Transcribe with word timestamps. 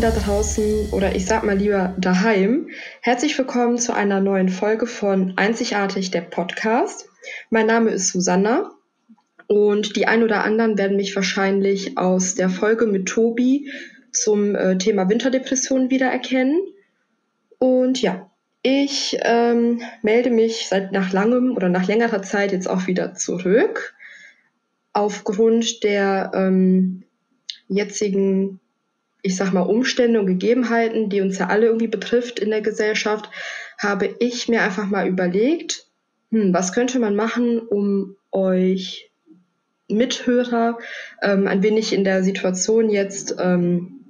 Da 0.00 0.10
draußen 0.10 0.88
oder 0.92 1.14
ich 1.14 1.26
sag 1.26 1.44
mal 1.44 1.58
lieber 1.58 1.94
daheim. 1.98 2.70
Herzlich 3.02 3.36
willkommen 3.36 3.76
zu 3.76 3.92
einer 3.92 4.20
neuen 4.20 4.48
Folge 4.48 4.86
von 4.86 5.34
Einzigartig 5.36 6.10
der 6.10 6.22
Podcast. 6.22 7.06
Mein 7.50 7.66
Name 7.66 7.90
ist 7.90 8.08
Susanna 8.08 8.70
und 9.46 9.96
die 9.96 10.06
ein 10.06 10.22
oder 10.22 10.42
anderen 10.42 10.78
werden 10.78 10.96
mich 10.96 11.14
wahrscheinlich 11.14 11.98
aus 11.98 12.34
der 12.34 12.48
Folge 12.48 12.86
mit 12.86 13.10
Tobi 13.10 13.70
zum 14.10 14.54
äh, 14.54 14.78
Thema 14.78 15.06
Winterdepression 15.10 15.90
wiedererkennen. 15.90 16.58
Und 17.58 18.00
ja, 18.00 18.30
ich 18.62 19.18
ähm, 19.20 19.82
melde 20.00 20.30
mich 20.30 20.68
seit 20.70 20.92
nach 20.92 21.12
langem 21.12 21.54
oder 21.54 21.68
nach 21.68 21.86
längerer 21.86 22.22
Zeit 22.22 22.52
jetzt 22.52 22.70
auch 22.70 22.86
wieder 22.86 23.12
zurück. 23.12 23.94
Aufgrund 24.94 25.84
der 25.84 26.30
ähm, 26.34 27.02
jetzigen 27.68 28.60
ich 29.22 29.36
sag 29.36 29.52
mal, 29.52 29.62
Umstände 29.62 30.20
und 30.20 30.26
Gegebenheiten, 30.26 31.08
die 31.08 31.20
uns 31.20 31.38
ja 31.38 31.48
alle 31.48 31.66
irgendwie 31.66 31.88
betrifft 31.88 32.38
in 32.38 32.50
der 32.50 32.62
Gesellschaft, 32.62 33.30
habe 33.78 34.14
ich 34.18 34.48
mir 34.48 34.62
einfach 34.62 34.88
mal 34.88 35.06
überlegt, 35.06 35.86
hm, 36.30 36.52
was 36.52 36.72
könnte 36.72 36.98
man 36.98 37.16
machen, 37.16 37.58
um 37.60 38.16
euch 38.30 39.10
Mithörer 39.88 40.78
ähm, 41.22 41.46
ein 41.48 41.62
wenig 41.62 41.92
in 41.92 42.04
der 42.04 42.22
Situation 42.22 42.90
jetzt 42.90 43.34
ähm, 43.38 44.04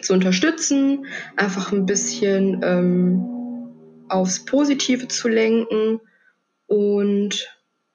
zu 0.00 0.12
unterstützen, 0.12 1.06
einfach 1.36 1.72
ein 1.72 1.86
bisschen 1.86 2.60
ähm, 2.62 3.24
aufs 4.08 4.44
Positive 4.44 5.08
zu 5.08 5.28
lenken 5.28 6.00
und 6.66 7.53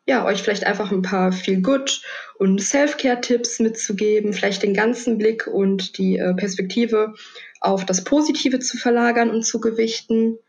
ja, 0.09 0.25
euch 0.25 0.41
vielleicht 0.41 0.65
einfach 0.65 0.91
ein 0.91 1.03
paar 1.03 1.31
Feel 1.31 1.61
Good 1.61 2.02
und 2.39 2.59
Self-Care-Tipps 2.59 3.59
mitzugeben, 3.59 4.33
vielleicht 4.33 4.63
den 4.63 4.73
ganzen 4.73 5.19
Blick 5.19 5.45
und 5.45 5.99
die 5.99 6.17
äh, 6.17 6.33
Perspektive 6.33 7.13
auf 7.61 7.85
das 7.85 8.03
Positive 8.03 8.57
zu 8.57 8.77
verlagern 8.77 9.29
und 9.29 9.43
zu 9.45 9.59
gewichten, 9.59 10.39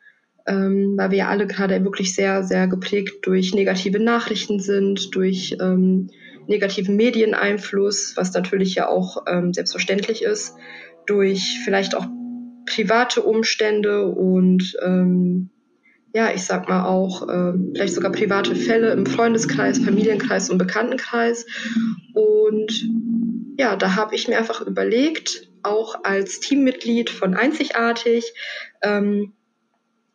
ähm, 0.47 0.95
weil 0.97 1.11
wir 1.11 1.19
ja 1.19 1.29
alle 1.29 1.47
gerade 1.47 1.85
wirklich 1.85 2.15
sehr, 2.15 2.43
sehr 2.43 2.69
geprägt 2.69 3.27
durch 3.27 3.53
negative 3.53 4.01
Nachrichten 4.01 4.61
sind, 4.61 5.15
durch 5.15 5.55
ähm, 5.61 6.09
negativen 6.47 6.97
Medieneinfluss, 6.97 8.15
was 8.17 8.33
natürlich 8.33 8.77
ja 8.77 8.89
auch 8.89 9.25
ähm, 9.29 9.53
selbstverständlich 9.53 10.23
ist, 10.23 10.55
durch 11.05 11.59
vielleicht 11.67 11.95
auch 11.95 12.07
private 12.65 13.21
Umstände 13.21 14.07
und 14.07 14.75
ähm, 14.83 15.51
ja, 16.13 16.33
ich 16.33 16.45
sag 16.45 16.69
mal 16.69 16.87
auch 16.87 17.29
äh, 17.29 17.53
vielleicht 17.75 17.95
sogar 17.95 18.11
private 18.11 18.57
Fälle 18.57 18.93
im 18.93 19.07
Freundeskreis, 19.07 19.79
Familienkreis 19.79 20.51
und 20.51 20.59
Bekanntenkreis. 20.59 21.47
Und 22.15 22.89
ja, 23.59 23.77
da 23.77 23.95
habe 23.95 24.15
ich 24.15 24.27
mir 24.27 24.39
einfach 24.39 24.61
überlegt, 24.63 25.49
auch 25.63 26.05
als 26.05 26.41
Teammitglied 26.41 27.11
von 27.11 27.35
Einzigartig, 27.35 28.33
ähm, 28.83 29.33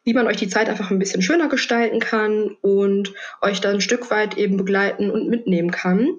wie 0.03 0.13
man 0.13 0.27
euch 0.27 0.37
die 0.37 0.47
Zeit 0.47 0.69
einfach 0.69 0.91
ein 0.91 0.99
bisschen 0.99 1.21
schöner 1.21 1.47
gestalten 1.47 1.99
kann 1.99 2.55
und 2.61 3.13
euch 3.41 3.61
dann 3.61 3.75
ein 3.75 3.81
Stück 3.81 4.11
weit 4.11 4.37
eben 4.37 4.57
begleiten 4.57 5.09
und 5.09 5.30
mitnehmen 5.30 5.71
kann. 5.71 6.17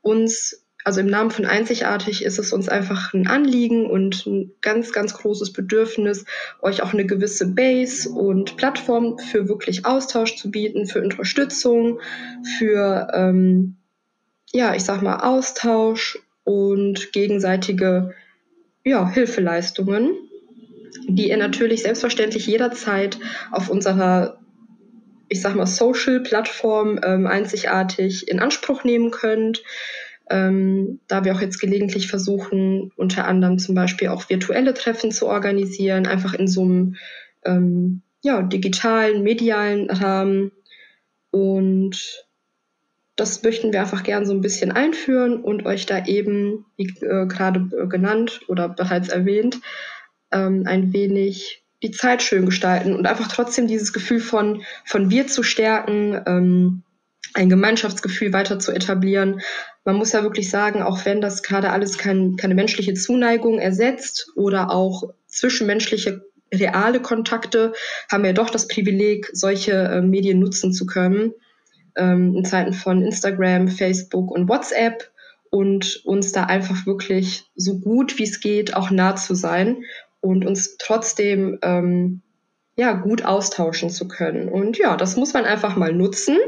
Uns 0.00 0.66
also 0.88 1.00
im 1.00 1.08
Namen 1.08 1.30
von 1.30 1.44
Einzigartig 1.44 2.24
ist 2.24 2.38
es 2.38 2.50
uns 2.50 2.70
einfach 2.70 3.12
ein 3.12 3.26
Anliegen 3.26 3.84
und 3.84 4.24
ein 4.24 4.52
ganz, 4.62 4.90
ganz 4.90 5.12
großes 5.12 5.52
Bedürfnis, 5.52 6.24
euch 6.62 6.82
auch 6.82 6.94
eine 6.94 7.04
gewisse 7.04 7.48
Base 7.48 8.08
und 8.08 8.56
Plattform 8.56 9.18
für 9.18 9.50
wirklich 9.50 9.84
Austausch 9.84 10.36
zu 10.36 10.50
bieten, 10.50 10.86
für 10.86 11.02
Unterstützung, 11.02 12.00
für, 12.56 13.08
ähm, 13.12 13.76
ja, 14.50 14.74
ich 14.74 14.82
sag 14.82 15.02
mal, 15.02 15.18
Austausch 15.18 16.20
und 16.44 17.12
gegenseitige 17.12 18.14
ja, 18.82 19.06
Hilfeleistungen, 19.10 20.12
die 21.06 21.28
ihr 21.28 21.36
natürlich 21.36 21.82
selbstverständlich 21.82 22.46
jederzeit 22.46 23.18
auf 23.52 23.68
unserer 23.68 24.38
ich 25.30 25.42
sag 25.42 25.54
mal, 25.54 25.66
Social-Plattform 25.66 26.98
ähm, 27.04 27.26
einzigartig 27.26 28.28
in 28.28 28.40
Anspruch 28.40 28.84
nehmen 28.84 29.10
könnt 29.10 29.62
ähm, 30.30 31.00
da 31.08 31.24
wir 31.24 31.34
auch 31.34 31.40
jetzt 31.40 31.60
gelegentlich 31.60 32.08
versuchen, 32.08 32.92
unter 32.96 33.26
anderem 33.26 33.58
zum 33.58 33.74
Beispiel 33.74 34.08
auch 34.08 34.28
virtuelle 34.28 34.74
Treffen 34.74 35.10
zu 35.10 35.26
organisieren, 35.26 36.06
einfach 36.06 36.34
in 36.34 36.48
so 36.48 36.62
einem 36.62 36.96
ähm, 37.44 38.02
ja, 38.22 38.42
digitalen, 38.42 39.22
medialen 39.22 39.90
Rahmen. 39.90 40.52
Und 41.30 42.26
das 43.16 43.42
möchten 43.42 43.72
wir 43.72 43.80
einfach 43.80 44.02
gern 44.02 44.26
so 44.26 44.32
ein 44.32 44.40
bisschen 44.40 44.70
einführen 44.70 45.42
und 45.42 45.66
euch 45.66 45.86
da 45.86 46.04
eben, 46.06 46.66
wie 46.76 46.88
äh, 47.04 47.26
gerade 47.26 47.68
äh, 47.76 47.86
genannt 47.86 48.40
oder 48.48 48.68
bereits 48.68 49.08
erwähnt, 49.08 49.60
ähm, 50.30 50.64
ein 50.66 50.92
wenig 50.92 51.64
die 51.82 51.90
Zeit 51.90 52.22
schön 52.22 52.46
gestalten 52.46 52.94
und 52.94 53.06
einfach 53.06 53.28
trotzdem 53.28 53.68
dieses 53.68 53.92
Gefühl 53.92 54.20
von, 54.20 54.62
von 54.84 55.10
wir 55.10 55.26
zu 55.26 55.42
stärken, 55.42 56.20
ähm, 56.26 56.82
ein 57.34 57.48
Gemeinschaftsgefühl 57.48 58.32
weiter 58.32 58.58
zu 58.58 58.72
etablieren. 58.72 59.40
Man 59.84 59.96
muss 59.96 60.12
ja 60.12 60.22
wirklich 60.22 60.50
sagen, 60.50 60.82
auch 60.82 61.04
wenn 61.04 61.20
das 61.20 61.42
gerade 61.42 61.70
alles 61.70 61.98
kein, 61.98 62.36
keine 62.36 62.54
menschliche 62.54 62.94
Zuneigung 62.94 63.58
ersetzt 63.58 64.30
oder 64.34 64.70
auch 64.70 65.04
zwischenmenschliche 65.26 66.22
reale 66.52 67.00
Kontakte, 67.00 67.72
haben 68.10 68.24
wir 68.24 68.32
doch 68.32 68.50
das 68.50 68.68
Privileg, 68.68 69.28
solche 69.32 69.72
äh, 69.72 70.00
Medien 70.00 70.38
nutzen 70.38 70.72
zu 70.72 70.86
können 70.86 71.34
ähm, 71.96 72.34
in 72.36 72.44
Zeiten 72.44 72.72
von 72.72 73.02
Instagram, 73.02 73.68
Facebook 73.68 74.30
und 74.30 74.48
WhatsApp 74.48 75.10
und 75.50 76.02
uns 76.04 76.32
da 76.32 76.44
einfach 76.44 76.86
wirklich 76.86 77.44
so 77.54 77.78
gut 77.78 78.18
wie 78.18 78.24
es 78.24 78.40
geht 78.40 78.74
auch 78.74 78.90
nah 78.90 79.16
zu 79.16 79.34
sein 79.34 79.82
und 80.20 80.46
uns 80.46 80.76
trotzdem 80.78 81.58
ähm, 81.62 82.22
ja 82.76 82.92
gut 82.92 83.24
austauschen 83.24 83.90
zu 83.90 84.08
können. 84.08 84.48
Und 84.48 84.78
ja, 84.78 84.96
das 84.96 85.16
muss 85.16 85.34
man 85.34 85.44
einfach 85.44 85.76
mal 85.76 85.92
nutzen. 85.92 86.38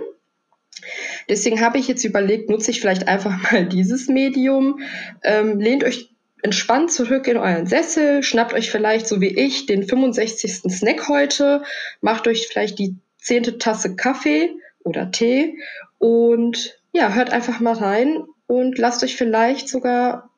Deswegen 1.28 1.60
habe 1.60 1.78
ich 1.78 1.88
jetzt 1.88 2.04
überlegt, 2.04 2.50
nutze 2.50 2.70
ich 2.70 2.80
vielleicht 2.80 3.08
einfach 3.08 3.36
mal 3.52 3.66
dieses 3.66 4.08
Medium. 4.08 4.80
Ähm, 5.22 5.58
lehnt 5.58 5.84
euch 5.84 6.10
entspannt 6.42 6.90
zurück 6.90 7.26
in 7.28 7.36
euren 7.36 7.66
Sessel, 7.66 8.22
schnappt 8.22 8.54
euch 8.54 8.70
vielleicht, 8.70 9.06
so 9.06 9.20
wie 9.20 9.38
ich, 9.38 9.66
den 9.66 9.84
65. 9.84 10.62
Snack 10.70 11.08
heute, 11.08 11.62
macht 12.00 12.26
euch 12.26 12.48
vielleicht 12.48 12.78
die 12.78 12.96
zehnte 13.18 13.58
Tasse 13.58 13.96
Kaffee 13.96 14.50
oder 14.82 15.10
Tee 15.10 15.58
und 15.98 16.78
ja, 16.92 17.12
hört 17.12 17.30
einfach 17.30 17.60
mal 17.60 17.74
rein 17.74 18.24
und 18.46 18.78
lasst 18.78 19.04
euch 19.04 19.16
vielleicht 19.16 19.68
sogar 19.68 20.30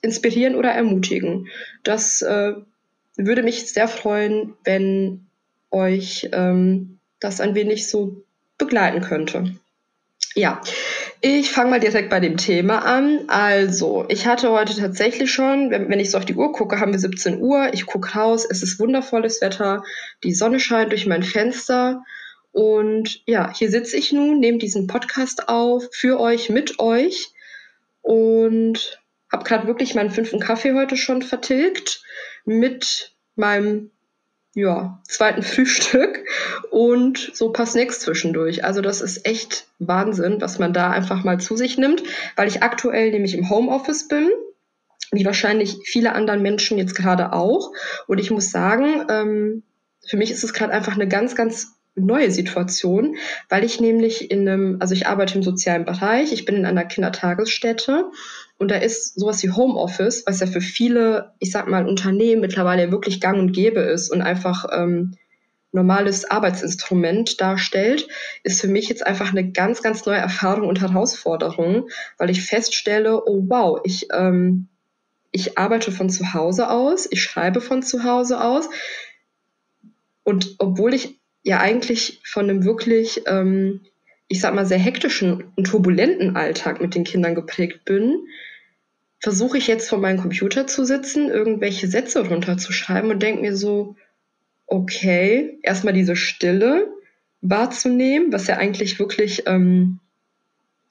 inspirieren 0.00 0.54
oder 0.54 0.70
ermutigen. 0.70 1.48
Das 1.82 2.22
äh, 2.22 2.52
würde 3.16 3.42
mich 3.42 3.70
sehr 3.72 3.88
freuen, 3.88 4.54
wenn 4.64 5.26
euch 5.70 6.28
ähm, 6.32 6.98
das 7.20 7.40
ein 7.40 7.54
wenig 7.54 7.88
so 7.88 8.22
begleiten 8.68 9.00
könnte. 9.00 9.54
Ja, 10.34 10.60
ich 11.20 11.50
fange 11.50 11.70
mal 11.70 11.80
direkt 11.80 12.10
bei 12.10 12.20
dem 12.20 12.36
Thema 12.36 12.84
an. 12.84 13.24
Also, 13.28 14.04
ich 14.08 14.26
hatte 14.26 14.50
heute 14.50 14.76
tatsächlich 14.76 15.32
schon, 15.32 15.70
wenn, 15.70 15.88
wenn 15.88 15.98
ich 15.98 16.10
so 16.10 16.18
auf 16.18 16.24
die 16.24 16.34
Uhr 16.34 16.52
gucke, 16.52 16.78
haben 16.78 16.92
wir 16.92 16.98
17 16.98 17.40
Uhr. 17.40 17.70
Ich 17.72 17.86
gucke 17.86 18.16
raus, 18.16 18.46
es 18.48 18.62
ist 18.62 18.78
wundervolles 18.78 19.40
Wetter, 19.40 19.82
die 20.22 20.34
Sonne 20.34 20.60
scheint 20.60 20.92
durch 20.92 21.06
mein 21.06 21.22
Fenster. 21.22 22.04
Und 22.52 23.22
ja, 23.26 23.52
hier 23.52 23.70
sitze 23.70 23.96
ich 23.96 24.12
nun, 24.12 24.38
nehme 24.38 24.58
diesen 24.58 24.86
Podcast 24.86 25.48
auf, 25.48 25.88
für 25.92 26.20
euch, 26.20 26.50
mit 26.50 26.78
euch. 26.78 27.32
Und 28.02 29.00
habe 29.32 29.44
gerade 29.44 29.66
wirklich 29.66 29.94
meinen 29.94 30.10
fünften 30.10 30.40
Kaffee 30.40 30.74
heute 30.74 30.96
schon 30.96 31.22
vertilgt 31.22 32.02
mit 32.44 33.12
meinem 33.34 33.90
ja, 34.58 35.00
zweiten 35.08 35.42
Frühstück 35.44 36.24
und 36.70 37.30
so 37.32 37.46
ein 37.46 37.52
paar 37.52 37.66
Snacks 37.66 38.00
zwischendurch. 38.00 38.64
Also 38.64 38.80
das 38.80 39.00
ist 39.00 39.24
echt 39.24 39.66
Wahnsinn, 39.78 40.40
was 40.40 40.58
man 40.58 40.72
da 40.72 40.90
einfach 40.90 41.24
mal 41.24 41.38
zu 41.38 41.56
sich 41.56 41.78
nimmt, 41.78 42.02
weil 42.36 42.48
ich 42.48 42.62
aktuell 42.62 43.10
nämlich 43.10 43.34
im 43.34 43.48
Homeoffice 43.48 44.08
bin, 44.08 44.28
wie 45.12 45.24
wahrscheinlich 45.24 45.78
viele 45.84 46.12
anderen 46.12 46.42
Menschen 46.42 46.76
jetzt 46.76 46.94
gerade 46.94 47.32
auch. 47.32 47.72
Und 48.06 48.18
ich 48.18 48.30
muss 48.30 48.50
sagen, 48.50 49.06
ähm, 49.08 49.62
für 50.04 50.16
mich 50.16 50.30
ist 50.30 50.44
es 50.44 50.52
gerade 50.52 50.72
einfach 50.72 50.94
eine 50.94 51.08
ganz, 51.08 51.34
ganz 51.36 51.77
neue 51.98 52.30
Situation, 52.30 53.16
weil 53.48 53.64
ich 53.64 53.80
nämlich 53.80 54.30
in 54.30 54.48
einem, 54.48 54.76
also 54.80 54.94
ich 54.94 55.06
arbeite 55.06 55.36
im 55.36 55.42
sozialen 55.42 55.84
Bereich, 55.84 56.32
ich 56.32 56.44
bin 56.44 56.56
in 56.56 56.66
einer 56.66 56.84
Kindertagesstätte 56.84 58.10
und 58.58 58.70
da 58.70 58.76
ist 58.76 59.18
sowas 59.18 59.42
wie 59.42 59.50
Homeoffice, 59.50 60.24
was 60.26 60.40
ja 60.40 60.46
für 60.46 60.60
viele, 60.60 61.32
ich 61.38 61.50
sag 61.50 61.68
mal, 61.68 61.86
Unternehmen 61.86 62.40
mittlerweile 62.40 62.90
wirklich 62.90 63.20
gang 63.20 63.38
und 63.38 63.52
gäbe 63.52 63.80
ist 63.80 64.10
und 64.10 64.22
einfach 64.22 64.66
ähm, 64.72 65.16
normales 65.72 66.30
Arbeitsinstrument 66.30 67.40
darstellt, 67.40 68.08
ist 68.42 68.60
für 68.60 68.68
mich 68.68 68.88
jetzt 68.88 69.06
einfach 69.06 69.30
eine 69.30 69.52
ganz, 69.52 69.82
ganz 69.82 70.06
neue 70.06 70.16
Erfahrung 70.16 70.68
und 70.68 70.80
Herausforderung, 70.80 71.88
weil 72.16 72.30
ich 72.30 72.44
feststelle, 72.44 73.22
oh 73.26 73.44
wow, 73.48 73.80
ich, 73.84 74.08
ähm, 74.12 74.68
ich 75.30 75.58
arbeite 75.58 75.92
von 75.92 76.08
zu 76.08 76.32
Hause 76.32 76.70
aus, 76.70 77.06
ich 77.10 77.22
schreibe 77.22 77.60
von 77.60 77.82
zu 77.82 78.04
Hause 78.04 78.42
aus. 78.42 78.68
Und 80.24 80.56
obwohl 80.58 80.94
ich 80.94 81.17
ja 81.42 81.60
eigentlich 81.60 82.20
von 82.24 82.48
einem 82.48 82.64
wirklich, 82.64 83.22
ähm, 83.26 83.80
ich 84.28 84.40
sag 84.40 84.54
mal, 84.54 84.66
sehr 84.66 84.78
hektischen 84.78 85.44
und 85.56 85.66
turbulenten 85.66 86.36
Alltag 86.36 86.80
mit 86.80 86.94
den 86.94 87.04
Kindern 87.04 87.34
geprägt 87.34 87.84
bin, 87.84 88.26
versuche 89.20 89.58
ich 89.58 89.66
jetzt 89.66 89.88
vor 89.88 89.98
meinem 89.98 90.20
Computer 90.20 90.66
zu 90.66 90.84
sitzen, 90.84 91.28
irgendwelche 91.28 91.88
Sätze 91.88 92.26
runterzuschreiben 92.26 93.10
und 93.10 93.22
denke 93.22 93.42
mir 93.42 93.56
so, 93.56 93.96
okay, 94.66 95.58
erstmal 95.62 95.94
diese 95.94 96.14
Stille 96.14 96.88
wahrzunehmen, 97.40 98.32
was 98.32 98.46
ja 98.46 98.56
eigentlich 98.56 98.98
wirklich 98.98 99.44
ähm, 99.46 100.00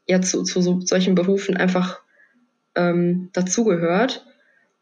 ja 0.08 0.22
zu, 0.22 0.44
zu 0.44 0.62
so, 0.62 0.82
solchen 0.82 1.16
Berufen 1.16 1.56
einfach 1.56 2.02
ähm, 2.76 3.30
dazugehört. 3.34 4.26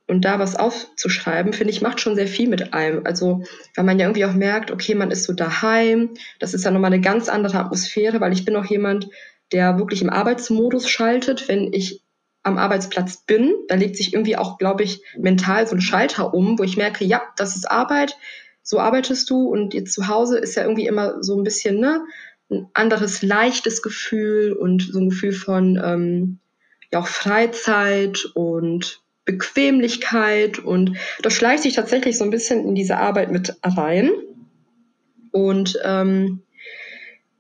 Und 0.08 0.24
da 0.24 0.38
was 0.38 0.56
aufzuschreiben, 0.56 1.52
finde 1.52 1.74
ich, 1.74 1.82
macht 1.82 2.00
schon 2.00 2.16
sehr 2.16 2.28
viel 2.28 2.48
mit 2.48 2.74
einem. 2.74 3.06
Also, 3.06 3.44
weil 3.76 3.86
man 3.86 3.98
ja 3.98 4.06
irgendwie 4.06 4.26
auch 4.26 4.34
merkt, 4.34 4.70
okay, 4.70 4.94
man 4.94 5.10
ist 5.10 5.24
so 5.24 5.34
daheim. 5.34 6.12
Das 6.40 6.54
ist 6.54 6.64
ja 6.64 6.72
nochmal 6.72 6.94
eine 6.94 7.02
ganz 7.02 7.28
andere 7.28 7.60
Atmosphäre, 7.60 8.22
weil 8.22 8.34
ich 8.34 8.46
bin 8.46 8.56
auch 8.56 8.66
jemand, 8.66 9.08
der 9.52 9.80
wirklich 9.80 10.02
im 10.02 10.10
Arbeitsmodus 10.10 10.88
schaltet, 10.90 11.48
wenn 11.48 11.74
ich 11.74 12.02
am 12.44 12.60
Arbeitsplatz 12.60 13.18
bin. 13.26 13.56
Da 13.68 13.76
legt 13.76 13.98
sich 13.98 14.14
irgendwie 14.14 14.38
auch, 14.38 14.60
glaube 14.60 14.84
ich, 14.84 15.02
mental 15.18 15.68
so 15.68 15.76
ein 15.76 15.82
Schalter 15.82 16.34
um, 16.34 16.60
wo 16.60 16.64
ich 16.64 16.78
merke, 16.78 17.04
ja, 17.04 17.24
das 17.38 17.56
ist 17.56 17.70
Arbeit, 17.70 18.16
so 18.62 18.80
arbeitest 18.80 19.30
du 19.30 19.48
und 19.48 19.74
jetzt 19.74 19.94
zu 19.94 20.08
Hause 20.08 20.38
ist 20.40 20.56
ja 20.56 20.64
irgendwie 20.64 20.88
immer 20.88 21.24
so 21.24 21.38
ein 21.38 21.44
bisschen 21.44 21.80
ne, 21.80 22.04
ein 22.50 22.68
anderes 22.74 23.22
leichtes 23.22 23.82
Gefühl 23.82 24.54
und 24.54 24.82
so 24.82 25.00
ein 25.00 25.10
Gefühl 25.10 25.34
von 25.34 25.80
ähm, 25.84 26.40
ja 26.92 27.00
auch 27.00 27.08
Freizeit 27.08 28.26
und 28.34 29.04
Bequemlichkeit 29.26 30.60
und 30.60 30.98
das 31.22 31.34
schleicht 31.34 31.64
sich 31.64 31.74
tatsächlich 31.74 32.18
so 32.18 32.24
ein 32.24 32.30
bisschen 32.30 32.66
in 32.66 32.76
diese 32.76 32.98
Arbeit 32.98 33.32
mit 33.32 33.58
rein. 33.64 34.12
Und 35.32 35.78
ähm, 35.84 36.44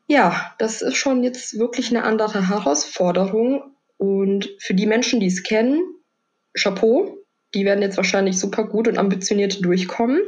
ja, 0.07 0.53
das 0.59 0.81
ist 0.81 0.95
schon 0.95 1.23
jetzt 1.23 1.57
wirklich 1.57 1.89
eine 1.89 2.03
andere 2.03 2.49
Herausforderung. 2.49 3.75
Und 3.97 4.49
für 4.59 4.73
die 4.73 4.85
Menschen, 4.85 5.19
die 5.19 5.27
es 5.27 5.43
kennen, 5.43 5.81
Chapeau, 6.53 7.17
die 7.53 7.65
werden 7.65 7.81
jetzt 7.81 7.97
wahrscheinlich 7.97 8.39
super 8.39 8.65
gut 8.65 8.87
und 8.87 8.97
ambitioniert 8.97 9.63
durchkommen. 9.63 10.21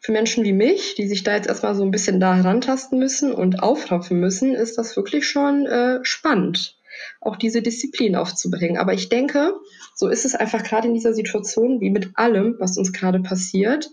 Für 0.00 0.12
Menschen 0.12 0.44
wie 0.44 0.52
mich, 0.52 0.94
die 0.94 1.06
sich 1.06 1.22
da 1.22 1.34
jetzt 1.34 1.48
erstmal 1.48 1.74
so 1.74 1.82
ein 1.82 1.90
bisschen 1.90 2.20
da 2.20 2.34
herantasten 2.36 2.98
müssen 2.98 3.32
und 3.32 3.62
aufraffen 3.62 4.18
müssen, 4.18 4.54
ist 4.54 4.78
das 4.78 4.96
wirklich 4.96 5.26
schon 5.26 5.66
äh, 5.66 6.00
spannend, 6.02 6.78
auch 7.20 7.36
diese 7.36 7.62
Disziplin 7.62 8.16
aufzubringen. 8.16 8.78
Aber 8.78 8.94
ich 8.94 9.08
denke, 9.08 9.54
so 9.94 10.08
ist 10.08 10.24
es 10.24 10.34
einfach 10.34 10.62
gerade 10.62 10.88
in 10.88 10.94
dieser 10.94 11.14
Situation, 11.14 11.80
wie 11.80 11.90
mit 11.90 12.10
allem, 12.14 12.56
was 12.58 12.76
uns 12.78 12.92
gerade 12.92 13.20
passiert, 13.20 13.90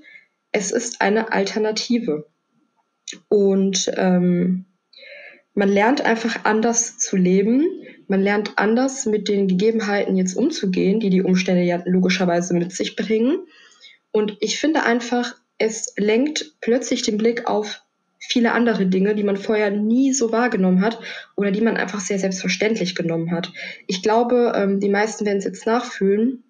es 0.51 0.71
ist 0.71 1.01
eine 1.01 1.31
Alternative. 1.31 2.27
Und 3.29 3.91
ähm, 3.95 4.65
man 5.53 5.69
lernt 5.69 6.01
einfach 6.01 6.45
anders 6.45 6.97
zu 6.97 7.17
leben. 7.17 7.65
Man 8.07 8.21
lernt 8.21 8.53
anders 8.57 9.05
mit 9.05 9.27
den 9.27 9.47
Gegebenheiten 9.47 10.15
jetzt 10.15 10.35
umzugehen, 10.35 10.99
die 10.99 11.09
die 11.09 11.23
Umstände 11.23 11.63
ja 11.63 11.81
logischerweise 11.85 12.53
mit 12.53 12.71
sich 12.71 12.95
bringen. 12.95 13.39
Und 14.11 14.37
ich 14.39 14.59
finde 14.59 14.83
einfach, 14.83 15.35
es 15.57 15.93
lenkt 15.97 16.55
plötzlich 16.61 17.01
den 17.01 17.17
Blick 17.17 17.47
auf 17.47 17.81
viele 18.19 18.51
andere 18.51 18.85
Dinge, 18.85 19.15
die 19.15 19.23
man 19.23 19.37
vorher 19.37 19.71
nie 19.71 20.13
so 20.13 20.31
wahrgenommen 20.31 20.81
hat 20.81 20.99
oder 21.35 21.51
die 21.51 21.61
man 21.61 21.77
einfach 21.77 21.99
sehr 21.99 22.19
selbstverständlich 22.19 22.95
genommen 22.95 23.31
hat. 23.31 23.51
Ich 23.85 24.01
glaube, 24.01 24.53
ähm, 24.55 24.79
die 24.79 24.89
meisten 24.89 25.25
werden 25.25 25.37
es 25.37 25.45
jetzt 25.45 25.65
nachfühlen. 25.65 26.43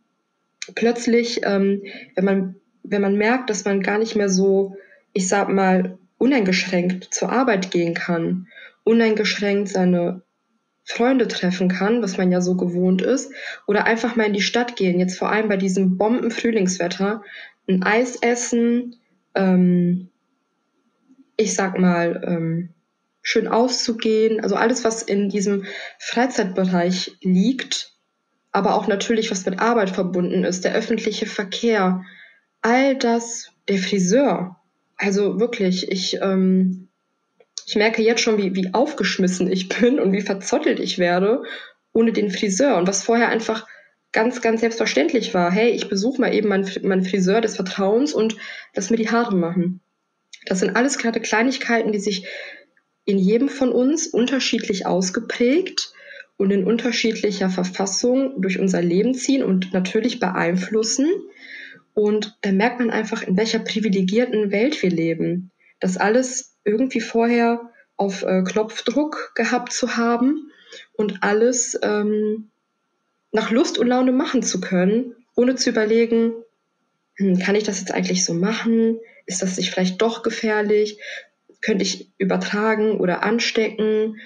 Plötzlich, 0.75 1.41
ähm, 1.43 1.83
wenn 2.15 2.25
man, 2.25 2.55
wenn 2.83 3.01
man 3.01 3.15
merkt, 3.15 3.49
dass 3.49 3.65
man 3.65 3.81
gar 3.81 3.97
nicht 3.97 4.15
mehr 4.15 4.29
so, 4.29 4.75
ich 5.13 5.27
sag 5.27 5.49
mal, 5.49 5.97
uneingeschränkt 6.17 7.13
zur 7.13 7.31
Arbeit 7.31 7.71
gehen 7.71 7.93
kann 7.93 8.47
uneingeschränkt 8.87 9.67
seine 9.67 10.21
Freunde 10.85 11.27
treffen 11.27 11.67
kann, 11.67 12.01
was 12.01 12.17
man 12.17 12.31
ja 12.31 12.39
so 12.39 12.55
gewohnt 12.55 13.01
ist, 13.01 13.33
oder 13.67 13.85
einfach 13.85 14.15
mal 14.15 14.27
in 14.27 14.33
die 14.33 14.41
Stadt 14.41 14.77
gehen, 14.77 14.99
jetzt 14.99 15.19
vor 15.19 15.29
allem 15.29 15.49
bei 15.49 15.57
diesem 15.57 15.97
Bomben-Frühlingswetter, 15.97 17.21
ein 17.67 17.83
Eis 17.83 18.15
essen, 18.21 18.95
ähm, 19.35 20.09
ich 21.37 21.53
sag 21.53 21.79
mal, 21.79 22.21
ähm, 22.25 22.69
schön 23.21 23.47
auszugehen, 23.47 24.41
also 24.41 24.55
alles, 24.55 24.83
was 24.83 25.01
in 25.01 25.29
diesem 25.29 25.65
Freizeitbereich 25.99 27.17
liegt, 27.21 27.93
aber 28.51 28.75
auch 28.75 28.87
natürlich, 28.87 29.31
was 29.31 29.45
mit 29.45 29.59
Arbeit 29.59 29.89
verbunden 29.89 30.43
ist, 30.43 30.65
der 30.65 30.73
öffentliche 30.73 31.25
Verkehr, 31.25 32.03
all 32.61 32.95
das, 32.95 33.51
der 33.67 33.77
Friseur. 33.77 34.57
Also 34.97 35.39
wirklich, 35.39 35.91
ich 35.91 36.19
ähm, 36.21 36.87
ich 37.67 37.75
merke 37.75 38.01
jetzt 38.01 38.21
schon, 38.21 38.37
wie, 38.37 38.55
wie 38.55 38.73
aufgeschmissen 38.73 39.51
ich 39.51 39.67
bin 39.67 39.99
und 39.99 40.13
wie 40.13 40.21
verzottelt 40.21 40.79
ich 40.79 40.99
werde 40.99 41.43
ohne 41.91 42.13
den 42.13 42.31
Friseur. 42.31 42.77
Und 42.77 42.87
was 42.87 43.03
vorher 43.03 43.27
einfach 43.27 43.67
ganz, 44.13 44.41
ganz 44.41 44.61
selbstverständlich 44.61 45.33
war. 45.33 45.51
Hey, 45.51 45.71
ich 45.71 45.89
besuche 45.89 46.21
mal 46.21 46.33
eben 46.33 46.47
meinen, 46.47 46.69
meinen 46.83 47.03
Friseur 47.03 47.41
des 47.41 47.57
Vertrauens 47.57 48.13
und 48.13 48.37
lass 48.73 48.89
mir 48.89 48.95
die 48.95 49.09
Haare 49.09 49.35
machen. 49.35 49.81
Das 50.47 50.59
sind 50.59 50.75
alles 50.75 50.97
gerade 50.97 51.19
Kleinigkeiten, 51.19 51.91
die 51.91 51.99
sich 51.99 52.25
in 53.05 53.17
jedem 53.17 53.49
von 53.49 53.71
uns 53.71 54.07
unterschiedlich 54.07 54.85
ausgeprägt 54.85 55.93
und 56.37 56.51
in 56.51 56.65
unterschiedlicher 56.65 57.49
Verfassung 57.49 58.41
durch 58.41 58.59
unser 58.59 58.81
Leben 58.81 59.13
ziehen 59.13 59.43
und 59.43 59.73
natürlich 59.73 60.19
beeinflussen. 60.19 61.07
Und 61.93 62.37
da 62.41 62.51
merkt 62.51 62.79
man 62.79 62.91
einfach, 62.91 63.23
in 63.23 63.37
welcher 63.37 63.59
privilegierten 63.59 64.51
Welt 64.51 64.81
wir 64.83 64.89
leben. 64.89 65.51
Das 65.79 65.97
alles 65.97 66.55
irgendwie 66.63 67.01
vorher 67.01 67.71
auf 67.95 68.23
äh, 68.23 68.43
Knopfdruck 68.43 69.31
gehabt 69.35 69.73
zu 69.73 69.97
haben 69.97 70.51
und 70.93 71.23
alles 71.23 71.77
ähm, 71.81 72.51
nach 73.31 73.51
Lust 73.51 73.77
und 73.77 73.87
Laune 73.87 74.11
machen 74.11 74.43
zu 74.43 74.61
können, 74.61 75.15
ohne 75.35 75.55
zu 75.55 75.71
überlegen, 75.71 76.33
kann 77.17 77.55
ich 77.55 77.63
das 77.63 77.79
jetzt 77.79 77.91
eigentlich 77.91 78.23
so 78.23 78.33
machen? 78.33 78.99
Ist 79.25 79.41
das 79.41 79.57
nicht 79.57 79.71
vielleicht 79.71 80.01
doch 80.01 80.23
gefährlich? 80.23 80.99
Könnte 81.61 81.83
ich 81.83 82.11
übertragen 82.17 82.99
oder 82.99 83.23
anstecken? 83.23 84.17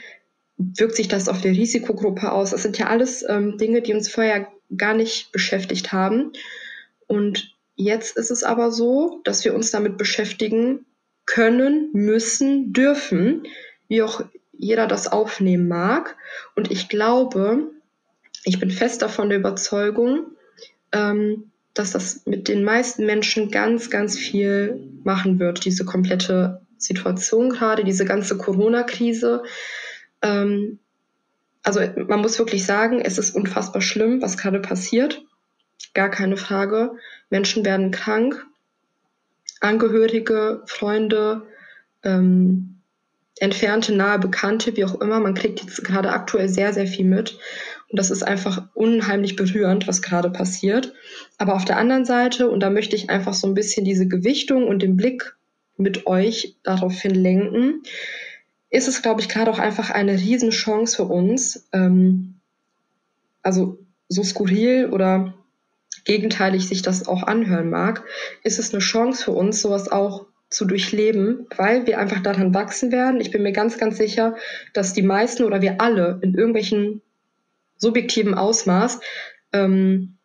Wirkt 0.57 0.95
sich 0.95 1.07
das 1.07 1.29
auf 1.29 1.41
die 1.41 1.49
Risikogruppe 1.49 2.31
aus? 2.31 2.51
Das 2.51 2.61
sind 2.61 2.77
ja 2.77 2.87
alles 2.87 3.23
ähm, 3.27 3.57
Dinge, 3.57 3.81
die 3.81 3.93
uns 3.93 4.09
vorher 4.09 4.47
gar 4.77 4.93
nicht 4.93 5.31
beschäftigt 5.31 5.91
haben. 5.91 6.33
Und 7.07 7.55
jetzt 7.75 8.17
ist 8.17 8.31
es 8.31 8.43
aber 8.43 8.71
so, 8.71 9.21
dass 9.23 9.43
wir 9.45 9.55
uns 9.55 9.71
damit 9.71 9.97
beschäftigen, 9.97 10.85
können, 11.25 11.89
müssen, 11.93 12.73
dürfen, 12.73 13.43
wie 13.87 14.01
auch 14.01 14.23
jeder 14.51 14.87
das 14.87 15.07
aufnehmen 15.07 15.67
mag. 15.67 16.17
Und 16.55 16.71
ich 16.71 16.89
glaube, 16.89 17.71
ich 18.43 18.59
bin 18.59 18.71
fest 18.71 19.01
davon 19.01 19.29
der 19.29 19.39
Überzeugung, 19.39 20.25
ähm, 20.91 21.50
dass 21.73 21.91
das 21.91 22.25
mit 22.25 22.47
den 22.47 22.63
meisten 22.63 23.05
Menschen 23.05 23.51
ganz, 23.51 23.89
ganz 23.89 24.17
viel 24.17 24.79
machen 25.03 25.39
wird, 25.39 25.65
diese 25.65 25.85
komplette 25.85 26.61
Situation 26.77 27.49
gerade, 27.49 27.83
diese 27.83 28.05
ganze 28.05 28.37
Corona-Krise. 28.37 29.43
Ähm, 30.21 30.79
also 31.63 31.79
man 32.07 32.21
muss 32.21 32.39
wirklich 32.39 32.65
sagen, 32.65 33.01
es 33.01 33.17
ist 33.17 33.35
unfassbar 33.35 33.81
schlimm, 33.81 34.21
was 34.21 34.37
gerade 34.37 34.59
passiert. 34.59 35.23
Gar 35.93 36.09
keine 36.09 36.37
Frage. 36.37 36.91
Menschen 37.29 37.65
werden 37.65 37.91
krank, 37.91 38.45
Angehörige, 39.59 40.63
Freunde, 40.65 41.43
ähm, 42.03 42.81
entfernte, 43.37 43.93
nahe 43.93 44.17
Bekannte, 44.17 44.75
wie 44.75 44.85
auch 44.85 44.99
immer. 45.01 45.19
Man 45.19 45.35
kriegt 45.35 45.61
jetzt 45.61 45.83
gerade 45.83 46.11
aktuell 46.11 46.49
sehr, 46.49 46.73
sehr 46.73 46.87
viel 46.87 47.05
mit. 47.05 47.37
Und 47.91 47.99
das 47.99 48.09
ist 48.09 48.23
einfach 48.23 48.69
unheimlich 48.73 49.35
berührend, 49.35 49.85
was 49.87 50.01
gerade 50.01 50.29
passiert. 50.29 50.93
Aber 51.37 51.55
auf 51.55 51.65
der 51.65 51.77
anderen 51.77 52.05
Seite, 52.05 52.49
und 52.49 52.61
da 52.61 52.69
möchte 52.69 52.95
ich 52.95 53.09
einfach 53.09 53.33
so 53.33 53.47
ein 53.47 53.53
bisschen 53.53 53.83
diese 53.83 54.07
Gewichtung 54.07 54.67
und 54.67 54.81
den 54.81 54.95
Blick 54.95 55.35
mit 55.75 56.07
euch 56.07 56.55
daraufhin 56.63 57.13
lenken, 57.13 57.83
ist 58.69 58.87
es, 58.87 59.01
glaube 59.01 59.19
ich, 59.19 59.27
gerade 59.27 59.51
auch 59.51 59.59
einfach 59.59 59.89
eine 59.89 60.13
Riesenchance 60.13 60.95
für 60.95 61.03
uns. 61.03 61.67
Ähm, 61.73 62.35
also 63.43 63.79
so 64.07 64.23
skurril 64.23 64.89
oder 64.91 65.33
gegenteilig 66.05 66.67
sich 66.67 66.81
das 66.81 67.07
auch 67.07 67.23
anhören 67.23 67.69
mag, 67.69 68.05
ist 68.43 68.57
es 68.57 68.73
eine 68.73 68.81
Chance 68.81 69.25
für 69.25 69.31
uns, 69.31 69.61
sowas 69.61 69.91
auch 69.91 70.27
zu 70.49 70.65
durchleben, 70.65 71.47
weil 71.57 71.87
wir 71.87 71.99
einfach 71.99 72.21
daran 72.21 72.53
wachsen 72.53 72.91
werden. 72.91 73.19
Ich 73.19 73.31
bin 73.31 73.43
mir 73.43 73.53
ganz, 73.53 73.77
ganz 73.77 73.97
sicher, 73.97 74.35
dass 74.73 74.93
die 74.93 75.01
meisten 75.01 75.43
oder 75.43 75.61
wir 75.61 75.81
alle 75.81 76.19
in 76.21 76.35
irgendwelchen 76.35 77.01
subjektiven 77.81 78.35
Ausmaß 78.35 78.99
ähm, 79.51 80.17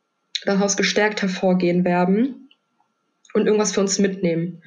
daraus 0.45 0.77
gestärkt 0.77 1.23
hervorgehen 1.23 1.85
werden 1.85 2.51
und 3.35 3.47
irgendwas 3.47 3.73
für 3.73 3.81
uns 3.81 3.99
mitnehmen. 3.99 4.63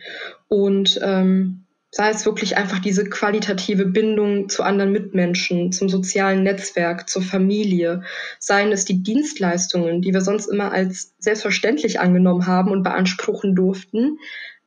Und 0.47 0.99
ähm, 1.01 1.65
sei 1.91 2.09
es 2.09 2.25
wirklich 2.25 2.57
einfach 2.57 2.79
diese 2.79 3.05
qualitative 3.05 3.85
Bindung 3.85 4.49
zu 4.49 4.63
anderen 4.63 4.91
Mitmenschen, 4.91 5.71
zum 5.71 5.89
sozialen 5.89 6.43
Netzwerk, 6.43 7.09
zur 7.09 7.21
Familie, 7.21 8.03
seien 8.39 8.71
es 8.71 8.85
die 8.85 9.01
Dienstleistungen, 9.01 10.01
die 10.01 10.13
wir 10.13 10.21
sonst 10.21 10.47
immer 10.47 10.71
als 10.71 11.13
selbstverständlich 11.19 11.99
angenommen 11.99 12.45
haben 12.45 12.71
und 12.71 12.83
beanspruchen 12.83 13.55
durften, 13.55 14.19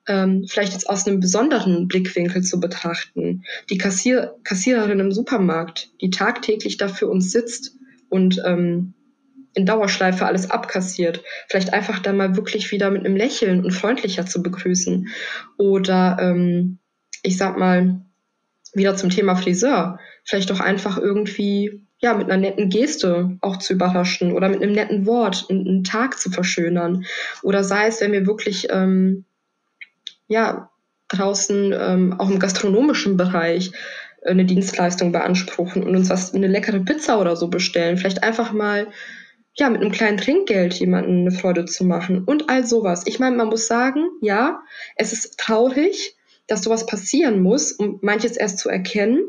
ähm, 0.09 0.47
vielleicht 0.49 0.73
jetzt 0.73 0.89
aus 0.89 1.07
einem 1.07 1.21
besonderen 1.21 1.87
Blickwinkel 1.87 2.43
zu 2.43 2.59
betrachten. 2.59 3.45
Die 3.71 3.79
Kassier 3.79 4.35
Kassiererin 4.43 4.99
im 4.99 5.13
Supermarkt, 5.13 5.91
die 6.01 6.11
tagtäglich 6.11 6.77
da 6.77 6.89
für 6.89 7.09
uns 7.09 7.31
sitzt 7.31 7.77
und 8.13 8.41
ähm, 8.45 8.95
in 9.55 9.67
Dauerschleife 9.67 10.27
alles 10.27 10.51
abkassiert. 10.51 11.23
Vielleicht 11.49 11.73
einfach 11.73 11.99
dann 11.99 12.17
mal 12.17 12.37
wirklich 12.37 12.71
wieder 12.71 12.91
mit 12.91 13.05
einem 13.05 13.17
Lächeln 13.17 13.65
und 13.65 13.73
freundlicher 13.73 14.27
zu 14.27 14.43
begrüßen. 14.43 15.09
Oder 15.57 16.19
ähm, 16.21 16.79
ich 17.23 17.37
sag 17.37 17.59
mal, 17.59 18.01
wieder 18.75 18.97
zum 18.97 19.11
Thema 19.11 19.37
Friseur. 19.37 19.99
Vielleicht 20.25 20.51
doch 20.51 20.61
einfach 20.61 20.99
irgendwie 20.99 21.87
ja, 21.99 22.15
mit 22.15 22.31
einer 22.31 22.41
netten 22.41 22.69
Geste 22.69 23.39
auch 23.41 23.59
zu 23.59 23.75
überraschen 23.75 24.33
oder 24.33 24.49
mit 24.49 24.63
einem 24.63 24.73
netten 24.73 25.07
Wort 25.07 25.47
einen 25.49 25.85
Tag 25.85 26.19
zu 26.19 26.31
verschönern. 26.31 27.05
Oder 27.43 27.63
sei 27.63 27.87
es, 27.87 28.01
wenn 28.01 28.13
wir 28.13 28.27
wirklich 28.27 28.69
ähm, 28.71 29.25
ja, 30.29 30.71
draußen 31.09 31.75
ähm, 31.79 32.15
auch 32.19 32.31
im 32.31 32.39
gastronomischen 32.39 33.17
Bereich 33.17 33.73
eine 34.25 34.45
Dienstleistung 34.45 35.13
beanspruchen 35.13 35.83
und 35.83 35.97
uns 35.97 36.11
was 36.11 36.35
eine 36.35 36.47
leckere 36.47 36.81
Pizza 36.81 37.21
oder 37.21 37.37
so 37.37 37.49
bestellen. 37.49 37.97
Vielleicht 37.97 38.23
einfach 38.23 38.53
mal 38.53 38.89
ja 39.55 39.69
mit 39.69 39.81
einem 39.81 39.93
kleinen 39.93 40.19
Trinkgeld 40.19 40.75
jemanden 40.75 41.23
eine 41.23 41.31
Freude 41.31 41.65
zu 41.65 41.85
machen 41.85 42.25
und 42.25 42.49
all 42.49 42.65
sowas. 42.65 43.03
Ich 43.07 43.19
meine, 43.19 43.37
man 43.37 43.49
muss 43.49 43.67
sagen, 43.67 44.07
ja, 44.21 44.63
es 44.97 45.13
ist 45.13 45.39
traurig, 45.39 46.17
dass 46.47 46.63
sowas 46.63 46.87
passieren 46.87 47.43
muss, 47.43 47.73
um 47.73 47.99
manches 48.03 48.37
erst 48.37 48.59
zu 48.59 48.69
erkennen 48.69 49.25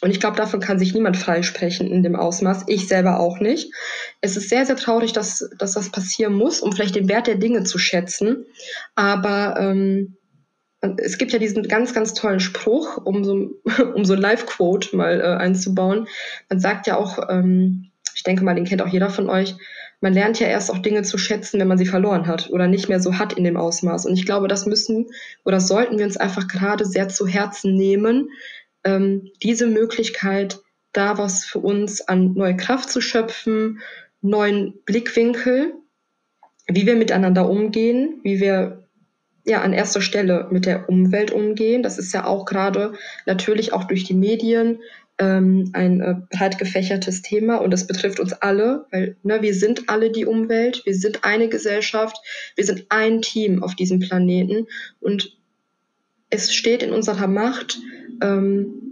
und 0.00 0.10
ich 0.10 0.20
glaube, 0.20 0.36
davon 0.36 0.60
kann 0.60 0.78
sich 0.78 0.94
niemand 0.94 1.16
freisprechen 1.16 1.90
in 1.90 2.02
dem 2.02 2.14
Ausmaß. 2.14 2.64
Ich 2.68 2.86
selber 2.86 3.18
auch 3.18 3.40
nicht. 3.40 3.72
Es 4.20 4.36
ist 4.36 4.48
sehr, 4.48 4.64
sehr 4.64 4.76
traurig, 4.76 5.12
dass, 5.12 5.50
dass 5.58 5.72
das 5.72 5.90
passieren 5.90 6.34
muss, 6.34 6.60
um 6.60 6.72
vielleicht 6.72 6.94
den 6.94 7.08
Wert 7.08 7.26
der 7.26 7.34
Dinge 7.34 7.64
zu 7.64 7.78
schätzen. 7.78 8.46
Aber 8.94 9.56
ähm, 9.58 10.16
es 10.98 11.18
gibt 11.18 11.32
ja 11.32 11.38
diesen 11.38 11.64
ganz, 11.64 11.92
ganz 11.92 12.14
tollen 12.14 12.40
Spruch, 12.40 12.98
um 13.04 13.24
so, 13.24 13.50
um 13.94 14.04
so 14.04 14.14
ein 14.14 14.20
Live-Quote 14.20 14.96
mal 14.96 15.20
äh, 15.20 15.24
einzubauen. 15.24 16.06
Man 16.48 16.60
sagt 16.60 16.86
ja 16.86 16.96
auch, 16.96 17.18
ähm, 17.28 17.90
ich 18.14 18.22
denke 18.22 18.44
mal, 18.44 18.54
den 18.54 18.64
kennt 18.64 18.82
auch 18.82 18.88
jeder 18.88 19.10
von 19.10 19.28
euch, 19.28 19.56
man 20.00 20.12
lernt 20.12 20.38
ja 20.38 20.46
erst 20.46 20.70
auch 20.70 20.78
Dinge 20.78 21.02
zu 21.02 21.18
schätzen, 21.18 21.58
wenn 21.58 21.68
man 21.68 21.78
sie 21.78 21.86
verloren 21.86 22.26
hat 22.26 22.50
oder 22.50 22.68
nicht 22.68 22.88
mehr 22.88 23.00
so 23.00 23.18
hat 23.18 23.32
in 23.32 23.44
dem 23.44 23.56
Ausmaß. 23.56 24.06
Und 24.06 24.14
ich 24.14 24.24
glaube, 24.24 24.46
das 24.46 24.66
müssen 24.66 25.06
oder 25.44 25.60
sollten 25.60 25.98
wir 25.98 26.04
uns 26.04 26.16
einfach 26.16 26.46
gerade 26.46 26.84
sehr 26.84 27.08
zu 27.08 27.26
Herzen 27.26 27.74
nehmen, 27.74 28.30
ähm, 28.84 29.28
diese 29.42 29.66
Möglichkeit, 29.66 30.60
da 30.92 31.18
was 31.18 31.44
für 31.44 31.58
uns 31.58 32.00
an 32.00 32.34
neue 32.34 32.56
Kraft 32.56 32.90
zu 32.90 33.00
schöpfen, 33.00 33.80
neuen 34.20 34.74
Blickwinkel, 34.84 35.74
wie 36.68 36.86
wir 36.86 36.96
miteinander 36.96 37.48
umgehen, 37.48 38.20
wie 38.22 38.40
wir 38.40 38.87
ja 39.48 39.62
an 39.62 39.72
erster 39.72 40.00
Stelle 40.00 40.48
mit 40.50 40.66
der 40.66 40.88
Umwelt 40.88 41.30
umgehen. 41.30 41.82
Das 41.82 41.98
ist 41.98 42.12
ja 42.12 42.26
auch 42.26 42.44
gerade 42.44 42.92
natürlich 43.26 43.72
auch 43.72 43.84
durch 43.84 44.04
die 44.04 44.14
Medien 44.14 44.80
ähm, 45.18 45.70
ein 45.72 46.00
äh, 46.00 46.14
breit 46.30 46.58
gefächertes 46.58 47.22
Thema. 47.22 47.56
Und 47.56 47.70
das 47.70 47.86
betrifft 47.86 48.20
uns 48.20 48.32
alle, 48.32 48.86
weil 48.90 49.16
ne, 49.22 49.42
wir 49.42 49.54
sind 49.54 49.88
alle 49.88 50.10
die 50.10 50.26
Umwelt, 50.26 50.82
wir 50.84 50.94
sind 50.94 51.24
eine 51.24 51.48
Gesellschaft, 51.48 52.16
wir 52.56 52.64
sind 52.64 52.86
ein 52.88 53.22
Team 53.22 53.62
auf 53.62 53.74
diesem 53.74 54.00
Planeten. 54.00 54.66
Und 55.00 55.36
es 56.30 56.54
steht 56.54 56.82
in 56.82 56.92
unserer 56.92 57.26
Macht, 57.26 57.78
ähm, 58.22 58.88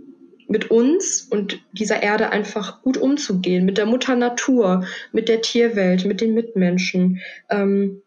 mit 0.48 0.70
uns 0.70 1.22
und 1.22 1.60
dieser 1.72 2.02
Erde 2.02 2.30
einfach 2.30 2.82
gut 2.82 2.96
umzugehen, 2.96 3.64
mit 3.64 3.78
der 3.78 3.86
Mutter 3.86 4.14
Natur, 4.14 4.86
mit 5.12 5.28
der 5.28 5.42
Tierwelt, 5.42 6.04
mit 6.04 6.20
den 6.20 6.34
Mitmenschen. 6.34 7.20
Ähm, 7.50 8.02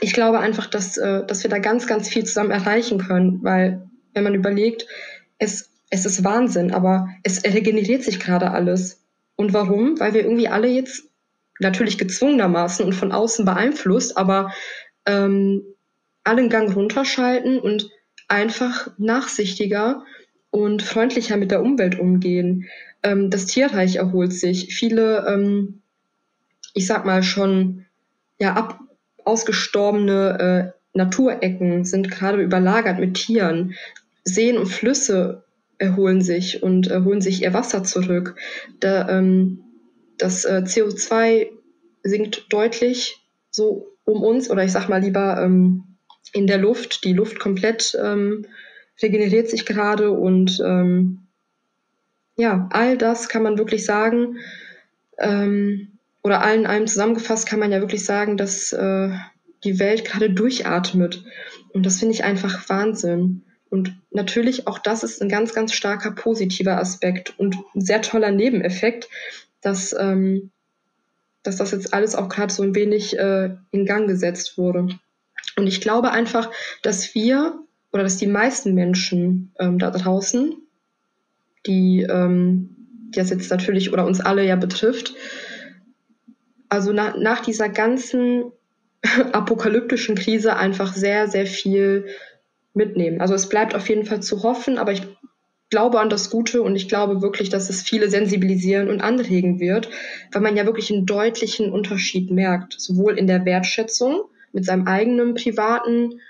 ich 0.00 0.12
glaube 0.12 0.40
einfach, 0.40 0.66
dass, 0.66 0.96
äh, 0.96 1.24
dass 1.26 1.42
wir 1.42 1.50
da 1.50 1.58
ganz, 1.58 1.86
ganz 1.86 2.08
viel 2.08 2.24
zusammen 2.24 2.50
erreichen 2.50 2.98
können, 2.98 3.42
weil 3.42 3.88
wenn 4.12 4.24
man 4.24 4.34
überlegt, 4.34 4.86
es, 5.38 5.70
es 5.90 6.06
ist 6.06 6.24
Wahnsinn, 6.24 6.72
aber 6.72 7.08
es 7.22 7.44
regeneriert 7.44 8.02
sich 8.02 8.20
gerade 8.20 8.50
alles. 8.50 9.02
Und 9.36 9.52
warum? 9.52 9.98
Weil 9.98 10.14
wir 10.14 10.22
irgendwie 10.22 10.48
alle 10.48 10.68
jetzt 10.68 11.08
natürlich 11.60 11.98
gezwungenermaßen 11.98 12.84
und 12.84 12.94
von 12.94 13.12
außen 13.12 13.44
beeinflusst, 13.44 14.16
aber 14.16 14.52
ähm, 15.06 15.62
allen 16.24 16.48
Gang 16.48 16.74
runterschalten 16.74 17.58
und 17.58 17.90
einfach 18.28 18.90
nachsichtiger 18.98 20.04
und 20.50 20.82
freundlicher 20.82 21.36
mit 21.36 21.50
der 21.50 21.62
Umwelt 21.62 21.98
umgehen. 21.98 22.68
Ähm, 23.02 23.30
das 23.30 23.46
Tierreich 23.46 23.96
erholt 23.96 24.32
sich. 24.32 24.74
Viele, 24.74 25.26
ähm, 25.28 25.82
ich 26.72 26.86
sag 26.86 27.04
mal 27.04 27.22
schon, 27.22 27.86
ja, 28.38 28.54
ab 28.54 28.80
ausgestorbene 29.24 30.72
äh, 30.74 30.98
Naturecken 30.98 31.84
sind 31.84 32.10
gerade 32.10 32.40
überlagert 32.42 32.98
mit 32.98 33.14
Tieren. 33.14 33.74
Seen 34.24 34.56
und 34.56 34.66
Flüsse 34.66 35.44
erholen 35.78 36.22
sich 36.22 36.62
und 36.62 36.86
erholen 36.86 37.20
sich 37.20 37.42
ihr 37.42 37.52
Wasser 37.52 37.84
zurück. 37.84 38.36
Da, 38.80 39.08
ähm, 39.08 39.64
das 40.18 40.44
äh, 40.44 40.62
CO2 40.64 41.48
sinkt 42.02 42.52
deutlich 42.52 43.20
so 43.50 43.96
um 44.04 44.22
uns, 44.22 44.50
oder 44.50 44.64
ich 44.64 44.72
sag 44.72 44.88
mal 44.88 45.02
lieber 45.02 45.40
ähm, 45.42 45.84
in 46.32 46.46
der 46.46 46.58
Luft. 46.58 47.04
Die 47.04 47.12
Luft 47.12 47.40
komplett 47.40 47.96
ähm, 48.00 48.46
regeneriert 49.02 49.48
sich 49.48 49.66
gerade 49.66 50.12
und 50.12 50.60
ähm, 50.64 51.26
ja, 52.36 52.68
all 52.72 52.98
das 52.98 53.28
kann 53.28 53.42
man 53.42 53.58
wirklich 53.58 53.84
sagen, 53.84 54.38
ähm, 55.18 55.93
oder 56.24 56.42
allen 56.42 56.66
allem 56.66 56.86
zusammengefasst 56.86 57.46
kann 57.46 57.60
man 57.60 57.70
ja 57.70 57.80
wirklich 57.80 58.04
sagen, 58.04 58.36
dass 58.36 58.72
äh, 58.72 59.10
die 59.62 59.78
Welt 59.78 60.04
gerade 60.04 60.30
durchatmet. 60.30 61.22
Und 61.72 61.84
das 61.84 61.98
finde 61.98 62.14
ich 62.14 62.24
einfach 62.24 62.68
Wahnsinn. 62.68 63.42
Und 63.68 63.94
natürlich 64.10 64.66
auch 64.66 64.78
das 64.78 65.04
ist 65.04 65.20
ein 65.20 65.28
ganz, 65.28 65.52
ganz 65.52 65.74
starker 65.74 66.12
positiver 66.12 66.78
Aspekt 66.78 67.38
und 67.38 67.56
ein 67.74 67.82
sehr 67.82 68.00
toller 68.00 68.30
Nebeneffekt, 68.30 69.08
dass, 69.60 69.94
ähm, 69.98 70.50
dass 71.42 71.56
das 71.56 71.72
jetzt 71.72 71.92
alles 71.92 72.14
auch 72.14 72.28
gerade 72.28 72.52
so 72.52 72.62
ein 72.62 72.74
wenig 72.74 73.18
äh, 73.18 73.54
in 73.70 73.84
Gang 73.84 74.08
gesetzt 74.08 74.56
wurde. 74.56 74.88
Und 75.56 75.66
ich 75.66 75.80
glaube 75.80 76.10
einfach, 76.10 76.50
dass 76.82 77.14
wir 77.14 77.58
oder 77.92 78.02
dass 78.02 78.16
die 78.16 78.26
meisten 78.26 78.74
Menschen 78.74 79.52
ähm, 79.58 79.78
da 79.78 79.90
draußen, 79.90 80.54
die, 81.66 82.02
ähm, 82.02 82.76
die 83.14 83.18
das 83.18 83.30
jetzt 83.30 83.50
natürlich 83.50 83.92
oder 83.92 84.06
uns 84.06 84.20
alle 84.20 84.44
ja 84.44 84.56
betrifft, 84.56 85.14
also 86.74 86.92
na, 86.92 87.16
nach 87.16 87.40
dieser 87.40 87.68
ganzen 87.68 88.52
apokalyptischen 89.32 90.16
Krise 90.16 90.56
einfach 90.56 90.94
sehr, 90.94 91.28
sehr 91.28 91.46
viel 91.46 92.06
mitnehmen. 92.74 93.20
Also 93.20 93.34
es 93.34 93.48
bleibt 93.48 93.74
auf 93.74 93.88
jeden 93.88 94.04
Fall 94.04 94.22
zu 94.22 94.42
hoffen, 94.42 94.78
aber 94.78 94.92
ich 94.92 95.02
glaube 95.70 96.00
an 96.00 96.10
das 96.10 96.30
Gute 96.30 96.62
und 96.62 96.76
ich 96.76 96.88
glaube 96.88 97.22
wirklich, 97.22 97.48
dass 97.48 97.70
es 97.70 97.82
viele 97.82 98.10
sensibilisieren 98.10 98.88
und 98.88 99.00
anregen 99.00 99.60
wird, 99.60 99.88
weil 100.32 100.42
man 100.42 100.56
ja 100.56 100.66
wirklich 100.66 100.92
einen 100.92 101.06
deutlichen 101.06 101.72
Unterschied 101.72 102.30
merkt, 102.30 102.74
sowohl 102.78 103.18
in 103.18 103.26
der 103.26 103.44
Wertschätzung 103.44 104.24
mit 104.52 104.64
seinem 104.64 104.86
eigenen 104.86 105.34
privaten 105.34 106.20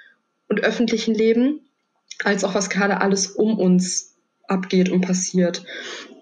und 0.48 0.60
öffentlichen 0.60 1.14
Leben, 1.14 1.60
als 2.22 2.44
auch 2.44 2.54
was 2.54 2.70
gerade 2.70 3.00
alles 3.00 3.28
um 3.28 3.58
uns 3.58 4.16
abgeht 4.46 4.90
und 4.90 5.00
passiert. 5.00 5.64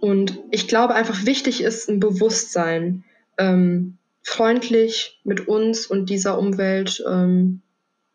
Und 0.00 0.38
ich 0.50 0.68
glaube 0.68 0.94
einfach 0.94 1.26
wichtig 1.26 1.62
ist 1.62 1.88
ein 1.88 2.00
Bewusstsein, 2.00 3.04
ähm, 3.38 3.98
freundlich 4.22 5.20
mit 5.24 5.48
uns 5.48 5.86
und 5.86 6.10
dieser 6.10 6.38
Umwelt 6.38 7.02
ähm, 7.08 7.62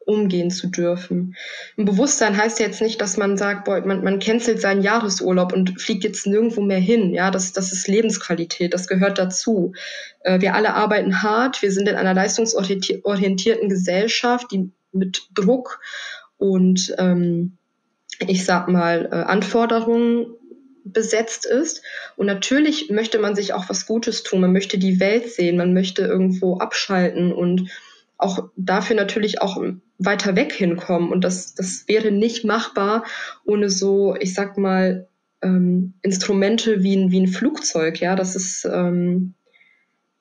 umgehen 0.07 0.49
zu 0.49 0.67
dürfen. 0.67 1.35
Ein 1.77 1.83
Bewusstsein 1.85 2.37
heißt 2.37 2.59
ja 2.59 2.67
jetzt 2.67 2.81
nicht, 2.81 3.01
dass 3.01 3.17
man 3.17 3.37
sagt, 3.37 3.65
boah, 3.65 3.81
man, 3.85 4.03
man 4.03 4.19
cancelt 4.19 4.61
seinen 4.61 4.81
Jahresurlaub 4.81 5.51
und 5.51 5.81
fliegt 5.81 6.05
jetzt 6.05 6.25
nirgendwo 6.25 6.61
mehr 6.61 6.79
hin. 6.79 7.13
Ja, 7.13 7.29
das, 7.29 7.51
das 7.51 7.73
ist 7.73 7.89
Lebensqualität, 7.89 8.73
das 8.73 8.87
gehört 8.87 9.17
dazu. 9.17 9.73
Äh, 10.21 10.39
wir 10.39 10.55
alle 10.55 10.73
arbeiten 10.73 11.21
hart, 11.21 11.61
wir 11.61 11.71
sind 11.73 11.89
in 11.89 11.95
einer 11.95 12.13
leistungsorientierten 12.13 13.67
Gesellschaft, 13.67 14.47
die 14.51 14.71
mit 14.93 15.27
Druck 15.33 15.81
und 16.37 16.95
ähm, 16.97 17.57
ich 18.25 18.45
sag 18.45 18.69
mal, 18.69 19.09
äh, 19.11 19.15
Anforderungen 19.15 20.27
besetzt 20.93 21.45
ist. 21.45 21.81
Und 22.15 22.25
natürlich 22.25 22.89
möchte 22.89 23.19
man 23.19 23.35
sich 23.35 23.53
auch 23.53 23.69
was 23.69 23.85
Gutes 23.85 24.23
tun. 24.23 24.41
Man 24.41 24.53
möchte 24.53 24.77
die 24.77 24.99
Welt 24.99 25.31
sehen, 25.31 25.57
man 25.57 25.73
möchte 25.73 26.03
irgendwo 26.03 26.57
abschalten 26.57 27.31
und 27.31 27.69
auch 28.17 28.49
dafür 28.55 28.95
natürlich 28.95 29.41
auch 29.41 29.61
weiter 29.99 30.35
weg 30.35 30.53
hinkommen. 30.53 31.11
Und 31.11 31.23
das, 31.23 31.53
das 31.53 31.87
wäre 31.87 32.11
nicht 32.11 32.45
machbar 32.45 33.05
ohne 33.45 33.69
so, 33.69 34.15
ich 34.19 34.33
sag 34.33 34.57
mal, 34.57 35.07
ähm, 35.41 35.93
Instrumente 36.01 36.83
wie 36.83 36.95
ein, 36.95 37.11
wie 37.11 37.21
ein 37.21 37.27
Flugzeug. 37.27 37.99
Ja, 37.99 38.15
das 38.15 38.35
ist, 38.35 38.65
ähm, 38.65 39.33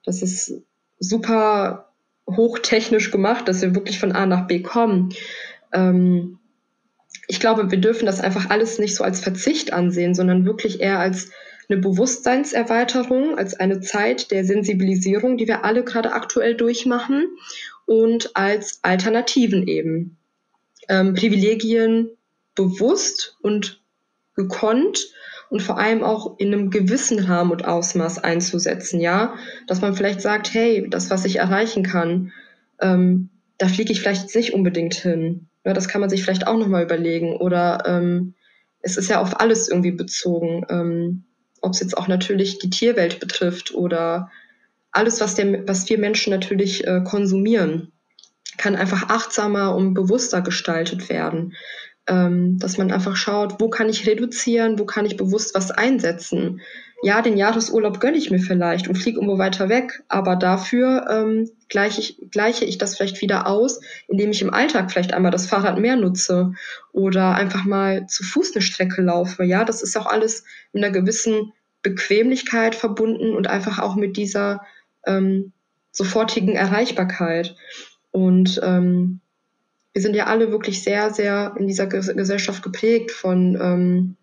das 0.04 0.23
ist 0.23 0.62
super 0.99 1.92
hochtechnisch 2.28 3.11
gemacht, 3.11 3.49
dass 3.49 3.62
wir 3.62 3.75
wirklich 3.75 3.99
von 3.99 4.12
A 4.12 4.26
nach 4.26 4.46
B 4.46 4.61
kommen. 4.61 5.11
Ähm, 5.73 6.38
ich 7.28 7.40
glaube, 7.40 7.71
wir 7.71 7.78
dürfen 7.78 8.06
das 8.06 8.21
einfach 8.21 8.50
alles 8.50 8.78
nicht 8.78 8.95
so 8.95 9.04
als 9.04 9.21
Verzicht 9.21 9.73
ansehen, 9.73 10.14
sondern 10.14 10.45
wirklich 10.45 10.80
eher 10.80 10.99
als 10.99 11.30
eine 11.68 11.80
Bewusstseinserweiterung, 11.80 13.37
als 13.37 13.54
eine 13.54 13.80
Zeit 13.80 14.30
der 14.30 14.45
Sensibilisierung, 14.45 15.37
die 15.37 15.49
wir 15.49 15.64
alle 15.64 15.83
gerade 15.83 16.12
aktuell 16.12 16.54
durchmachen 16.54 17.26
und 17.87 18.37
als 18.37 18.78
Alternativen 18.83 19.66
eben. 19.66 20.16
Ähm, 20.88 21.14
Privilegien 21.14 22.11
bewusst 22.54 23.37
und 23.42 23.83
gekonnt 24.35 25.09
und 25.50 25.62
vor 25.62 25.78
allem 25.78 26.02
auch 26.02 26.38
in 26.38 26.52
einem 26.52 26.71
gewissen 26.71 27.18
Rahmen 27.18 27.50
und 27.50 27.64
Ausmaß 27.64 28.18
einzusetzen, 28.23 29.00
ja, 29.00 29.35
dass 29.66 29.80
man 29.80 29.95
vielleicht 29.95 30.21
sagt, 30.21 30.52
hey, 30.54 30.88
das, 30.88 31.11
was 31.11 31.25
ich 31.25 31.37
erreichen 31.37 31.83
kann, 31.83 32.33
ähm, 32.80 33.30
da 33.59 33.68
fliege 33.68 33.92
ich 33.92 34.00
vielleicht 34.00 34.35
nicht 34.35 34.52
unbedingt 34.52 34.95
hin. 34.95 35.49
Ja, 35.66 35.75
das 35.75 35.88
kann 35.88 36.00
man 36.00 36.08
sich 36.08 36.23
vielleicht 36.23 36.46
auch 36.46 36.56
nochmal 36.56 36.85
überlegen. 36.85 37.37
Oder 37.37 37.82
ähm, 37.87 38.35
es 38.80 38.96
ist 38.96 39.11
ja 39.11 39.20
auf 39.20 39.40
alles 39.40 39.68
irgendwie 39.68 39.92
bezogen, 39.92 40.64
ähm, 40.70 41.25
ob 41.61 41.73
es 41.73 41.80
jetzt 41.80 41.99
auch 41.99 42.08
natürlich 42.08 42.58
die 42.58 42.70
Tierwelt 42.70 43.20
betrifft 43.20 43.75
oder 43.75 44.30
alles, 44.92 45.20
was, 45.20 45.35
der, 45.35 45.68
was 45.68 45.88
wir 45.90 45.99
Menschen 45.99 46.30
natürlich 46.30 46.87
äh, 46.87 47.02
konsumieren, 47.04 47.92
kann 48.56 48.76
einfach 48.76 49.11
achtsamer 49.11 49.75
und 49.75 49.92
bewusster 49.92 50.40
gestaltet 50.40 51.11
werden 51.11 51.52
ähm, 52.06 52.58
dass 52.58 52.78
man 52.78 52.92
einfach 52.92 53.16
schaut, 53.16 53.61
wo 53.61 53.68
kann 53.68 53.88
ich 53.88 54.06
reduzieren, 54.06 54.78
wo 54.78 54.85
kann 54.85 55.06
ich 55.06 55.16
bewusst 55.16 55.54
was 55.54 55.70
einsetzen. 55.70 56.61
Ja, 57.02 57.20
den 57.20 57.36
Jahresurlaub 57.36 58.00
gönne 58.00 58.16
ich 58.16 58.30
mir 58.30 58.38
vielleicht 58.38 58.88
und 58.88 58.96
fliege 58.96 59.18
irgendwo 59.18 59.38
weiter 59.38 59.68
weg, 59.68 60.02
aber 60.08 60.34
dafür 60.34 61.06
ähm, 61.10 61.50
gleiche, 61.68 62.00
ich, 62.00 62.30
gleiche 62.30 62.64
ich 62.64 62.78
das 62.78 62.96
vielleicht 62.96 63.20
wieder 63.20 63.46
aus, 63.46 63.80
indem 64.08 64.30
ich 64.30 64.40
im 64.40 64.52
Alltag 64.52 64.90
vielleicht 64.90 65.12
einmal 65.12 65.30
das 65.30 65.46
Fahrrad 65.46 65.78
mehr 65.78 65.96
nutze 65.96 66.52
oder 66.92 67.34
einfach 67.34 67.64
mal 67.64 68.06
zu 68.06 68.24
Fuß 68.24 68.54
eine 68.54 68.62
Strecke 68.62 69.02
laufe. 69.02 69.44
Ja, 69.44 69.64
das 69.64 69.82
ist 69.82 69.96
auch 69.96 70.06
alles 70.06 70.44
mit 70.72 70.82
einer 70.82 70.92
gewissen 70.92 71.52
Bequemlichkeit 71.82 72.74
verbunden 72.74 73.34
und 73.34 73.46
einfach 73.46 73.78
auch 73.78 73.94
mit 73.94 74.16
dieser 74.16 74.62
ähm, 75.06 75.52
sofortigen 75.92 76.56
Erreichbarkeit. 76.56 77.56
Und 78.10 78.58
ähm, 78.64 79.20
wir 79.92 80.02
sind 80.02 80.16
ja 80.16 80.26
alle 80.26 80.50
wirklich 80.50 80.82
sehr, 80.82 81.12
sehr 81.12 81.54
in 81.58 81.66
dieser 81.66 81.86
Gesellschaft 81.86 82.62
geprägt 82.62 83.10
von, 83.10 83.58
ähm, 83.60 84.16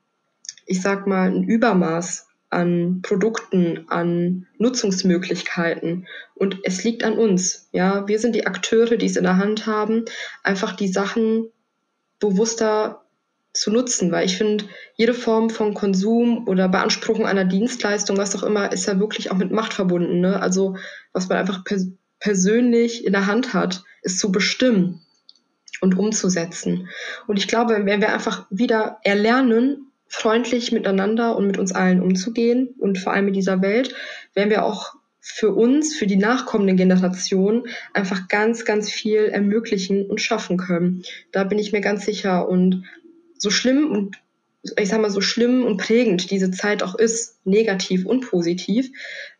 ich 0.65 0.82
sag 0.82 1.06
mal, 1.08 1.30
ein 1.30 1.44
Übermaß 1.44 2.27
an 2.54 3.02
Produkten, 3.02 3.86
an 3.88 4.48
Nutzungsmöglichkeiten. 4.58 6.08
Und 6.36 6.60
es 6.64 6.84
liegt 6.84 7.04
an 7.04 7.18
uns. 7.18 7.68
Ja, 7.72 8.08
wir 8.08 8.20
sind 8.20 8.36
die 8.36 8.48
Akteure, 8.48 8.98
die 8.98 9.06
es 9.06 9.18
in 9.18 9.24
der 9.24 9.38
Hand 9.38 9.66
haben, 9.66 10.06
einfach 10.44 10.76
die 10.76 10.88
Sachen 10.88 11.50
bewusster 12.20 13.04
zu 13.54 13.72
nutzen, 13.72 14.12
weil 14.12 14.26
ich 14.26 14.38
finde, 14.38 14.66
jede 14.96 15.14
Form 15.14 15.50
von 15.50 15.74
Konsum 15.74 16.48
oder 16.48 16.68
Beanspruchung 16.68 17.28
einer 17.28 17.46
Dienstleistung, 17.46 18.18
was 18.18 18.36
auch 18.36 18.44
immer, 18.44 18.72
ist 18.72 18.88
ja 18.88 19.00
wirklich 19.00 19.32
auch 19.32 19.38
mit 19.38 19.52
Macht 19.52 19.74
verbunden. 19.74 20.22
Ne? 20.22 20.42
Also 20.42 20.76
was 21.12 21.30
man 21.30 21.38
einfach 21.38 21.64
pers 21.64 21.88
persönlich 22.20 23.06
in 23.06 23.12
der 23.12 23.28
Hand 23.28 23.54
hat, 23.54 23.84
ist 24.02 24.18
zu 24.18 24.32
bestimmen 24.32 25.02
und 25.82 26.00
umzusetzen. 26.00 26.88
Und 27.28 27.38
ich 27.38 27.50
glaube, 27.50 27.86
wenn 27.86 28.00
wir 28.00 28.14
einfach 28.14 28.48
wieder 28.50 29.00
erlernen, 29.04 29.92
freundlich 30.13 30.72
miteinander 30.72 31.36
und 31.36 31.48
mit 31.48 31.58
uns 31.58 31.72
allen 31.72 32.00
umzugehen 32.00 32.75
und 32.77 33.00
vor 33.00 33.13
allem 33.13 33.29
in 33.29 33.34
dieser 33.34 33.63
Welt, 33.63 33.96
werden 34.36 34.51
wir 34.51 34.63
auch 34.63 34.93
für 35.20 35.55
uns, 35.55 35.96
für 35.96 36.05
die 36.05 36.17
nachkommenden 36.17 36.77
Generationen 36.77 37.63
einfach 37.93 38.27
ganz, 38.27 38.63
ganz 38.63 38.91
viel 38.91 39.25
ermöglichen 39.25 40.05
und 40.05 40.22
schaffen 40.22 40.58
können. 40.58 41.01
Da 41.32 41.43
bin 41.43 41.58
ich 41.58 41.72
mir 41.72 41.82
ganz 41.82 42.05
sicher. 42.05 42.48
Und 42.48 42.84
so 43.39 43.50
schlimm 43.50 43.89
und 43.89 44.17
ich 44.77 44.88
sag 44.88 45.01
mal, 45.01 45.10
so 45.10 45.20
schlimm 45.20 45.65
und 45.65 45.77
prägend 45.77 46.29
diese 46.29 46.51
Zeit 46.51 46.84
auch 46.84 46.93
ist, 46.93 47.39
negativ 47.43 48.05
und 48.05 48.29
positiv, 48.29 48.91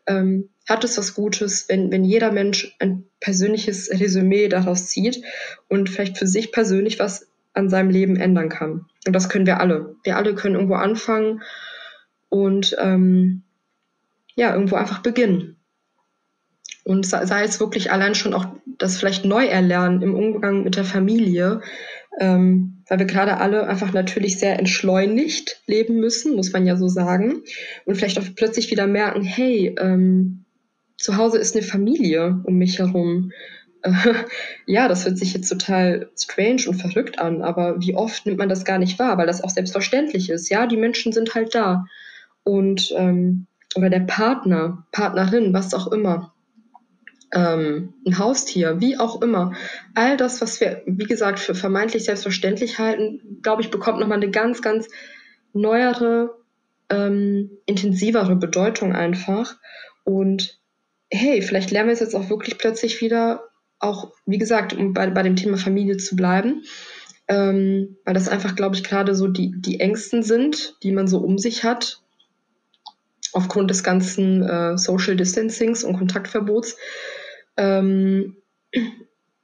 ähm, 0.06 0.48
hat 0.68 0.82
es 0.82 0.98
was 0.98 1.14
Gutes, 1.14 1.68
wenn, 1.68 1.92
wenn 1.92 2.04
jeder 2.04 2.32
Mensch 2.32 2.74
ein 2.80 3.04
persönliches 3.20 3.90
Resümee 3.92 4.48
daraus 4.48 4.88
zieht 4.88 5.22
und 5.68 5.88
vielleicht 5.88 6.18
für 6.18 6.26
sich 6.26 6.50
persönlich 6.50 6.98
was 6.98 7.28
an 7.54 7.70
seinem 7.70 7.90
Leben 7.90 8.16
ändern 8.16 8.48
kann. 8.48 8.86
Und 9.06 9.12
das 9.12 9.28
können 9.28 9.46
wir 9.46 9.60
alle. 9.60 9.96
Wir 10.02 10.16
alle 10.16 10.34
können 10.34 10.56
irgendwo 10.56 10.74
anfangen 10.74 11.42
und 12.28 12.76
ähm, 12.78 13.42
ja, 14.34 14.52
irgendwo 14.52 14.76
einfach 14.76 15.00
beginnen. 15.00 15.56
Und 16.84 17.06
sei 17.06 17.44
es 17.44 17.60
wirklich 17.60 17.92
allein 17.92 18.14
schon 18.14 18.34
auch 18.34 18.46
das 18.78 18.98
vielleicht 18.98 19.24
neu 19.24 19.46
erlernen 19.46 20.02
im 20.02 20.14
Umgang 20.14 20.64
mit 20.64 20.76
der 20.76 20.84
Familie, 20.84 21.62
ähm, 22.20 22.82
weil 22.88 22.98
wir 22.98 23.06
gerade 23.06 23.38
alle 23.38 23.66
einfach 23.66 23.92
natürlich 23.92 24.38
sehr 24.38 24.58
entschleunigt 24.58 25.62
leben 25.66 25.98
müssen, 25.98 26.36
muss 26.36 26.52
man 26.52 26.66
ja 26.66 26.76
so 26.76 26.88
sagen. 26.88 27.42
Und 27.86 27.96
vielleicht 27.96 28.18
auch 28.18 28.24
plötzlich 28.36 28.70
wieder 28.70 28.86
merken, 28.86 29.22
hey, 29.22 29.74
ähm, 29.78 30.44
zu 30.96 31.16
Hause 31.16 31.38
ist 31.38 31.56
eine 31.56 31.64
Familie 31.64 32.42
um 32.44 32.56
mich 32.56 32.78
herum. 32.78 33.32
Ja, 34.66 34.88
das 34.88 35.04
hört 35.04 35.18
sich 35.18 35.34
jetzt 35.34 35.48
total 35.48 36.10
strange 36.16 36.64
und 36.68 36.80
verrückt 36.80 37.18
an, 37.18 37.42
aber 37.42 37.80
wie 37.80 37.94
oft 37.94 38.24
nimmt 38.24 38.38
man 38.38 38.48
das 38.48 38.64
gar 38.64 38.78
nicht 38.78 38.98
wahr, 38.98 39.18
weil 39.18 39.26
das 39.26 39.42
auch 39.42 39.50
selbstverständlich 39.50 40.30
ist. 40.30 40.48
Ja, 40.48 40.66
die 40.66 40.76
Menschen 40.76 41.12
sind 41.12 41.34
halt 41.34 41.54
da. 41.54 41.84
Und 42.44 42.92
ähm, 42.96 43.46
oder 43.74 43.90
der 43.90 44.00
Partner, 44.00 44.86
Partnerin, 44.92 45.52
was 45.52 45.74
auch 45.74 45.90
immer 45.90 46.32
ähm, 47.34 47.94
ein 48.06 48.18
Haustier, 48.18 48.80
wie 48.80 48.98
auch 48.98 49.20
immer. 49.20 49.52
All 49.94 50.16
das, 50.16 50.40
was 50.40 50.60
wir, 50.60 50.82
wie 50.86 51.04
gesagt, 51.04 51.40
für 51.40 51.54
vermeintlich 51.54 52.04
selbstverständlich 52.04 52.78
halten, 52.78 53.40
glaube 53.42 53.62
ich, 53.62 53.70
bekommt 53.70 53.98
nochmal 53.98 54.18
eine 54.18 54.30
ganz, 54.30 54.62
ganz 54.62 54.88
neuere, 55.52 56.36
ähm, 56.90 57.50
intensivere 57.66 58.36
Bedeutung 58.36 58.92
einfach. 58.92 59.56
Und 60.04 60.60
hey, 61.10 61.42
vielleicht 61.42 61.70
lernen 61.70 61.88
wir 61.88 61.94
es 61.94 62.00
jetzt 62.00 62.14
auch 62.14 62.30
wirklich 62.30 62.58
plötzlich 62.58 63.00
wieder, 63.00 63.42
auch, 63.78 64.12
wie 64.26 64.38
gesagt, 64.38 64.72
um 64.72 64.92
bei, 64.92 65.08
bei 65.10 65.22
dem 65.22 65.36
Thema 65.36 65.56
Familie 65.56 65.96
zu 65.96 66.16
bleiben, 66.16 66.62
ähm, 67.28 67.96
weil 68.04 68.14
das 68.14 68.28
einfach, 68.28 68.54
glaube 68.54 68.76
ich, 68.76 68.84
gerade 68.84 69.14
so 69.14 69.28
die, 69.28 69.52
die 69.56 69.80
Ängsten 69.80 70.22
sind, 70.22 70.76
die 70.82 70.92
man 70.92 71.08
so 71.08 71.18
um 71.18 71.38
sich 71.38 71.64
hat, 71.64 72.00
aufgrund 73.32 73.70
des 73.70 73.82
ganzen 73.82 74.42
äh, 74.42 74.78
Social 74.78 75.16
Distancings 75.16 75.84
und 75.84 75.98
Kontaktverbots, 75.98 76.76
ähm, 77.56 78.36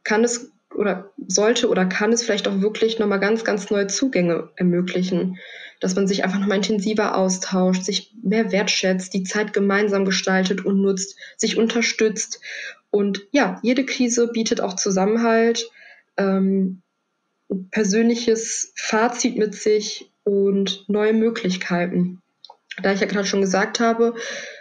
kann 0.05 0.25
es 0.25 0.51
oder 0.75 1.11
sollte 1.27 1.69
oder 1.69 1.85
kann 1.85 2.13
es 2.13 2.23
vielleicht 2.23 2.47
auch 2.47 2.61
wirklich 2.61 2.99
nochmal 2.99 3.21
ganz, 3.21 3.45
ganz 3.45 3.71
neue 3.71 3.89
Zugänge 3.89 4.51
ermöglichen, 4.57 5.39
dass 5.81 5.97
man 5.97 6.07
sich 6.07 6.25
einfach 6.25 6.39
nochmal 6.39 6.59
intensiver 6.59 7.17
austauscht, 7.17 7.85
sich 7.85 8.15
mehr 8.23 8.53
wertschätzt, 8.53 9.13
die 9.13 9.25
Zeit 9.25 9.53
gemeinsam 9.53 10.05
gestaltet 10.05 10.65
und 10.65 10.81
nutzt, 10.81 11.17
sich 11.37 11.59
unterstützt. 11.59 12.41
Und 12.91 13.27
ja, 13.33 13.59
jede 13.63 13.85
Krise 13.85 14.29
bietet 14.29 14.61
auch 14.61 14.75
Zusammenhalt, 14.75 15.71
ähm, 16.17 16.83
persönliches 17.71 18.73
Fazit 18.77 19.37
mit 19.37 19.55
sich 19.55 20.11
und 20.25 20.85
neue 20.89 21.13
Möglichkeiten 21.13 22.21
da 22.83 22.93
ich 22.93 23.01
ja 23.01 23.07
gerade 23.07 23.27
schon 23.27 23.41
gesagt 23.41 23.81
habe, 23.81 24.15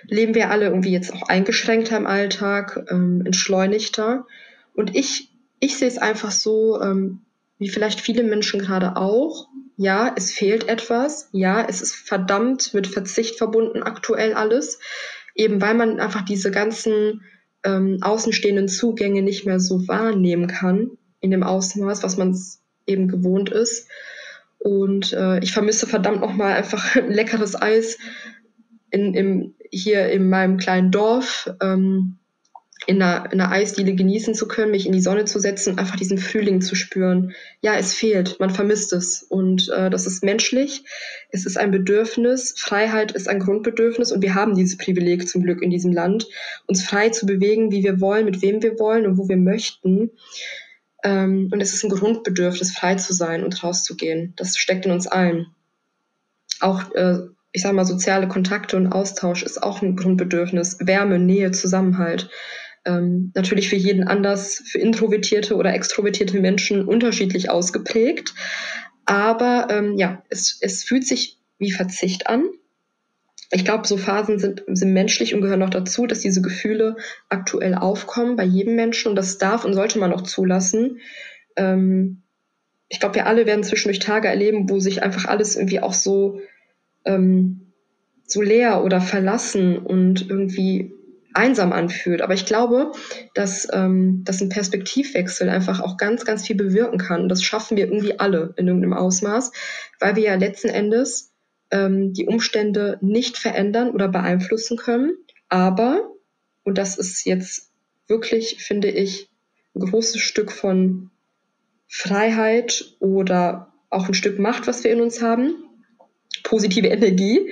leben 0.05 0.35
wir 0.35 0.49
alle 0.49 0.65
irgendwie 0.65 0.91
jetzt 0.91 1.13
auch 1.13 1.29
eingeschränkter 1.29 1.97
im 1.97 2.07
Alltag, 2.07 2.85
ähm, 2.89 3.23
entschleunigter. 3.25 4.25
Und 4.73 4.95
ich, 4.95 5.29
ich 5.59 5.77
sehe 5.77 5.87
es 5.87 5.97
einfach 5.97 6.31
so, 6.31 6.81
ähm, 6.81 7.21
wie 7.57 7.69
vielleicht 7.69 8.01
viele 8.01 8.23
Menschen 8.23 8.59
gerade 8.59 8.95
auch. 8.95 9.47
Ja, 9.77 10.13
es 10.15 10.31
fehlt 10.31 10.67
etwas. 10.67 11.29
Ja, 11.31 11.65
es 11.67 11.81
ist 11.81 11.95
verdammt 11.95 12.73
mit 12.73 12.87
Verzicht 12.87 13.37
verbunden 13.37 13.83
aktuell 13.83 14.33
alles. 14.33 14.79
Eben 15.35 15.61
weil 15.61 15.75
man 15.75 15.99
einfach 15.99 16.23
diese 16.23 16.51
ganzen 16.51 17.23
ähm, 17.63 17.99
außenstehenden 18.01 18.67
Zugänge 18.67 19.21
nicht 19.21 19.45
mehr 19.45 19.59
so 19.59 19.87
wahrnehmen 19.87 20.47
kann 20.47 20.91
in 21.19 21.31
dem 21.31 21.43
Ausmaß, 21.43 22.03
was 22.03 22.17
man 22.17 22.37
eben 22.85 23.07
gewohnt 23.07 23.49
ist. 23.49 23.87
Und 24.57 25.13
äh, 25.13 25.39
ich 25.39 25.51
vermisse 25.51 25.87
verdammt 25.87 26.21
nochmal 26.21 26.53
einfach 26.53 26.95
ein 26.95 27.11
leckeres 27.11 27.59
Eis 27.59 27.97
in, 28.91 29.13
im, 29.13 29.53
hier 29.71 30.09
in 30.09 30.29
meinem 30.29 30.57
kleinen 30.57 30.91
Dorf. 30.91 31.49
Ähm, 31.61 32.17
in 32.89 33.03
einer, 33.03 33.31
in 33.31 33.39
einer 33.39 33.51
Eisdiele 33.51 33.93
genießen 33.93 34.33
zu 34.33 34.47
können, 34.47 34.71
mich 34.71 34.87
in 34.87 34.93
die 34.93 34.99
Sonne 34.99 35.25
zu 35.25 35.39
setzen, 35.39 35.77
einfach 35.77 35.95
diesen 35.95 36.17
Frühling 36.17 36.59
zu 36.59 36.73
spüren. 36.73 37.35
Ja, 37.61 37.75
es 37.75 37.93
fehlt, 37.93 38.39
man 38.39 38.49
vermisst 38.49 38.93
es 38.93 39.21
und 39.21 39.69
äh, 39.69 39.91
das 39.91 40.07
ist 40.07 40.23
menschlich. 40.23 40.83
Es 41.29 41.45
ist 41.45 41.59
ein 41.59 41.69
Bedürfnis. 41.69 42.55
Freiheit 42.57 43.11
ist 43.11 43.29
ein 43.29 43.37
Grundbedürfnis 43.37 44.11
und 44.11 44.23
wir 44.23 44.33
haben 44.33 44.55
dieses 44.55 44.75
Privileg 44.77 45.29
zum 45.29 45.43
Glück 45.43 45.61
in 45.61 45.69
diesem 45.69 45.93
Land, 45.93 46.25
uns 46.65 46.81
frei 46.81 47.09
zu 47.09 47.27
bewegen, 47.27 47.71
wie 47.71 47.83
wir 47.83 48.01
wollen, 48.01 48.25
mit 48.25 48.41
wem 48.41 48.63
wir 48.63 48.79
wollen 48.79 49.05
und 49.05 49.19
wo 49.19 49.29
wir 49.29 49.37
möchten. 49.37 50.09
Ähm, 51.03 51.49
und 51.53 51.61
es 51.61 51.75
ist 51.75 51.83
ein 51.83 51.91
Grundbedürfnis, 51.91 52.75
frei 52.75 52.95
zu 52.95 53.13
sein 53.13 53.43
und 53.43 53.63
rauszugehen. 53.63 54.33
Das 54.35 54.57
steckt 54.57 54.87
in 54.87 54.91
uns 54.91 55.05
allen. 55.05 55.45
Auch, 56.59 56.91
äh, 56.95 57.19
ich 57.51 57.61
sage 57.61 57.75
mal, 57.75 57.85
soziale 57.85 58.27
Kontakte 58.27 58.77
und 58.77 58.87
Austausch 58.87 59.43
ist 59.43 59.61
auch 59.61 59.83
ein 59.83 59.95
Grundbedürfnis. 59.95 60.77
Wärme, 60.79 61.19
Nähe, 61.19 61.51
Zusammenhalt. 61.51 62.31
Ähm, 62.89 63.31
natürlich 63.35 63.69
für 63.69 63.75
jeden 63.75 64.07
anders, 64.07 64.63
für 64.65 64.79
introvertierte 64.79 65.55
oder 65.55 65.73
extrovertierte 65.73 66.39
Menschen 66.39 66.85
unterschiedlich 66.85 67.49
ausgeprägt. 67.49 68.33
Aber 69.05 69.67
ähm, 69.69 69.97
ja, 69.97 70.23
es, 70.29 70.57
es 70.61 70.83
fühlt 70.83 71.05
sich 71.05 71.39
wie 71.57 71.71
Verzicht 71.71 72.27
an 72.27 72.43
ich 73.51 73.65
glaube, 73.65 73.87
so 73.87 73.97
Phasen 73.97 74.37
sind, 74.37 74.63
sind 74.67 74.93
menschlich 74.93 75.33
und 75.33 75.41
gehören 75.41 75.59
noch 75.59 75.71
dazu, 75.71 76.05
dass 76.05 76.19
diese 76.19 76.41
Gefühle 76.41 76.97
aktuell 77.29 77.73
aufkommen 77.73 78.35
bei 78.35 78.43
jedem 78.43 78.75
Menschen 78.75 79.09
und 79.09 79.15
das 79.15 79.37
darf 79.37 79.65
und 79.65 79.73
sollte 79.73 79.97
man 79.97 80.13
auch 80.13 80.21
zulassen. 80.21 80.99
Ähm, 81.55 82.21
ich 82.89 82.99
glaube, 82.99 83.15
wir 83.15 83.25
alle 83.25 83.45
werden 83.45 83.63
zwischendurch 83.63 83.99
Tage 83.99 84.27
erleben, 84.27 84.69
wo 84.69 84.79
sich 84.79 85.01
einfach 85.01 85.25
alles 85.25 85.55
irgendwie 85.55 85.79
auch 85.79 85.93
so 85.93 86.39
ähm, 87.05 87.71
so 88.25 88.41
leer 88.43 88.83
oder 88.83 89.01
verlassen 89.01 89.79
und 89.79 90.29
irgendwie 90.29 90.93
einsam 91.33 91.73
anfühlt. 91.73 92.21
Aber 92.21 92.33
ich 92.33 92.45
glaube, 92.45 92.91
dass, 93.33 93.67
ähm, 93.71 94.23
dass 94.23 94.41
ein 94.41 94.49
Perspektivwechsel 94.49 95.49
einfach 95.49 95.79
auch 95.79 95.97
ganz, 95.97 96.25
ganz 96.25 96.45
viel 96.45 96.55
bewirken 96.55 96.97
kann. 96.97 97.21
Und 97.21 97.29
das 97.29 97.43
schaffen 97.43 97.77
wir 97.77 97.85
irgendwie 97.85 98.19
alle 98.19 98.53
in 98.57 98.67
irgendeinem 98.67 98.93
Ausmaß, 98.93 99.51
weil 99.99 100.15
wir 100.15 100.23
ja 100.23 100.35
letzten 100.35 100.69
Endes 100.69 101.31
ähm, 101.71 102.13
die 102.13 102.25
Umstände 102.25 102.97
nicht 103.01 103.37
verändern 103.37 103.91
oder 103.91 104.07
beeinflussen 104.07 104.77
können. 104.77 105.17
Aber, 105.49 106.11
und 106.63 106.77
das 106.77 106.97
ist 106.97 107.25
jetzt 107.25 107.71
wirklich, 108.07 108.63
finde 108.63 108.89
ich, 108.89 109.29
ein 109.75 109.81
großes 109.81 110.19
Stück 110.19 110.51
von 110.51 111.11
Freiheit 111.87 112.95
oder 112.99 113.73
auch 113.89 114.07
ein 114.07 114.13
Stück 114.13 114.39
Macht, 114.39 114.67
was 114.67 114.83
wir 114.83 114.91
in 114.91 115.01
uns 115.01 115.21
haben, 115.21 115.55
positive 116.43 116.87
Energie. 116.87 117.51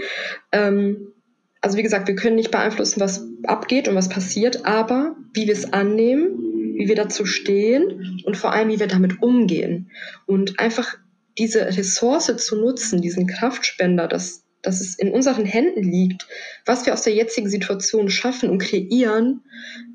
Ähm, 0.52 1.14
also 1.62 1.78
wie 1.78 1.84
gesagt, 1.84 2.08
wir 2.08 2.16
können 2.16 2.36
nicht 2.36 2.52
beeinflussen, 2.52 3.00
was 3.00 3.26
abgeht 3.44 3.88
und 3.88 3.96
was 3.96 4.10
passiert, 4.10 4.66
aber 4.66 5.16
wie 5.34 5.48
wir 5.48 5.54
es 5.54 5.74
annehmen, 5.74 6.76
wie 6.76 6.88
wir 6.88 6.96
dazu 6.96 7.26
stehen 7.26 8.22
und 8.26 8.38
vor 8.38 8.54
allem, 8.54 8.70
wie 8.70 8.80
wir 8.80 8.88
damit 8.88 9.22
umgehen. 9.22 9.90
Und 10.26 10.60
einfach 10.60 10.98
diese 11.38 11.66
Ressource 11.66 12.36
zu 12.38 12.56
nutzen, 12.56 13.02
diesen 13.02 13.28
Kraftspender, 13.28 14.08
dass, 14.08 14.44
dass 14.62 14.82
es 14.82 14.96
in 14.98 15.12
unseren 15.12 15.46
Händen 15.46 15.84
liegt, 15.84 16.28
was 16.66 16.86
wir 16.86 16.94
aus 16.94 17.04
der 17.04 17.14
jetzigen 17.14 17.50
Situation 17.50 18.10
schaffen 18.10 18.50
und 18.50 18.60
kreieren, 18.60 19.42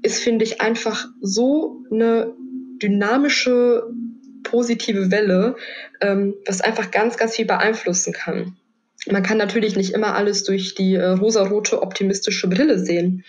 ist, 0.03 0.22
finde 0.22 0.44
ich, 0.44 0.61
einfach 0.61 1.07
so 1.20 1.85
eine 1.90 2.33
dynamische, 2.83 3.85
positive 4.42 5.11
Welle, 5.11 5.57
ähm, 6.01 6.35
was 6.46 6.61
einfach 6.61 6.90
ganz, 6.90 7.16
ganz 7.16 7.37
viel 7.37 7.46
beeinflussen 7.46 8.12
kann. 8.12 8.57
Man 9.10 9.22
kann 9.22 9.38
natürlich 9.38 9.76
nicht 9.76 9.92
immer 9.94 10.14
alles 10.14 10.44
durch 10.44 10.74
die 10.74 10.94
äh, 10.94 11.04
rosarote 11.04 11.82
optimistische 11.82 12.48
Brille 12.48 12.78
sehen. 12.78 13.24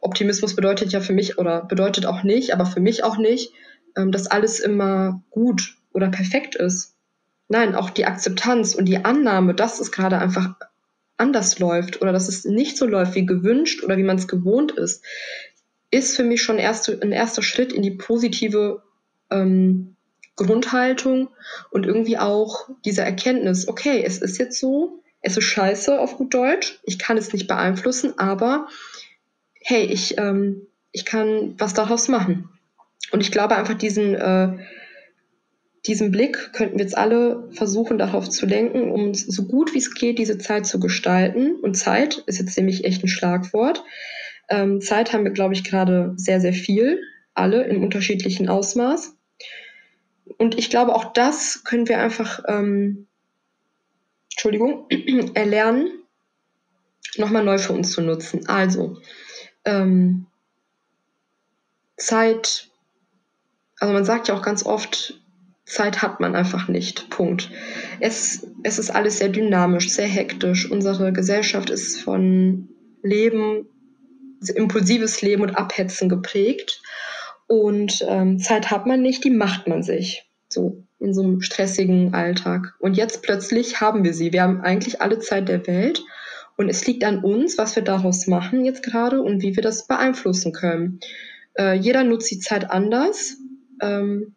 Optimismus 0.00 0.56
bedeutet 0.56 0.92
ja 0.92 1.00
für 1.00 1.12
mich 1.12 1.38
oder 1.38 1.62
bedeutet 1.64 2.06
auch 2.06 2.22
nicht, 2.22 2.54
aber 2.54 2.64
für 2.64 2.80
mich 2.80 3.04
auch 3.04 3.18
nicht, 3.18 3.52
ähm, 3.96 4.12
dass 4.12 4.26
alles 4.26 4.60
immer 4.60 5.22
gut 5.30 5.76
oder 5.92 6.08
perfekt 6.08 6.54
ist. 6.54 6.94
Nein, 7.48 7.74
auch 7.74 7.90
die 7.90 8.06
Akzeptanz 8.06 8.74
und 8.74 8.86
die 8.86 9.04
Annahme, 9.04 9.54
dass 9.54 9.80
es 9.80 9.92
gerade 9.92 10.18
einfach 10.18 10.54
anders 11.16 11.58
läuft 11.58 12.00
oder 12.00 12.12
dass 12.12 12.28
es 12.28 12.44
nicht 12.44 12.78
so 12.78 12.86
läuft 12.86 13.14
wie 13.14 13.26
gewünscht 13.26 13.84
oder 13.84 13.98
wie 13.98 14.02
man 14.04 14.16
es 14.16 14.26
gewohnt 14.26 14.72
ist, 14.72 15.04
ist 15.90 16.16
für 16.16 16.24
mich 16.24 16.42
schon 16.42 16.58
erste, 16.58 16.98
ein 17.02 17.12
erster 17.12 17.42
Schritt 17.42 17.72
in 17.72 17.82
die 17.82 17.90
positive 17.90 18.82
ähm, 19.30 19.96
Grundhaltung 20.36 21.28
und 21.70 21.84
irgendwie 21.84 22.16
auch 22.16 22.70
diese 22.84 23.02
Erkenntnis, 23.02 23.68
okay, 23.68 24.02
es 24.04 24.18
ist 24.18 24.38
jetzt 24.38 24.58
so, 24.58 25.02
es 25.22 25.36
ist 25.36 25.44
scheiße 25.44 25.98
auf 25.98 26.16
gut 26.16 26.34
Deutsch, 26.34 26.80
ich 26.84 26.98
kann 26.98 27.16
es 27.16 27.32
nicht 27.32 27.46
beeinflussen, 27.46 28.18
aber 28.18 28.68
hey, 29.62 29.84
ich, 29.84 30.18
ähm, 30.18 30.66
ich 30.92 31.04
kann 31.04 31.54
was 31.58 31.74
daraus 31.74 32.08
machen. 32.08 32.48
Und 33.12 33.20
ich 33.20 33.30
glaube 33.30 33.56
einfach 33.56 33.74
diesen, 33.74 34.14
äh, 34.14 34.58
diesen 35.86 36.10
Blick 36.10 36.52
könnten 36.52 36.78
wir 36.78 36.84
jetzt 36.84 36.96
alle 36.96 37.48
versuchen, 37.52 37.98
darauf 37.98 38.28
zu 38.28 38.46
lenken, 38.46 38.90
um 38.90 39.14
so 39.14 39.46
gut 39.46 39.74
wie 39.74 39.78
es 39.78 39.94
geht, 39.94 40.18
diese 40.18 40.38
Zeit 40.38 40.66
zu 40.66 40.78
gestalten. 40.78 41.56
Und 41.56 41.74
Zeit 41.74 42.22
ist 42.26 42.38
jetzt 42.38 42.56
nämlich 42.56 42.84
echt 42.84 43.02
ein 43.02 43.08
Schlagwort. 43.08 43.82
Ähm, 44.48 44.80
Zeit 44.80 45.12
haben 45.12 45.24
wir, 45.24 45.30
glaube 45.30 45.54
ich, 45.54 45.64
gerade 45.64 46.12
sehr, 46.16 46.40
sehr 46.40 46.52
viel, 46.52 47.00
alle 47.34 47.64
im 47.64 47.82
unterschiedlichen 47.82 48.48
Ausmaß. 48.48 49.16
Und 50.38 50.58
ich 50.58 50.70
glaube, 50.70 50.94
auch 50.94 51.12
das 51.12 51.64
können 51.64 51.88
wir 51.88 51.98
einfach, 51.98 52.42
ähm, 52.46 53.06
Entschuldigung, 54.40 54.86
erlernen, 55.34 56.02
nochmal 57.18 57.44
neu 57.44 57.58
für 57.58 57.74
uns 57.74 57.90
zu 57.92 58.00
nutzen. 58.00 58.48
Also, 58.48 58.96
ähm, 59.66 60.24
Zeit, 61.98 62.70
also 63.80 63.92
man 63.92 64.06
sagt 64.06 64.28
ja 64.28 64.34
auch 64.34 64.40
ganz 64.40 64.64
oft, 64.64 65.20
Zeit 65.66 66.00
hat 66.00 66.20
man 66.20 66.34
einfach 66.34 66.68
nicht. 66.68 67.10
Punkt. 67.10 67.50
Es, 68.00 68.46
es 68.62 68.78
ist 68.78 68.88
alles 68.88 69.18
sehr 69.18 69.28
dynamisch, 69.28 69.90
sehr 69.90 70.08
hektisch. 70.08 70.70
Unsere 70.70 71.12
Gesellschaft 71.12 71.68
ist 71.68 72.00
von 72.00 72.70
Leben, 73.02 73.68
impulsives 74.54 75.20
Leben 75.20 75.42
und 75.42 75.54
Abhetzen 75.54 76.08
geprägt. 76.08 76.80
Und 77.46 78.02
ähm, 78.08 78.38
Zeit 78.38 78.70
hat 78.70 78.86
man 78.86 79.02
nicht, 79.02 79.22
die 79.22 79.30
macht 79.30 79.68
man 79.68 79.82
sich. 79.82 80.24
So 80.48 80.82
in 81.00 81.14
so 81.14 81.22
einem 81.22 81.40
stressigen 81.40 82.14
Alltag. 82.14 82.74
Und 82.78 82.96
jetzt 82.96 83.22
plötzlich 83.22 83.80
haben 83.80 84.04
wir 84.04 84.12
sie. 84.14 84.32
Wir 84.32 84.42
haben 84.42 84.60
eigentlich 84.60 85.00
alle 85.00 85.18
Zeit 85.18 85.48
der 85.48 85.66
Welt. 85.66 86.04
Und 86.56 86.68
es 86.68 86.86
liegt 86.86 87.04
an 87.04 87.24
uns, 87.24 87.56
was 87.56 87.74
wir 87.74 87.82
daraus 87.82 88.26
machen 88.26 88.66
jetzt 88.66 88.82
gerade 88.82 89.22
und 89.22 89.42
wie 89.42 89.56
wir 89.56 89.62
das 89.62 89.86
beeinflussen 89.86 90.52
können. 90.52 91.00
Äh, 91.58 91.74
jeder 91.78 92.04
nutzt 92.04 92.30
die 92.30 92.38
Zeit 92.38 92.70
anders. 92.70 93.38
Ähm, 93.80 94.34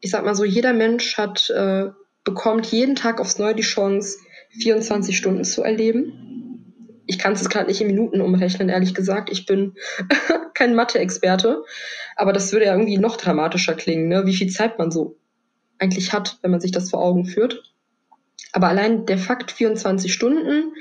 ich 0.00 0.12
sag 0.12 0.24
mal 0.24 0.36
so, 0.36 0.44
jeder 0.44 0.72
Mensch 0.72 1.18
hat, 1.18 1.50
äh, 1.50 1.86
bekommt 2.22 2.66
jeden 2.66 2.94
Tag 2.94 3.20
aufs 3.20 3.38
Neue 3.38 3.56
die 3.56 3.62
Chance, 3.62 4.18
24 4.60 5.16
Stunden 5.16 5.42
zu 5.42 5.64
erleben. 5.64 7.02
Ich 7.06 7.18
kann 7.18 7.32
es 7.32 7.48
gerade 7.48 7.66
nicht 7.66 7.80
in 7.80 7.88
Minuten 7.88 8.20
umrechnen, 8.20 8.68
ehrlich 8.68 8.94
gesagt. 8.94 9.30
Ich 9.32 9.44
bin 9.44 9.74
kein 10.54 10.76
Mathe-Experte. 10.76 11.64
Aber 12.14 12.32
das 12.32 12.52
würde 12.52 12.66
ja 12.66 12.72
irgendwie 12.72 12.98
noch 12.98 13.16
dramatischer 13.16 13.74
klingen, 13.74 14.06
ne? 14.06 14.26
wie 14.26 14.34
viel 14.34 14.48
Zeit 14.48 14.78
man 14.78 14.92
so 14.92 15.18
eigentlich 15.84 16.12
hat, 16.12 16.38
wenn 16.42 16.50
man 16.50 16.60
sich 16.60 16.72
das 16.72 16.90
vor 16.90 17.02
Augen 17.02 17.24
führt. 17.24 17.62
Aber 18.52 18.68
allein 18.68 19.06
der 19.06 19.18
Fakt 19.18 19.50
24 19.52 20.12
Stunden 20.12 20.72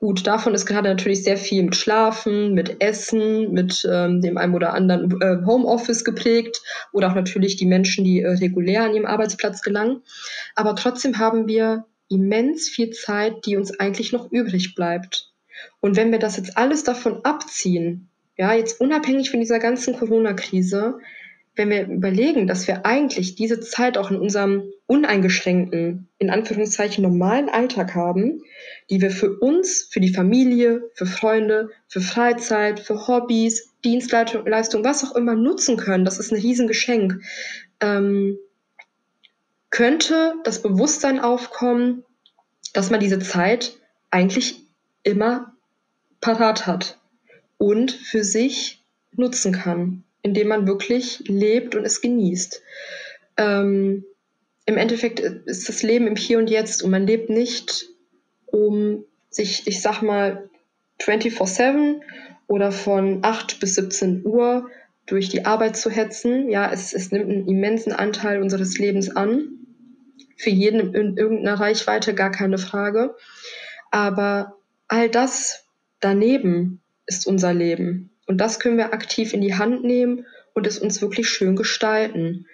Gut, 0.00 0.26
davon 0.26 0.54
ist 0.54 0.64
gerade 0.64 0.88
natürlich 0.88 1.24
sehr 1.24 1.36
viel 1.36 1.62
mit 1.62 1.76
Schlafen, 1.76 2.54
mit 2.54 2.82
Essen, 2.82 3.52
mit 3.52 3.86
ähm, 3.90 4.22
dem 4.22 4.38
einen 4.38 4.54
oder 4.54 4.72
anderen 4.72 5.20
äh, 5.20 5.44
Homeoffice 5.44 6.04
geprägt 6.04 6.62
oder 6.90 7.10
auch 7.10 7.14
natürlich 7.14 7.56
die 7.56 7.66
Menschen, 7.66 8.02
die 8.02 8.22
äh, 8.22 8.30
regulär 8.30 8.84
an 8.84 8.94
ihrem 8.94 9.04
Arbeitsplatz 9.04 9.60
gelangen. 9.60 10.00
Aber 10.54 10.74
trotzdem 10.74 11.18
haben 11.18 11.48
wir 11.48 11.84
immens 12.08 12.70
viel 12.70 12.92
Zeit, 12.92 13.44
die 13.44 13.58
uns 13.58 13.78
eigentlich 13.78 14.10
noch 14.10 14.32
übrig 14.32 14.74
bleibt. 14.74 15.34
Und 15.80 15.96
wenn 15.96 16.12
wir 16.12 16.18
das 16.18 16.38
jetzt 16.38 16.56
alles 16.56 16.82
davon 16.82 17.22
abziehen, 17.26 18.08
ja, 18.38 18.54
jetzt 18.54 18.80
unabhängig 18.80 19.30
von 19.30 19.40
dieser 19.40 19.58
ganzen 19.58 19.94
Corona-Krise, 19.98 20.98
wenn 21.60 21.68
wir 21.68 21.86
überlegen, 21.88 22.46
dass 22.46 22.66
wir 22.66 22.86
eigentlich 22.86 23.34
diese 23.34 23.60
Zeit 23.60 23.98
auch 23.98 24.10
in 24.10 24.16
unserem 24.16 24.72
uneingeschränkten, 24.86 26.08
in 26.16 26.30
Anführungszeichen 26.30 27.02
normalen 27.02 27.50
Alltag 27.50 27.94
haben, 27.94 28.40
die 28.88 29.02
wir 29.02 29.10
für 29.10 29.38
uns, 29.38 29.86
für 29.90 30.00
die 30.00 30.14
Familie, 30.14 30.90
für 30.94 31.04
Freunde, 31.04 31.68
für 31.86 32.00
Freizeit, 32.00 32.80
für 32.80 33.06
Hobbys, 33.06 33.74
Dienstleistung, 33.84 34.84
was 34.84 35.04
auch 35.04 35.14
immer 35.14 35.34
nutzen 35.34 35.76
können, 35.76 36.06
das 36.06 36.18
ist 36.18 36.32
ein 36.32 36.40
Riesengeschenk, 36.40 37.20
ähm, 37.80 38.38
könnte 39.68 40.36
das 40.44 40.62
Bewusstsein 40.62 41.20
aufkommen, 41.20 42.04
dass 42.72 42.88
man 42.88 43.00
diese 43.00 43.18
Zeit 43.18 43.76
eigentlich 44.10 44.62
immer 45.02 45.52
parat 46.22 46.66
hat 46.66 46.98
und 47.58 47.92
für 47.92 48.24
sich 48.24 48.82
nutzen 49.14 49.52
kann 49.52 50.04
indem 50.22 50.48
man 50.48 50.66
wirklich 50.66 51.22
lebt 51.26 51.74
und 51.74 51.84
es 51.84 52.00
genießt. 52.00 52.62
Ähm, 53.36 54.04
Im 54.66 54.76
Endeffekt 54.76 55.20
ist 55.20 55.68
das 55.68 55.82
Leben 55.82 56.06
im 56.06 56.16
Hier 56.16 56.38
und 56.38 56.50
Jetzt 56.50 56.82
und 56.82 56.90
man 56.90 57.06
lebt 57.06 57.30
nicht, 57.30 57.86
um 58.46 59.04
sich, 59.30 59.66
ich 59.66 59.80
sag 59.80 60.02
mal, 60.02 60.48
24-7 61.00 62.00
oder 62.46 62.72
von 62.72 63.20
8 63.22 63.60
bis 63.60 63.76
17 63.76 64.26
Uhr 64.26 64.68
durch 65.06 65.28
die 65.28 65.44
Arbeit 65.44 65.76
zu 65.76 65.90
hetzen. 65.90 66.50
Ja, 66.50 66.70
es, 66.70 66.92
es 66.92 67.10
nimmt 67.10 67.30
einen 67.30 67.48
immensen 67.48 67.92
Anteil 67.92 68.42
unseres 68.42 68.78
Lebens 68.78 69.14
an. 69.14 69.48
Für 70.36 70.50
jeden 70.50 70.94
in 70.94 71.16
irgendeiner 71.16 71.58
Reichweite 71.58 72.14
gar 72.14 72.30
keine 72.30 72.58
Frage. 72.58 73.14
Aber 73.90 74.56
all 74.88 75.08
das 75.08 75.64
daneben 76.00 76.80
ist 77.06 77.26
unser 77.26 77.52
Leben. 77.54 78.09
Und 78.30 78.36
das 78.36 78.60
können 78.60 78.76
wir 78.76 78.94
aktiv 78.94 79.34
in 79.34 79.40
die 79.40 79.56
Hand 79.56 79.82
nehmen 79.82 80.24
und 80.54 80.64
es 80.64 80.78
uns 80.78 81.02
wirklich 81.02 81.28
schön 81.28 81.56
gestalten. 81.56 82.46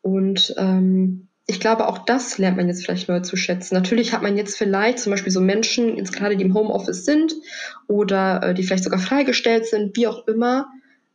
Und 0.00 0.54
ähm, 0.56 1.28
ich 1.46 1.60
glaube, 1.60 1.88
auch 1.88 2.06
das 2.06 2.38
lernt 2.38 2.56
man 2.56 2.68
jetzt 2.68 2.86
vielleicht 2.86 3.06
neu 3.06 3.20
zu 3.20 3.36
schätzen. 3.36 3.74
Natürlich 3.74 4.14
hat 4.14 4.22
man 4.22 4.38
jetzt 4.38 4.56
vielleicht 4.56 4.98
zum 4.98 5.10
Beispiel 5.10 5.30
so 5.30 5.42
Menschen, 5.42 5.98
jetzt 5.98 6.14
gerade 6.14 6.38
die 6.38 6.44
im 6.44 6.54
Homeoffice 6.54 7.04
sind 7.04 7.34
oder 7.86 8.42
äh, 8.42 8.54
die 8.54 8.62
vielleicht 8.62 8.84
sogar 8.84 8.98
freigestellt 8.98 9.66
sind, 9.66 9.94
wie 9.94 10.06
auch 10.06 10.26
immer, 10.26 10.68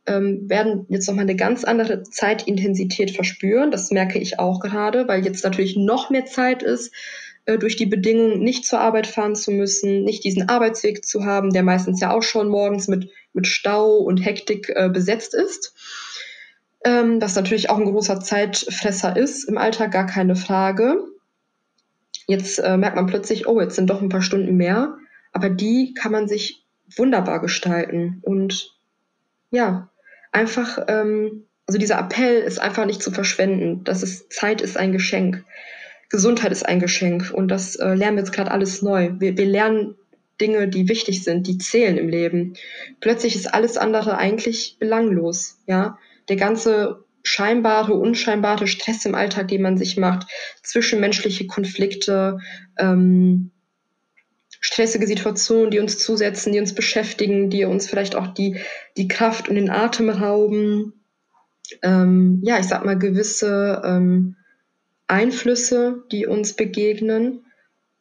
ähm, 0.06 0.48
werden 0.48 0.86
jetzt 0.88 1.08
nochmal 1.08 1.24
eine 1.24 1.34
ganz 1.34 1.64
andere 1.64 2.04
Zeitintensität 2.04 3.10
verspüren. 3.10 3.72
Das 3.72 3.90
merke 3.90 4.20
ich 4.20 4.38
auch 4.38 4.60
gerade, 4.60 5.08
weil 5.08 5.24
jetzt 5.24 5.42
natürlich 5.42 5.74
noch 5.74 6.10
mehr 6.10 6.26
Zeit 6.26 6.62
ist, 6.62 6.94
äh, 7.46 7.58
durch 7.58 7.74
die 7.74 7.86
Bedingungen 7.86 8.38
nicht 8.38 8.66
zur 8.66 8.78
Arbeit 8.78 9.08
fahren 9.08 9.34
zu 9.34 9.50
müssen, 9.50 10.04
nicht 10.04 10.22
diesen 10.22 10.48
Arbeitsweg 10.48 11.04
zu 11.04 11.24
haben, 11.24 11.52
der 11.52 11.64
meistens 11.64 12.00
ja 12.00 12.14
auch 12.14 12.22
schon 12.22 12.48
morgens 12.48 12.86
mit 12.86 13.10
mit 13.36 13.46
Stau 13.46 13.98
und 13.98 14.18
Hektik 14.18 14.72
äh, 14.74 14.88
besetzt 14.88 15.34
ist. 15.34 15.74
Ähm, 16.84 17.20
was 17.20 17.36
natürlich 17.36 17.70
auch 17.70 17.78
ein 17.78 17.84
großer 17.84 18.20
Zeitfresser 18.20 19.16
ist 19.16 19.44
im 19.44 19.58
Alltag, 19.58 19.92
gar 19.92 20.06
keine 20.06 20.36
Frage. 20.36 20.98
Jetzt 22.26 22.58
äh, 22.58 22.76
merkt 22.76 22.96
man 22.96 23.06
plötzlich, 23.06 23.46
oh, 23.46 23.60
jetzt 23.60 23.76
sind 23.76 23.88
doch 23.88 24.02
ein 24.02 24.08
paar 24.08 24.22
Stunden 24.22 24.56
mehr. 24.56 24.96
aber 25.32 25.50
die 25.50 25.94
kann 25.94 26.12
man 26.12 26.28
sich 26.28 26.64
wunderbar 26.96 27.40
gestalten 27.40 28.20
und 28.22 28.74
ja, 29.50 29.90
einfach, 30.32 30.78
ähm, 30.88 31.44
also 31.66 31.78
dieser 31.78 31.98
Appell 31.98 32.42
ist 32.42 32.60
einfach 32.60 32.86
nicht 32.86 33.02
zu 33.02 33.10
verschwenden. 33.10 33.84
Das 33.84 34.02
ist, 34.02 34.32
Zeit 34.32 34.60
ist 34.60 34.76
ein 34.76 34.92
Geschenk. 34.92 35.44
Gesundheit 36.08 36.52
ist 36.52 36.66
ein 36.66 36.78
Geschenk 36.78 37.32
und 37.32 37.48
das 37.48 37.76
äh, 37.76 37.94
lernen 37.94 38.16
wir 38.16 38.22
jetzt 38.22 38.32
gerade 38.32 38.50
alles 38.50 38.82
neu. 38.82 39.10
Wir, 39.18 39.36
wir 39.36 39.46
lernen 39.46 39.96
Dinge, 40.40 40.68
die 40.68 40.88
wichtig 40.88 41.24
sind, 41.24 41.46
die 41.46 41.58
zählen 41.58 41.98
im 41.98 42.08
Leben. 42.08 42.54
Plötzlich 43.00 43.34
ist 43.36 43.52
alles 43.52 43.76
andere 43.76 44.18
eigentlich 44.18 44.76
belanglos, 44.78 45.58
ja. 45.66 45.98
Der 46.28 46.36
ganze 46.36 47.04
scheinbare, 47.22 47.94
unscheinbare 47.94 48.66
Stress 48.66 49.04
im 49.04 49.14
Alltag, 49.14 49.48
den 49.48 49.62
man 49.62 49.76
sich 49.76 49.96
macht, 49.96 50.28
zwischenmenschliche 50.62 51.46
Konflikte, 51.46 52.38
ähm, 52.78 53.50
stressige 54.60 55.06
Situationen, 55.06 55.70
die 55.70 55.80
uns 55.80 55.98
zusetzen, 55.98 56.52
die 56.52 56.60
uns 56.60 56.74
beschäftigen, 56.74 57.50
die 57.50 57.64
uns 57.64 57.88
vielleicht 57.88 58.14
auch 58.14 58.28
die, 58.28 58.60
die 58.96 59.08
Kraft 59.08 59.48
und 59.48 59.56
den 59.56 59.70
Atem 59.70 60.08
rauben. 60.08 60.92
Ähm, 61.82 62.40
ja, 62.44 62.58
ich 62.58 62.66
sag 62.66 62.84
mal, 62.84 62.98
gewisse 62.98 63.82
ähm, 63.84 64.36
Einflüsse, 65.08 66.04
die 66.12 66.26
uns 66.26 66.54
begegnen, 66.54 67.45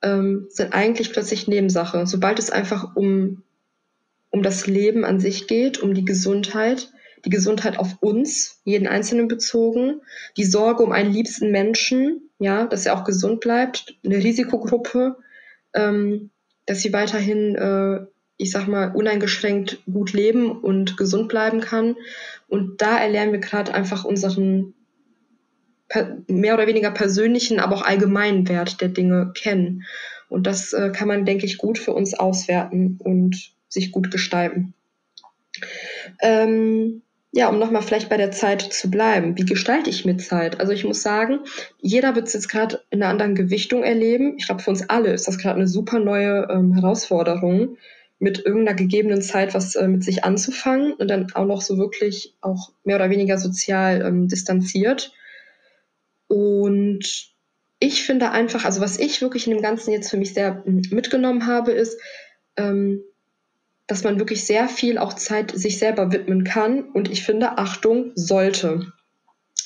ähm, 0.06 0.46
sind 0.50 0.74
eigentlich 0.74 1.12
plötzlich 1.12 1.48
Nebensache. 1.48 2.06
Sobald 2.06 2.38
es 2.40 2.52
einfach 2.52 2.96
um, 2.96 3.42
um 4.30 4.44
das 4.44 4.68
Leben 4.68 5.04
an 5.04 5.20
sich 5.20 5.48
geht, 5.48 5.80
um 5.80 5.94
die 5.94 6.06
Gesundheit, 6.06 6.92
die 7.26 7.32
Gesundheit 7.32 7.80
auf 7.80 7.98
uns, 8.02 8.62
jeden 8.64 8.88
Einzelnen 8.88 9.28
bezogen, 9.28 10.02
die 10.38 10.46
Sorge 10.46 10.84
um 10.84 10.92
einen 10.92 11.12
liebsten 11.12 11.52
Menschen, 11.52 12.30
ja, 12.38 12.68
dass 12.68 12.86
er 12.86 12.94
auch 12.96 13.04
gesund 13.04 13.40
bleibt, 13.40 13.98
eine 14.06 14.18
Risikogruppe, 14.18 15.18
ähm, 15.74 16.30
dass 16.68 16.82
sie 16.82 16.94
weiterhin, 16.94 17.56
äh, 17.56 18.06
ich 18.38 18.52
sag 18.52 18.68
mal, 18.68 18.94
uneingeschränkt 18.94 19.82
gut 19.92 20.14
leben 20.14 20.52
und 20.52 20.98
gesund 20.98 21.30
bleiben 21.30 21.62
kann. 21.62 21.96
Und 22.48 22.82
da 22.82 23.00
erlernen 23.00 23.32
wir 23.32 23.40
gerade 23.40 23.74
einfach 23.74 24.06
unseren 24.06 24.76
mehr 26.28 26.56
oder 26.56 26.68
weniger 26.68 26.92
persönlichen, 26.92 27.60
aber 27.60 27.76
auch 27.76 27.82
allgemeinen 27.84 28.48
Wert 28.48 28.82
der 28.82 28.90
Dinge 28.90 29.32
kennen. 29.36 29.84
Und 30.30 30.48
das 30.48 30.74
äh, 30.74 30.92
kann 30.92 31.08
man, 31.08 31.26
denke 31.26 31.46
ich, 31.46 31.58
gut 31.58 31.78
für 31.78 31.94
uns 31.94 32.14
auswerten 32.14 32.98
und 33.04 33.54
sich 33.70 33.92
gut 33.92 34.12
gestalten. 34.12 34.74
Ähm, 36.22 37.02
ja, 37.32 37.50
um 37.50 37.60
nochmal 37.60 37.82
vielleicht 37.82 38.10
bei 38.10 38.18
der 38.18 38.32
Zeit 38.32 38.62
zu 38.62 38.90
bleiben. 38.90 39.38
Wie 39.38 39.46
gestalte 39.46 39.90
ich 39.90 40.06
mir 40.06 40.18
Zeit? 40.18 40.62
Also 40.62 40.72
ich 40.72 40.86
muss 40.86 41.02
sagen, 41.02 41.40
jeder 41.82 42.16
wird 42.16 42.28
es 42.28 42.34
jetzt 42.34 42.48
gerade 42.48 42.82
in 42.92 43.04
einer 43.04 43.12
anderen 43.12 43.36
Gewichtung 43.36 43.84
erleben. 43.84 44.36
Ich 44.38 44.46
glaube, 44.46 44.64
für 44.64 44.70
uns 44.70 44.90
alle 44.90 45.12
ist 45.12 45.28
das 45.28 45.38
gerade 45.38 45.58
eine 45.58 45.68
super 45.68 46.00
neue 46.00 46.48
ähm, 46.50 46.74
Herausforderung, 46.74 47.78
mit 48.20 48.46
irgendeiner 48.46 48.78
gegebenen 48.78 49.22
Zeit 49.22 49.54
was 49.54 49.76
äh, 49.76 49.88
mit 49.88 50.04
sich 50.04 50.24
anzufangen 50.24 50.94
und 50.94 51.10
dann 51.10 51.28
auch 51.34 51.46
noch 51.46 51.62
so 51.62 51.78
wirklich 51.78 52.34
auch 52.40 52.72
mehr 52.86 52.96
oder 52.96 53.10
weniger 53.10 53.38
sozial 53.38 54.02
ähm, 54.02 54.30
distanziert. 54.30 55.12
Und 56.36 57.30
ich 57.80 58.04
finde 58.04 58.32
einfach, 58.32 58.66
also 58.66 58.82
was 58.82 59.00
ich 59.00 59.22
wirklich 59.22 59.48
in 59.48 59.54
dem 59.54 59.62
Ganzen 59.62 59.94
jetzt 59.94 60.10
für 60.10 60.18
mich 60.18 60.34
sehr 60.34 60.66
hm, 60.66 60.82
mitgenommen 60.92 61.48
habe, 61.48 61.72
ist, 61.72 61.98
ähm, 62.58 63.02
dass 63.88 64.04
man 64.04 64.20
wirklich 64.20 64.46
sehr 64.46 64.68
viel 64.68 64.98
auch 64.98 65.14
Zeit 65.14 65.52
sich 65.52 65.80
selber 65.80 66.12
widmen 66.12 66.44
kann 66.44 66.90
und 66.90 67.10
ich 67.10 67.24
finde, 67.24 67.58
Achtung, 67.58 68.12
sollte. 68.16 68.92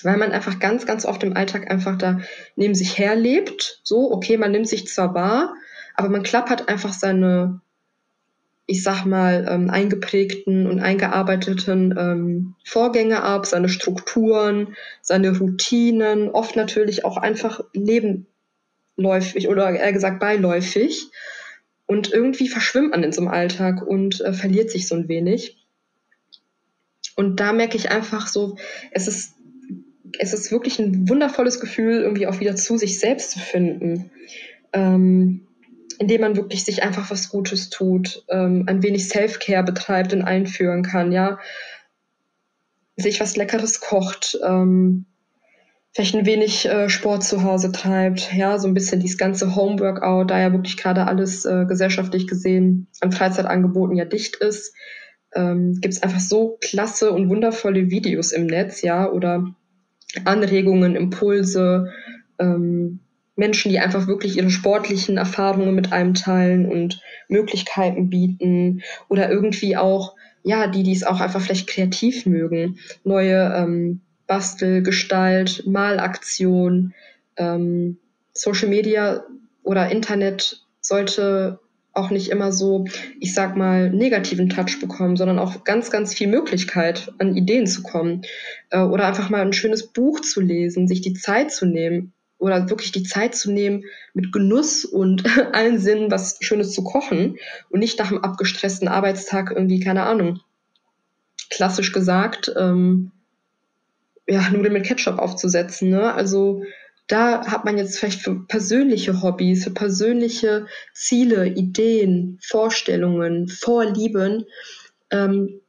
Weil 0.03 0.17
man 0.17 0.31
einfach 0.31 0.59
ganz, 0.59 0.85
ganz 0.85 1.05
oft 1.05 1.23
im 1.23 1.35
Alltag 1.35 1.71
einfach 1.71 1.97
da 1.97 2.19
neben 2.55 2.75
sich 2.75 2.99
herlebt. 2.99 3.81
So, 3.83 4.11
okay, 4.11 4.37
man 4.37 4.51
nimmt 4.51 4.67
sich 4.67 4.87
zwar 4.87 5.15
wahr, 5.15 5.55
aber 5.95 6.09
man 6.09 6.21
klappert 6.21 6.69
einfach 6.69 6.93
seine, 6.93 7.61
ich 8.69 8.83
sag 8.83 9.03
mal, 9.03 9.47
ähm, 9.49 9.71
eingeprägten 9.71 10.67
und 10.67 10.79
eingearbeiteten 10.79 11.95
ähm, 11.97 12.53
Vorgänge 12.63 13.23
ab, 13.23 13.47
seine 13.47 13.67
Strukturen, 13.67 14.75
seine 15.01 15.35
Routinen, 15.35 16.29
oft 16.29 16.55
natürlich 16.55 17.03
auch 17.03 17.17
einfach 17.17 17.61
nebenläufig 17.73 19.47
oder 19.47 19.71
eher 19.71 19.91
gesagt 19.91 20.19
beiläufig. 20.19 21.07
Und 21.87 22.13
irgendwie 22.13 22.47
verschwimmt 22.47 22.91
man 22.91 23.01
in 23.01 23.11
so 23.11 23.21
einem 23.21 23.31
Alltag 23.31 23.81
und 23.81 24.21
äh, 24.21 24.33
verliert 24.33 24.69
sich 24.69 24.87
so 24.87 24.93
ein 24.93 25.07
wenig. 25.07 25.57
Und 27.15 27.39
da 27.39 27.53
merke 27.53 27.75
ich 27.75 27.89
einfach 27.89 28.27
so, 28.27 28.55
es 28.91 29.07
ist, 29.07 29.33
es 30.19 30.31
ist 30.31 30.51
wirklich 30.51 30.77
ein 30.77 31.09
wundervolles 31.09 31.59
Gefühl, 31.59 32.01
irgendwie 32.03 32.27
auch 32.27 32.39
wieder 32.39 32.55
zu 32.55 32.77
sich 32.77 32.99
selbst 32.99 33.31
zu 33.31 33.39
finden. 33.39 34.11
Ähm, 34.73 35.47
indem 35.99 36.21
man 36.21 36.35
wirklich 36.35 36.63
sich 36.63 36.81
einfach 36.81 37.11
was 37.11 37.29
Gutes 37.29 37.69
tut, 37.69 38.23
ähm, 38.29 38.63
ein 38.67 38.81
wenig 38.81 39.07
Self-Care 39.09 39.63
betreibt 39.63 40.13
und 40.13 40.23
einführen 40.23 40.81
kann, 40.81 41.11
ja. 41.11 41.39
Sich 42.95 43.19
was 43.19 43.35
Leckeres 43.35 43.81
kocht, 43.81 44.37
ähm, 44.45 45.05
vielleicht 45.91 46.15
ein 46.15 46.25
wenig 46.25 46.65
äh, 46.67 46.89
Sport 46.89 47.23
zu 47.23 47.43
Hause 47.43 47.71
treibt, 47.71 48.33
ja, 48.33 48.57
so 48.57 48.67
ein 48.67 48.73
bisschen 48.73 49.01
dieses 49.01 49.17
ganze 49.17 49.55
Homeworkout, 49.55 50.25
da 50.25 50.39
ja 50.39 50.53
wirklich 50.53 50.77
gerade 50.77 51.05
alles 51.05 51.45
äh, 51.45 51.65
gesellschaftlich 51.65 52.27
gesehen 52.27 52.87
an 53.01 53.11
Freizeitangeboten 53.11 53.97
ja 53.97 54.05
dicht 54.05 54.37
ist, 54.37 54.73
ähm, 55.35 55.79
gibt 55.81 55.93
es 55.93 56.03
einfach 56.03 56.21
so 56.21 56.57
klasse 56.61 57.11
und 57.11 57.29
wundervolle 57.29 57.89
Videos 57.89 58.31
im 58.31 58.47
Netz, 58.47 58.81
ja, 58.81 59.11
oder 59.11 59.53
Anregungen, 60.23 60.95
Impulse, 60.95 61.91
ähm, 62.39 63.01
Menschen, 63.39 63.71
die 63.71 63.79
einfach 63.79 64.05
wirklich 64.05 64.37
ihre 64.37 64.51
sportlichen 64.51 65.17
Erfahrungen 65.17 65.73
mit 65.73 65.91
einem 65.91 66.13
teilen 66.13 66.69
und 66.69 67.01
Möglichkeiten 67.29 68.09
bieten 68.09 68.83
oder 69.07 69.31
irgendwie 69.31 69.77
auch, 69.77 70.15
ja, 70.43 70.67
die, 70.67 70.83
die 70.83 70.91
es 70.91 71.03
auch 71.03 71.21
einfach 71.21 71.41
vielleicht 71.41 71.67
kreativ 71.67 72.25
mögen, 72.25 72.77
neue 73.03 73.53
ähm, 73.55 74.01
Bastel, 74.27 74.83
Gestalt, 74.83 75.63
Malaktion, 75.65 76.93
ähm, 77.37 77.97
Social 78.33 78.67
Media 78.67 79.23
oder 79.63 79.89
Internet 79.89 80.65
sollte 80.81 81.59
auch 81.93 82.11
nicht 82.11 82.29
immer 82.29 82.51
so, 82.51 82.85
ich 83.19 83.33
sag 83.33 83.57
mal, 83.57 83.89
negativen 83.89 84.49
Touch 84.49 84.79
bekommen, 84.79 85.17
sondern 85.17 85.39
auch 85.39 85.63
ganz, 85.63 85.89
ganz 85.91 86.13
viel 86.13 86.27
Möglichkeit, 86.27 87.11
an 87.17 87.35
Ideen 87.35 87.67
zu 87.67 87.83
kommen. 87.83 88.21
Äh, 88.69 88.81
oder 88.81 89.07
einfach 89.07 89.29
mal 89.29 89.41
ein 89.41 89.53
schönes 89.53 89.87
Buch 89.87 90.19
zu 90.21 90.39
lesen, 90.39 90.87
sich 90.87 91.01
die 91.01 91.13
Zeit 91.13 91.51
zu 91.51 91.65
nehmen 91.65 92.13
oder 92.39 92.69
wirklich 92.69 92.91
die 92.91 93.03
Zeit 93.03 93.35
zu 93.35 93.51
nehmen, 93.51 93.83
mit 94.13 94.31
Genuss 94.31 94.85
und 94.85 95.23
allen 95.53 95.79
Sinnen 95.79 96.09
was 96.09 96.37
Schönes 96.41 96.73
zu 96.73 96.83
kochen 96.83 97.37
und 97.69 97.79
nicht 97.79 97.99
nach 97.99 98.09
einem 98.09 98.23
abgestressten 98.23 98.87
Arbeitstag 98.87 99.51
irgendwie, 99.51 99.79
keine 99.79 100.03
Ahnung, 100.03 100.39
klassisch 101.49 101.91
gesagt, 101.91 102.51
ähm, 102.57 103.11
ja, 104.27 104.49
Nudeln 104.49 104.73
mit 104.73 104.85
Ketchup 104.85 105.19
aufzusetzen. 105.19 105.89
Ne? 105.89 106.13
Also 106.13 106.63
da 107.07 107.47
hat 107.47 107.65
man 107.65 107.77
jetzt 107.77 107.97
vielleicht 107.97 108.21
für 108.21 108.45
persönliche 108.45 109.21
Hobbys, 109.23 109.63
für 109.63 109.71
persönliche 109.71 110.67
Ziele, 110.93 111.47
Ideen, 111.47 112.37
Vorstellungen, 112.41 113.47
Vorlieben 113.47 114.45
ähm, 115.09 115.59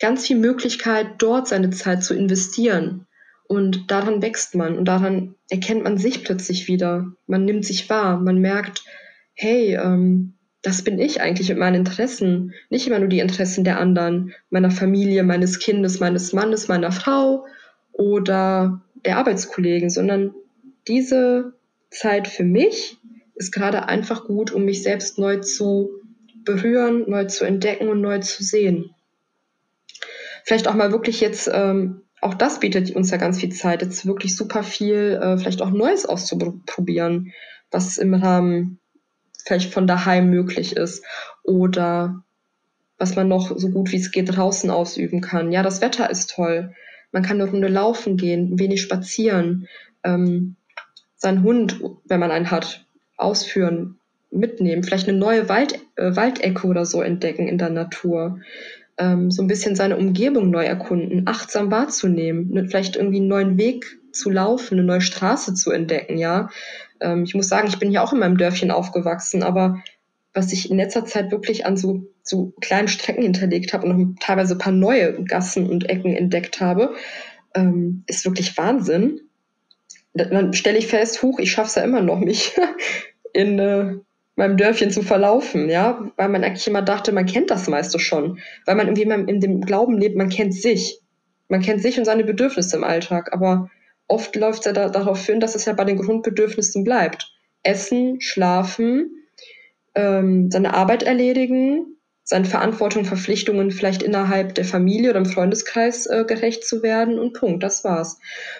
ganz 0.00 0.26
viel 0.26 0.36
Möglichkeit, 0.36 1.06
dort 1.18 1.46
seine 1.46 1.70
Zeit 1.70 2.02
zu 2.02 2.14
investieren. 2.14 3.06
Und 3.52 3.90
daran 3.90 4.22
wächst 4.22 4.54
man 4.54 4.78
und 4.78 4.86
daran 4.86 5.34
erkennt 5.50 5.84
man 5.84 5.98
sich 5.98 6.24
plötzlich 6.24 6.68
wieder. 6.68 7.12
Man 7.26 7.44
nimmt 7.44 7.66
sich 7.66 7.90
wahr, 7.90 8.18
man 8.18 8.38
merkt, 8.38 8.82
hey, 9.34 9.74
ähm, 9.74 10.32
das 10.62 10.80
bin 10.80 10.98
ich 10.98 11.20
eigentlich 11.20 11.50
mit 11.50 11.58
meinen 11.58 11.74
Interessen. 11.74 12.54
Nicht 12.70 12.86
immer 12.86 12.98
nur 12.98 13.10
die 13.10 13.18
Interessen 13.18 13.62
der 13.62 13.78
anderen, 13.78 14.32
meiner 14.48 14.70
Familie, 14.70 15.22
meines 15.22 15.58
Kindes, 15.58 16.00
meines 16.00 16.32
Mannes, 16.32 16.68
meiner 16.68 16.92
Frau, 16.92 17.44
oder 17.92 18.80
der 19.04 19.18
Arbeitskollegen, 19.18 19.90
sondern 19.90 20.34
diese 20.88 21.52
Zeit 21.90 22.28
für 22.28 22.44
mich 22.44 22.96
ist 23.34 23.52
gerade 23.52 23.86
einfach 23.86 24.24
gut, 24.24 24.50
um 24.50 24.64
mich 24.64 24.82
selbst 24.82 25.18
neu 25.18 25.40
zu 25.40 25.90
berühren, 26.46 27.04
neu 27.06 27.26
zu 27.26 27.44
entdecken 27.44 27.90
und 27.90 28.00
neu 28.00 28.20
zu 28.20 28.42
sehen. 28.42 28.94
Vielleicht 30.44 30.68
auch 30.68 30.74
mal 30.74 30.90
wirklich 30.90 31.20
jetzt, 31.20 31.50
ähm, 31.52 32.01
auch 32.22 32.34
das 32.34 32.60
bietet 32.60 32.94
uns 32.94 33.10
ja 33.10 33.16
ganz 33.16 33.40
viel 33.40 33.50
Zeit, 33.50 33.82
jetzt 33.82 34.06
wirklich 34.06 34.36
super 34.36 34.62
viel, 34.62 35.20
äh, 35.20 35.36
vielleicht 35.36 35.60
auch 35.60 35.70
Neues 35.70 36.06
auszuprobieren, 36.06 37.32
was 37.70 37.98
im 37.98 38.14
Rahmen 38.14 38.78
vielleicht 39.44 39.74
von 39.74 39.88
daheim 39.88 40.30
möglich 40.30 40.76
ist 40.76 41.04
oder 41.42 42.22
was 42.96 43.16
man 43.16 43.26
noch 43.26 43.58
so 43.58 43.70
gut 43.70 43.90
wie 43.90 43.96
es 43.96 44.12
geht 44.12 44.36
draußen 44.36 44.70
ausüben 44.70 45.20
kann. 45.20 45.50
Ja, 45.50 45.64
das 45.64 45.80
Wetter 45.80 46.08
ist 46.08 46.30
toll. 46.30 46.72
Man 47.10 47.24
kann 47.24 47.40
eine 47.40 47.50
Runde 47.50 47.66
laufen 47.66 48.16
gehen, 48.16 48.56
wenig 48.56 48.80
spazieren, 48.82 49.66
ähm, 50.04 50.54
seinen 51.16 51.42
Hund, 51.42 51.80
wenn 52.04 52.20
man 52.20 52.30
einen 52.30 52.52
hat, 52.52 52.86
ausführen, 53.16 53.98
mitnehmen, 54.30 54.84
vielleicht 54.84 55.08
eine 55.08 55.18
neue 55.18 55.48
Wald, 55.48 55.80
äh, 55.96 56.14
Waldecke 56.14 56.66
oder 56.68 56.86
so 56.86 57.02
entdecken 57.02 57.48
in 57.48 57.58
der 57.58 57.70
Natur. 57.70 58.38
Ähm, 58.98 59.30
so 59.30 59.42
ein 59.42 59.48
bisschen 59.48 59.74
seine 59.74 59.96
Umgebung 59.96 60.50
neu 60.50 60.64
erkunden, 60.64 61.22
achtsam 61.26 61.70
wahrzunehmen, 61.70 62.50
ne, 62.50 62.66
vielleicht 62.66 62.96
irgendwie 62.96 63.18
einen 63.18 63.28
neuen 63.28 63.56
Weg 63.58 63.98
zu 64.12 64.30
laufen, 64.30 64.74
eine 64.74 64.86
neue 64.86 65.00
Straße 65.00 65.54
zu 65.54 65.70
entdecken, 65.70 66.18
ja. 66.18 66.50
Ähm, 67.00 67.24
ich 67.24 67.34
muss 67.34 67.48
sagen, 67.48 67.68
ich 67.68 67.78
bin 67.78 67.90
ja 67.90 68.02
auch 68.02 68.12
in 68.12 68.18
meinem 68.18 68.36
Dörfchen 68.36 68.70
aufgewachsen, 68.70 69.42
aber 69.42 69.82
was 70.34 70.52
ich 70.52 70.70
in 70.70 70.76
letzter 70.76 71.04
Zeit 71.04 71.30
wirklich 71.30 71.66
an 71.66 71.76
so, 71.76 72.06
so 72.22 72.52
kleinen 72.60 72.88
Strecken 72.88 73.22
hinterlegt 73.22 73.72
habe 73.72 73.86
und 73.86 73.98
noch 73.98 74.14
teilweise 74.20 74.54
ein 74.54 74.58
paar 74.58 74.72
neue 74.72 75.24
Gassen 75.24 75.68
und 75.68 75.88
Ecken 75.88 76.14
entdeckt 76.14 76.60
habe, 76.60 76.94
ähm, 77.54 78.04
ist 78.06 78.24
wirklich 78.24 78.56
Wahnsinn. 78.56 79.20
Dann 80.14 80.52
stelle 80.52 80.78
ich 80.78 80.86
fest, 80.86 81.22
huch, 81.22 81.38
ich 81.38 81.52
schaffe 81.52 81.68
es 81.68 81.74
ja 81.74 81.84
immer 81.84 82.02
noch, 82.02 82.20
mich 82.20 82.54
in 83.32 83.58
äh, 83.58 83.94
meinem 84.36 84.56
Dörfchen 84.56 84.90
zu 84.90 85.02
verlaufen, 85.02 85.68
ja, 85.68 86.10
weil 86.16 86.28
man 86.28 86.42
eigentlich 86.42 86.66
immer 86.66 86.82
dachte, 86.82 87.12
man 87.12 87.26
kennt 87.26 87.50
das 87.50 87.68
meiste 87.68 87.98
schon, 87.98 88.38
weil 88.66 88.76
man 88.76 88.86
irgendwie 88.86 89.30
in 89.30 89.40
dem 89.40 89.60
Glauben 89.60 89.98
lebt, 89.98 90.16
man 90.16 90.30
kennt 90.30 90.54
sich. 90.54 91.00
Man 91.48 91.60
kennt 91.60 91.82
sich 91.82 91.98
und 91.98 92.06
seine 92.06 92.24
Bedürfnisse 92.24 92.76
im 92.76 92.84
Alltag, 92.84 93.32
aber 93.32 93.70
oft 94.08 94.34
läuft 94.36 94.60
es 94.60 94.64
ja 94.66 94.72
da, 94.72 94.88
darauf 94.88 95.24
hin, 95.24 95.40
dass 95.40 95.54
es 95.54 95.66
ja 95.66 95.74
bei 95.74 95.84
den 95.84 95.98
Grundbedürfnissen 95.98 96.82
bleibt. 96.82 97.30
Essen, 97.62 98.20
schlafen, 98.20 99.10
ähm, 99.94 100.50
seine 100.50 100.74
Arbeit 100.74 101.02
erledigen, 101.02 101.96
seinen 102.24 102.44
Verantwortung, 102.44 103.04
Verpflichtungen 103.04 103.70
vielleicht 103.70 104.02
innerhalb 104.02 104.54
der 104.54 104.64
Familie 104.64 105.10
oder 105.10 105.18
im 105.18 105.26
Freundeskreis 105.26 106.06
äh, 106.06 106.24
gerecht 106.26 106.64
zu 106.64 106.82
werden 106.82 107.18
und 107.18 107.34
Punkt, 107.34 107.62
das 107.62 107.84
war's. 107.84 108.18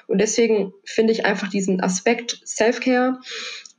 Und 0.08 0.20
deswegen 0.20 0.72
finde 0.84 1.12
ich 1.12 1.24
einfach 1.24 1.48
diesen 1.48 1.80
Aspekt 1.80 2.42
Self-Care, 2.44 3.20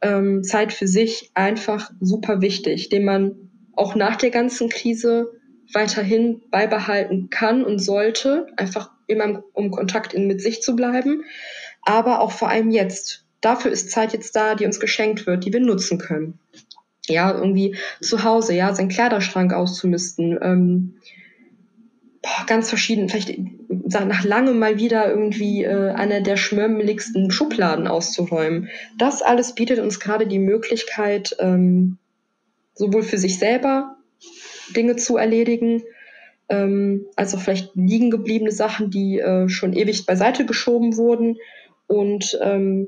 ähm, 0.03 0.43
Zeit 0.43 0.73
für 0.73 0.87
sich 0.87 1.31
einfach 1.33 1.91
super 1.99 2.41
wichtig, 2.41 2.89
den 2.89 3.05
man 3.05 3.49
auch 3.75 3.95
nach 3.95 4.17
der 4.17 4.29
ganzen 4.29 4.69
Krise 4.69 5.31
weiterhin 5.73 6.41
beibehalten 6.51 7.29
kann 7.29 7.63
und 7.63 7.79
sollte, 7.79 8.47
einfach 8.57 8.91
immer 9.07 9.43
um 9.53 9.71
Kontakt 9.71 10.13
in, 10.13 10.27
mit 10.27 10.41
sich 10.41 10.61
zu 10.61 10.75
bleiben, 10.75 11.23
aber 11.81 12.21
auch 12.21 12.31
vor 12.31 12.49
allem 12.49 12.69
jetzt. 12.69 13.25
Dafür 13.41 13.71
ist 13.71 13.91
Zeit 13.91 14.13
jetzt 14.13 14.35
da, 14.35 14.55
die 14.55 14.65
uns 14.65 14.79
geschenkt 14.79 15.25
wird, 15.27 15.45
die 15.45 15.51
wir 15.51 15.59
nutzen 15.59 15.97
können 15.97 16.39
ja, 17.07 17.33
irgendwie 17.33 17.75
zu 18.01 18.23
Hause, 18.23 18.53
ja, 18.53 18.73
seinen 18.73 18.89
Kleiderschrank 18.89 19.53
auszumisten, 19.53 20.39
ähm, 20.41 20.95
boah, 22.23 22.45
ganz 22.47 22.69
verschieden, 22.69 23.09
vielleicht 23.09 23.37
nach 23.67 24.23
langem 24.23 24.57
mal 24.57 24.79
wieder 24.79 25.07
irgendwie 25.09 25.63
äh, 25.63 25.91
eine 25.91 26.23
der 26.23 26.37
schmörmeligsten 26.37 27.29
Schubladen 27.29 27.85
auszuräumen. 27.85 28.69
Das 28.97 29.21
alles 29.21 29.53
bietet 29.53 29.79
uns 29.79 29.99
gerade 29.99 30.25
die 30.25 30.39
Möglichkeit, 30.39 31.35
ähm, 31.39 31.97
sowohl 32.73 33.03
für 33.03 33.19
sich 33.19 33.37
selber 33.37 33.97
Dinge 34.75 34.95
zu 34.95 35.17
erledigen, 35.17 35.83
ähm, 36.49 37.05
als 37.15 37.35
auch 37.35 37.41
vielleicht 37.41 37.75
liegen 37.75 38.09
gebliebene 38.09 38.51
Sachen, 38.51 38.89
die 38.89 39.19
äh, 39.19 39.49
schon 39.49 39.73
ewig 39.73 40.05
beiseite 40.05 40.45
geschoben 40.45 40.97
wurden. 40.97 41.37
Und 41.87 42.39
ähm, 42.41 42.87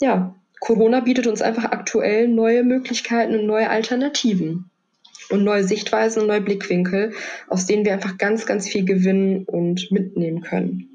ja, 0.00 0.34
Corona 0.60 1.00
bietet 1.00 1.28
uns 1.28 1.42
einfach 1.42 1.64
aktuell 1.64 2.28
neue 2.28 2.64
Möglichkeiten 2.64 3.34
und 3.38 3.46
neue 3.46 3.70
Alternativen 3.70 4.71
und 5.32 5.44
neue 5.44 5.64
Sichtweisen 5.64 6.22
und 6.22 6.28
neue 6.28 6.40
Blickwinkel, 6.40 7.12
aus 7.48 7.66
denen 7.66 7.84
wir 7.84 7.92
einfach 7.92 8.18
ganz, 8.18 8.46
ganz 8.46 8.68
viel 8.68 8.84
gewinnen 8.84 9.44
und 9.44 9.90
mitnehmen 9.90 10.42
können. 10.42 10.88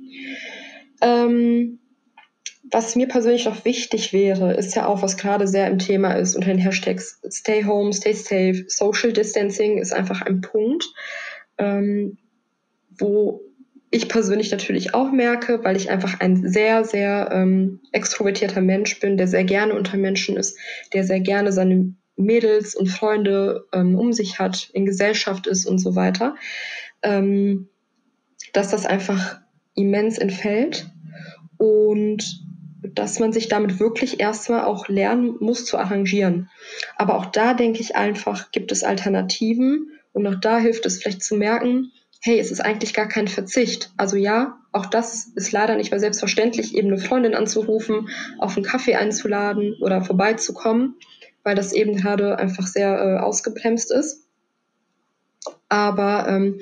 Ähm, 1.02 1.80
was 2.70 2.96
mir 2.96 3.08
persönlich 3.08 3.46
noch 3.46 3.66
wichtig 3.66 4.12
wäre, 4.14 4.54
ist 4.54 4.76
ja 4.76 4.88
auch, 4.88 5.02
was 5.02 5.18
gerade 5.18 5.48
sehr 5.48 5.68
im 5.68 5.80
Thema 5.80 6.14
ist 6.14 6.36
unter 6.36 6.50
den 6.50 6.58
Hashtags 6.58 7.22
Stay 7.30 7.64
Home, 7.64 7.94
Stay 7.94 8.14
Safe, 8.14 8.66
Social 8.68 9.14
Distancing 9.14 9.78
ist 9.78 9.94
einfach 9.94 10.22
ein 10.22 10.42
Punkt, 10.42 10.86
ähm, 11.58 12.18
wo 12.98 13.42
ich 13.90 14.10
persönlich 14.10 14.52
natürlich 14.52 14.94
auch 14.94 15.12
merke, 15.12 15.64
weil 15.64 15.78
ich 15.78 15.90
einfach 15.90 16.20
ein 16.20 16.50
sehr, 16.50 16.84
sehr 16.84 17.30
ähm, 17.32 17.80
extrovertierter 17.94 18.62
Mensch 18.62 19.00
bin, 19.00 19.16
der 19.16 19.28
sehr 19.30 19.46
gerne 19.46 19.74
unter 19.74 19.96
Menschen 19.96 20.36
ist, 20.36 20.58
der 20.94 21.06
sehr 21.06 21.22
gerne 21.22 21.54
seine 21.54 21.96
Mädels 22.18 22.76
und 22.76 22.88
Freunde 22.88 23.66
ähm, 23.72 23.98
um 23.98 24.12
sich 24.12 24.40
hat, 24.40 24.70
in 24.74 24.86
Gesellschaft 24.86 25.48
ist 25.48 25.66
und 25.66 25.78
so 25.78 25.96
weiter, 25.96 26.36
ähm, 27.04 27.70
dass 28.54 28.70
das 28.70 28.86
einfach 28.86 29.40
immens 29.76 30.18
entfällt 30.18 30.90
und 31.58 32.44
dass 32.94 33.20
man 33.20 33.32
sich 33.32 33.48
damit 33.48 33.80
wirklich 33.80 34.20
erstmal 34.20 34.66
auch 34.66 34.88
lernen 34.88 35.36
muss 35.40 35.66
zu 35.66 35.78
arrangieren. 35.78 36.50
Aber 36.96 37.16
auch 37.16 37.28
da 37.28 37.54
denke 37.54 37.80
ich 37.80 37.96
einfach, 37.96 38.52
gibt 38.52 38.72
es 38.72 38.84
Alternativen 38.84 39.92
und 40.14 40.26
auch 40.28 40.40
da 40.40 40.58
hilft 40.58 40.86
es 40.86 41.02
vielleicht 41.02 41.24
zu 41.24 41.36
merken, 41.36 41.92
hey, 42.22 42.40
es 42.40 42.52
ist 42.52 42.62
eigentlich 42.62 42.94
gar 42.94 43.08
kein 43.08 43.28
Verzicht. 43.28 43.92
Also 43.98 44.18
ja, 44.18 44.58
auch 44.72 44.88
das 44.88 45.28
ist 45.36 45.52
leider 45.52 45.76
nicht 45.76 45.92
mehr 45.92 46.00
selbstverständlich, 46.00 46.76
eben 46.76 46.88
eine 46.88 46.98
Freundin 46.98 47.36
anzurufen, 47.36 48.10
auf 48.40 48.56
einen 48.56 48.66
Kaffee 48.66 48.96
einzuladen 48.96 49.76
oder 49.82 50.02
vorbeizukommen, 50.02 50.96
weil 51.48 51.56
das 51.56 51.72
eben 51.72 51.96
gerade 51.96 52.38
einfach 52.38 52.68
sehr 52.68 53.00
äh, 53.00 53.20
ausgebremst 53.20 53.90
ist. 53.90 54.28
Aber 55.70 56.28
ähm, 56.28 56.60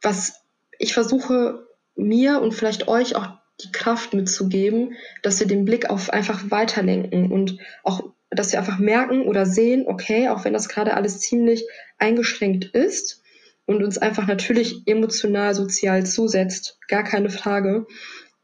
was 0.00 0.40
ich 0.78 0.94
versuche 0.94 1.66
mir 1.96 2.40
und 2.40 2.54
vielleicht 2.54 2.88
euch 2.88 3.14
auch 3.14 3.28
die 3.62 3.70
Kraft 3.72 4.14
mitzugeben, 4.14 4.94
dass 5.22 5.38
wir 5.38 5.46
den 5.46 5.66
Blick 5.66 5.90
auf 5.90 6.08
einfach 6.08 6.50
weiterlenken 6.50 7.30
und 7.30 7.58
auch, 7.84 8.14
dass 8.30 8.52
wir 8.52 8.58
einfach 8.58 8.78
merken 8.78 9.28
oder 9.28 9.44
sehen, 9.44 9.84
okay, 9.86 10.30
auch 10.30 10.46
wenn 10.46 10.54
das 10.54 10.70
gerade 10.70 10.94
alles 10.94 11.20
ziemlich 11.20 11.66
eingeschränkt 11.98 12.64
ist, 12.64 13.22
und 13.64 13.84
uns 13.84 13.96
einfach 13.96 14.26
natürlich 14.26 14.82
emotional, 14.86 15.54
sozial 15.54 16.04
zusetzt, 16.04 16.78
gar 16.88 17.04
keine 17.04 17.30
Frage, 17.30 17.86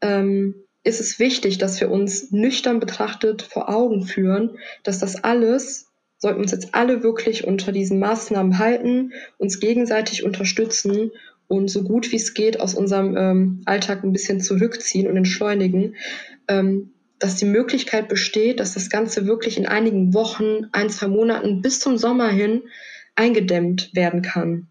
ähm, 0.01 0.55
ist 0.83 0.99
es 0.99 1.19
wichtig, 1.19 1.57
dass 1.57 1.79
wir 1.81 1.91
uns 1.91 2.31
nüchtern 2.31 2.79
betrachtet 2.79 3.41
vor 3.41 3.69
Augen 3.69 4.05
führen, 4.05 4.57
dass 4.83 4.99
das 4.99 5.23
alles, 5.23 5.87
sollten 6.17 6.41
uns 6.41 6.51
jetzt 6.51 6.73
alle 6.73 7.03
wirklich 7.03 7.45
unter 7.45 7.71
diesen 7.71 7.99
Maßnahmen 7.99 8.59
halten, 8.59 9.13
uns 9.37 9.59
gegenseitig 9.59 10.23
unterstützen 10.23 11.11
und 11.47 11.69
so 11.69 11.83
gut 11.83 12.11
wie 12.11 12.17
es 12.17 12.33
geht 12.33 12.59
aus 12.59 12.75
unserem 12.75 13.17
ähm, 13.17 13.61
Alltag 13.65 14.03
ein 14.03 14.13
bisschen 14.13 14.39
zurückziehen 14.39 15.07
und 15.07 15.17
entschleunigen, 15.17 15.95
ähm, 16.47 16.93
dass 17.17 17.35
die 17.35 17.45
Möglichkeit 17.45 18.07
besteht, 18.07 18.59
dass 18.59 18.73
das 18.73 18.89
Ganze 18.89 19.25
wirklich 19.25 19.57
in 19.57 19.65
einigen 19.65 20.13
Wochen, 20.13 20.67
ein, 20.71 20.89
zwei 20.89 21.07
Monaten 21.07 21.61
bis 21.61 21.79
zum 21.79 21.97
Sommer 21.97 22.29
hin 22.29 22.63
eingedämmt 23.15 23.93
werden 23.93 24.21
kann. 24.21 24.67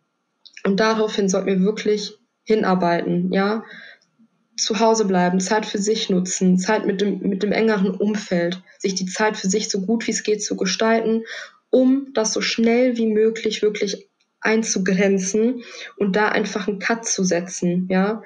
Und 0.65 0.81
daraufhin 0.81 1.29
sollten 1.29 1.49
wir 1.49 1.61
wirklich 1.61 2.15
hinarbeiten, 2.45 3.33
ja. 3.33 3.65
Zu 4.59 4.81
Hause 4.81 5.05
bleiben, 5.05 5.41
Zeit 5.41 5.67
für 5.67 5.79
sich 5.79 6.11
nutzen, 6.11 6.59
Zeit 6.59 6.85
mit 6.85 7.01
dem, 7.01 7.21
mit 7.21 7.43
dem 7.43 7.53
engeren 7.53 7.91
Umfeld, 7.91 8.61
sich 8.79 8.95
die 8.95 9.07
Zeit 9.07 9.37
für 9.37 9.49
sich 9.49 9.69
so 9.71 9.81
gut 9.83 10.07
wie 10.07 10.11
es 10.11 10.23
geht 10.23 10.43
zu 10.43 10.57
gestalten, 10.57 11.25
um 11.71 12.13
das 12.13 12.33
so 12.33 12.41
schnell 12.41 12.97
wie 12.97 13.07
möglich 13.07 13.63
wirklich 13.63 14.09
einzugrenzen 14.41 15.63
und 15.97 16.17
da 16.17 16.29
einfach 16.29 16.69
einen 16.69 16.79
Cut 16.79 17.07
zu 17.07 17.25
setzen, 17.25 17.89
ja. 17.91 18.23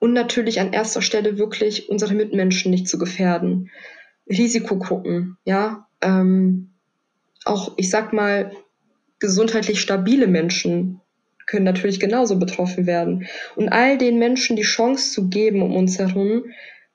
Und 0.00 0.12
natürlich 0.12 0.60
an 0.60 0.72
erster 0.72 1.02
Stelle 1.02 1.38
wirklich 1.38 1.88
unsere 1.88 2.14
Mitmenschen 2.14 2.70
nicht 2.70 2.88
zu 2.88 2.98
gefährden. 2.98 3.70
Risiko 4.28 4.78
gucken, 4.78 5.36
ja. 5.44 5.88
Ähm, 6.00 6.70
auch, 7.44 7.74
ich 7.76 7.90
sag 7.90 8.12
mal, 8.12 8.52
gesundheitlich 9.18 9.80
stabile 9.80 10.26
Menschen 10.26 11.00
können 11.48 11.64
natürlich 11.64 11.98
genauso 11.98 12.38
betroffen 12.38 12.86
werden. 12.86 13.26
Und 13.56 13.70
all 13.70 13.98
den 13.98 14.18
Menschen 14.18 14.54
die 14.54 14.62
Chance 14.62 15.12
zu 15.12 15.28
geben, 15.28 15.62
um 15.62 15.74
uns 15.74 15.98
herum 15.98 16.44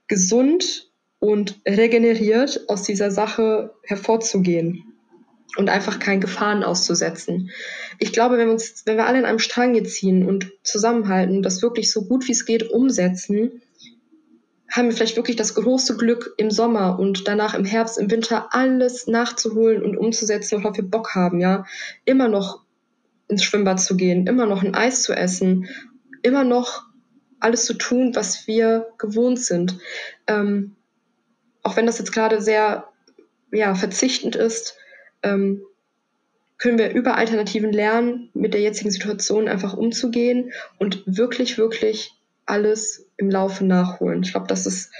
gesund 0.07 0.91
und 1.19 1.59
regeneriert 1.67 2.69
aus 2.69 2.83
dieser 2.83 3.11
Sache 3.11 3.73
hervorzugehen 3.83 4.83
und 5.57 5.69
einfach 5.69 5.99
keinen 5.99 6.21
Gefahren 6.21 6.63
auszusetzen. 6.63 7.49
Ich 7.99 8.13
glaube, 8.13 8.37
wenn 8.37 8.47
wir 8.47 8.53
uns, 8.53 8.83
wenn 8.85 8.97
wir 8.97 9.07
alle 9.07 9.19
in 9.19 9.25
einem 9.25 9.39
Strang 9.39 9.83
ziehen 9.85 10.27
und 10.27 10.51
zusammenhalten, 10.63 11.41
das 11.41 11.61
wirklich 11.61 11.91
so 11.91 12.05
gut 12.05 12.27
wie 12.27 12.33
es 12.33 12.45
geht 12.45 12.69
umsetzen, 12.69 13.61
haben 14.69 14.89
wir 14.89 14.95
vielleicht 14.95 15.17
wirklich 15.17 15.35
das 15.35 15.53
große 15.53 15.97
Glück 15.97 16.33
im 16.37 16.49
Sommer 16.49 16.99
und 16.99 17.27
danach 17.27 17.53
im 17.53 17.65
Herbst, 17.65 17.99
im 17.99 18.09
Winter 18.09 18.47
alles 18.51 19.05
nachzuholen 19.05 19.83
und 19.83 19.97
umzusetzen, 19.97 20.63
worauf 20.63 20.75
wir 20.75 20.83
Bock 20.83 21.13
haben, 21.13 21.39
ja. 21.39 21.65
Immer 22.05 22.27
noch 22.27 22.62
ins 23.27 23.43
Schwimmbad 23.43 23.79
zu 23.79 23.97
gehen, 23.97 24.27
immer 24.27 24.45
noch 24.45 24.63
ein 24.63 24.75
Eis 24.75 25.03
zu 25.03 25.13
essen, 25.13 25.67
immer 26.21 26.43
noch 26.43 26.83
alles 27.39 27.65
zu 27.65 27.73
tun, 27.73 28.15
was 28.15 28.47
wir 28.47 28.87
gewohnt 28.97 29.39
sind. 29.39 29.77
Ähm, 30.27 30.75
auch 31.61 31.75
wenn 31.75 31.85
das 31.85 31.99
jetzt 31.99 32.13
gerade 32.13 32.41
sehr 32.41 32.89
ja, 33.51 33.75
verzichtend 33.75 34.35
ist, 34.35 34.77
ähm, 35.21 35.61
können 36.57 36.77
wir 36.77 36.93
über 36.93 37.17
Alternativen 37.17 37.73
lernen, 37.73 38.29
mit 38.33 38.53
der 38.53 38.61
jetzigen 38.61 38.91
Situation 38.91 39.49
einfach 39.49 39.75
umzugehen 39.75 40.51
und 40.79 41.03
wirklich, 41.05 41.57
wirklich 41.57 42.13
alles 42.45 43.09
im 43.17 43.29
Laufe 43.29 43.65
nachholen. 43.65 44.23
Ich 44.23 44.31
glaube, 44.31 44.47
das 44.47 44.65
ist, 44.65 44.91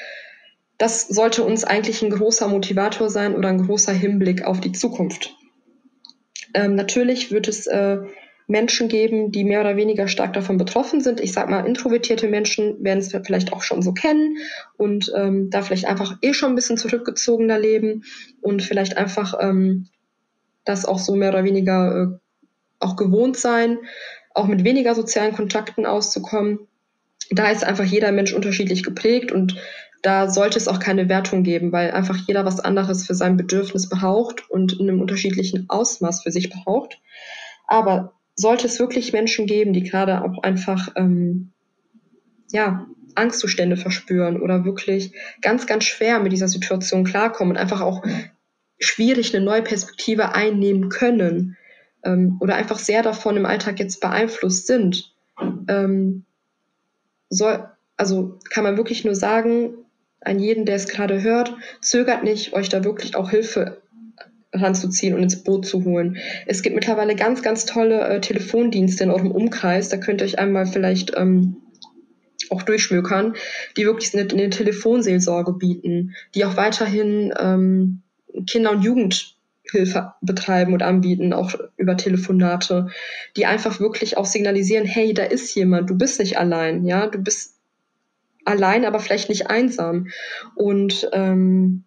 das 0.78 1.07
sollte 1.07 1.43
uns 1.43 1.63
eigentlich 1.63 2.01
ein 2.01 2.09
großer 2.09 2.47
Motivator 2.47 3.09
sein 3.09 3.36
oder 3.36 3.49
ein 3.49 3.65
großer 3.65 3.93
Hinblick 3.93 4.43
auf 4.43 4.59
die 4.59 4.74
Zukunft. 4.74 5.36
Ähm, 6.54 6.76
natürlich 6.76 7.32
wird 7.32 7.47
es 7.47 7.68
äh, 7.68 7.97
Menschen 8.47 8.89
geben, 8.89 9.32
die 9.32 9.43
mehr 9.43 9.62
oder 9.62 9.78
weniger 9.78 10.08
stark 10.08 10.34
davon 10.34 10.58
betroffen 10.58 11.01
sind. 11.01 11.20
Ich 11.22 11.32
sag 11.34 11.49
mal, 11.49 11.66
introvertierte 11.66 12.28
Menschen 12.28 12.84
werden 12.84 12.99
es 12.99 13.16
vielleicht 13.26 13.54
auch 13.54 13.62
schon 13.62 13.82
so 13.82 13.93
kennen 13.93 14.38
und 14.78 15.12
ähm, 15.16 15.49
da 15.49 15.62
vielleicht 15.62 15.86
einfach 15.86 16.18
eh 16.22 16.34
schon 16.34 16.51
ein 16.51 16.56
bisschen 16.56 16.78
zurückgezogener 16.78 17.58
leben 17.58 18.04
und 18.41 18.62
vielleicht 18.62 18.97
einfach 18.97 19.36
ähm, 19.39 19.88
das 20.66 20.86
auch 20.86 20.99
so 20.99 21.16
mehr 21.16 21.30
oder 21.30 21.43
weniger 21.43 21.95
äh, 21.95 22.18
auch 22.80 22.95
gewohnt 22.95 23.38
sein, 23.38 23.78
auch 24.34 24.47
mit 24.47 24.64
weniger 24.64 24.93
sozialen 24.93 25.34
Kontakten 25.34 25.86
auszukommen. 25.86 26.60
Da 27.32 27.49
ist 27.49 27.64
einfach 27.64 27.86
jeder 27.86 28.12
Mensch 28.12 28.34
unterschiedlich 28.34 28.84
geprägt 28.84 29.32
und 29.32 29.56
da 30.04 30.30
sollte 30.30 30.58
es 30.58 30.68
auch 30.68 30.80
keine 30.80 31.08
Wertung 31.08 31.43
geben, 31.43 31.72
weil 31.72 31.91
einfach 31.91 32.18
jeder 32.28 32.45
was 32.45 32.60
anderes 32.60 33.08
für 33.08 33.16
sein 33.16 33.38
Bedürfnis 33.38 33.89
braucht 33.89 34.49
und 34.49 34.74
in 34.74 34.89
einem 34.89 35.01
unterschiedlichen 35.01 35.70
Ausmaß 35.70 36.24
für 36.24 36.32
sich 36.32 36.49
braucht. 36.49 36.99
Aber 37.68 38.14
sollte 38.36 38.68
es 38.68 38.80
wirklich 38.80 39.14
Menschen 39.14 39.47
geben, 39.47 39.72
die 39.72 39.84
gerade 39.84 40.22
auch 40.22 40.43
einfach 40.43 40.89
ähm, 40.97 41.54
ja, 42.51 42.86
Angstzustände 43.16 43.78
verspüren 43.78 44.41
oder 44.41 44.66
wirklich 44.66 45.14
ganz, 45.41 45.68
ganz 45.68 45.86
schwer 45.86 46.20
mit 46.20 46.34
dieser 46.34 46.49
Situation 46.49 47.06
klarkommen 47.06 47.56
und 47.56 47.62
einfach 47.62 47.80
auch 47.80 48.04
schwierig 48.80 49.34
eine 49.34 49.45
neue 49.45 49.62
Perspektive 49.62 50.36
einnehmen 50.36 50.89
können 50.89 51.56
ähm, 52.04 52.38
oder 52.41 52.56
einfach 52.56 52.78
sehr 52.78 53.04
davon 53.04 53.38
im 53.38 53.45
Alltag 53.45 53.80
jetzt 53.80 54.01
beeinflusst 54.01 54.68
sind, 54.68 55.14
ähm, 55.70 56.26
soll, 57.30 57.66
also 57.95 58.38
kann 58.49 58.66
man 58.66 58.76
wirklich 58.76 59.06
nur 59.06 59.16
sagen, 59.16 59.76
an 60.26 60.39
jeden, 60.39 60.65
der 60.65 60.76
es 60.76 60.88
gerade 60.88 61.21
hört, 61.21 61.53
zögert 61.82 62.24
nicht, 62.24 62.53
euch 62.53 62.69
da 62.69 62.84
wirklich 62.84 63.15
auch 63.15 63.30
Hilfe 63.30 63.82
ranzuziehen 64.53 65.15
und 65.15 65.24
ins 65.24 65.43
Boot 65.43 65.65
zu 65.65 65.84
holen. 65.84 66.17
Es 66.45 66.61
gibt 66.61 66.76
mittlerweile 66.76 67.15
ganz, 67.15 67.41
ganz 67.41 67.65
tolle 67.65 68.01
äh, 68.01 68.21
Telefondienste 68.21 69.03
in 69.03 69.09
eurem 69.09 69.32
Umkreis. 69.32 69.89
Da 69.89 69.97
könnt 69.97 70.21
ihr 70.21 70.26
euch 70.26 70.39
einmal 70.39 70.65
vielleicht 70.65 71.13
ähm, 71.17 71.57
auch 72.49 72.61
durchschmökern, 72.61 73.34
die 73.78 73.86
wirklich 73.86 74.13
eine, 74.13 74.30
eine 74.30 74.49
Telefonseelsorge 74.49 75.53
bieten, 75.53 76.13
die 76.36 76.45
auch 76.45 76.55
weiterhin 76.55 77.34
ähm, 77.39 78.01
Kinder- 78.47 78.71
und 78.71 78.84
Jugendhilfe 78.84 80.13
betreiben 80.21 80.74
und 80.74 80.84
anbieten, 80.84 81.34
auch 81.34 81.53
über 81.78 81.97
Telefonate, 81.97 82.88
die 83.36 83.45
einfach 83.45 83.80
wirklich 83.80 84.17
auch 84.17 84.26
signalisieren, 84.26 84.86
hey, 84.86 85.13
da 85.13 85.24
ist 85.24 85.53
jemand, 85.55 85.89
du 85.89 85.97
bist 85.97 86.19
nicht 86.19 86.38
allein, 86.38 86.86
ja, 86.86 87.07
du 87.07 87.19
bist 87.19 87.53
allein, 88.45 88.85
aber 88.85 88.99
vielleicht 88.99 89.29
nicht 89.29 89.47
einsam. 89.47 90.07
Und 90.55 91.09
ähm, 91.13 91.83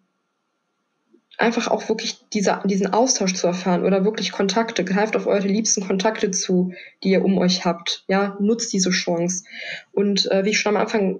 einfach 1.37 1.67
auch 1.67 1.87
wirklich 1.87 2.17
diese, 2.33 2.59
diesen 2.65 2.93
Austausch 2.93 3.35
zu 3.35 3.47
erfahren 3.47 3.85
oder 3.85 4.03
wirklich 4.03 4.31
Kontakte. 4.31 4.83
Greift 4.83 5.15
auf 5.15 5.27
eure 5.27 5.47
liebsten 5.47 5.85
Kontakte 5.85 6.31
zu, 6.31 6.73
die 7.03 7.09
ihr 7.09 7.23
um 7.23 7.37
euch 7.37 7.63
habt. 7.63 8.03
Ja, 8.07 8.37
nutzt 8.39 8.73
diese 8.73 8.89
Chance. 8.89 9.43
Und 9.91 10.29
äh, 10.31 10.43
wie 10.45 10.49
ich 10.49 10.59
schon 10.59 10.75
am 10.75 10.81
Anfang 10.81 11.19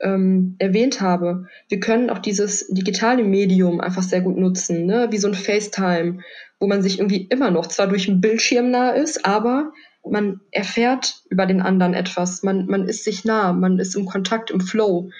ähm, 0.00 0.56
erwähnt 0.58 1.00
habe, 1.00 1.46
wir 1.68 1.78
können 1.78 2.10
auch 2.10 2.18
dieses 2.18 2.66
digitale 2.68 3.22
Medium 3.22 3.80
einfach 3.80 4.02
sehr 4.02 4.20
gut 4.20 4.36
nutzen, 4.36 4.84
ne? 4.84 5.08
wie 5.10 5.18
so 5.18 5.28
ein 5.28 5.34
FaceTime, 5.34 6.18
wo 6.58 6.66
man 6.66 6.82
sich 6.82 6.98
irgendwie 6.98 7.26
immer 7.30 7.52
noch 7.52 7.68
zwar 7.68 7.86
durch 7.86 8.08
einen 8.08 8.20
Bildschirm 8.20 8.70
nah 8.70 8.90
ist, 8.90 9.24
aber 9.24 9.72
man 10.08 10.40
erfährt 10.50 11.22
über 11.30 11.46
den 11.46 11.60
anderen 11.60 11.94
etwas, 11.94 12.42
man, 12.42 12.66
man 12.66 12.88
ist 12.88 13.04
sich 13.04 13.24
nah, 13.24 13.52
man 13.52 13.78
ist 13.78 13.94
im 13.94 14.06
Kontakt, 14.06 14.50
im 14.50 14.60
Flow. 14.60 15.10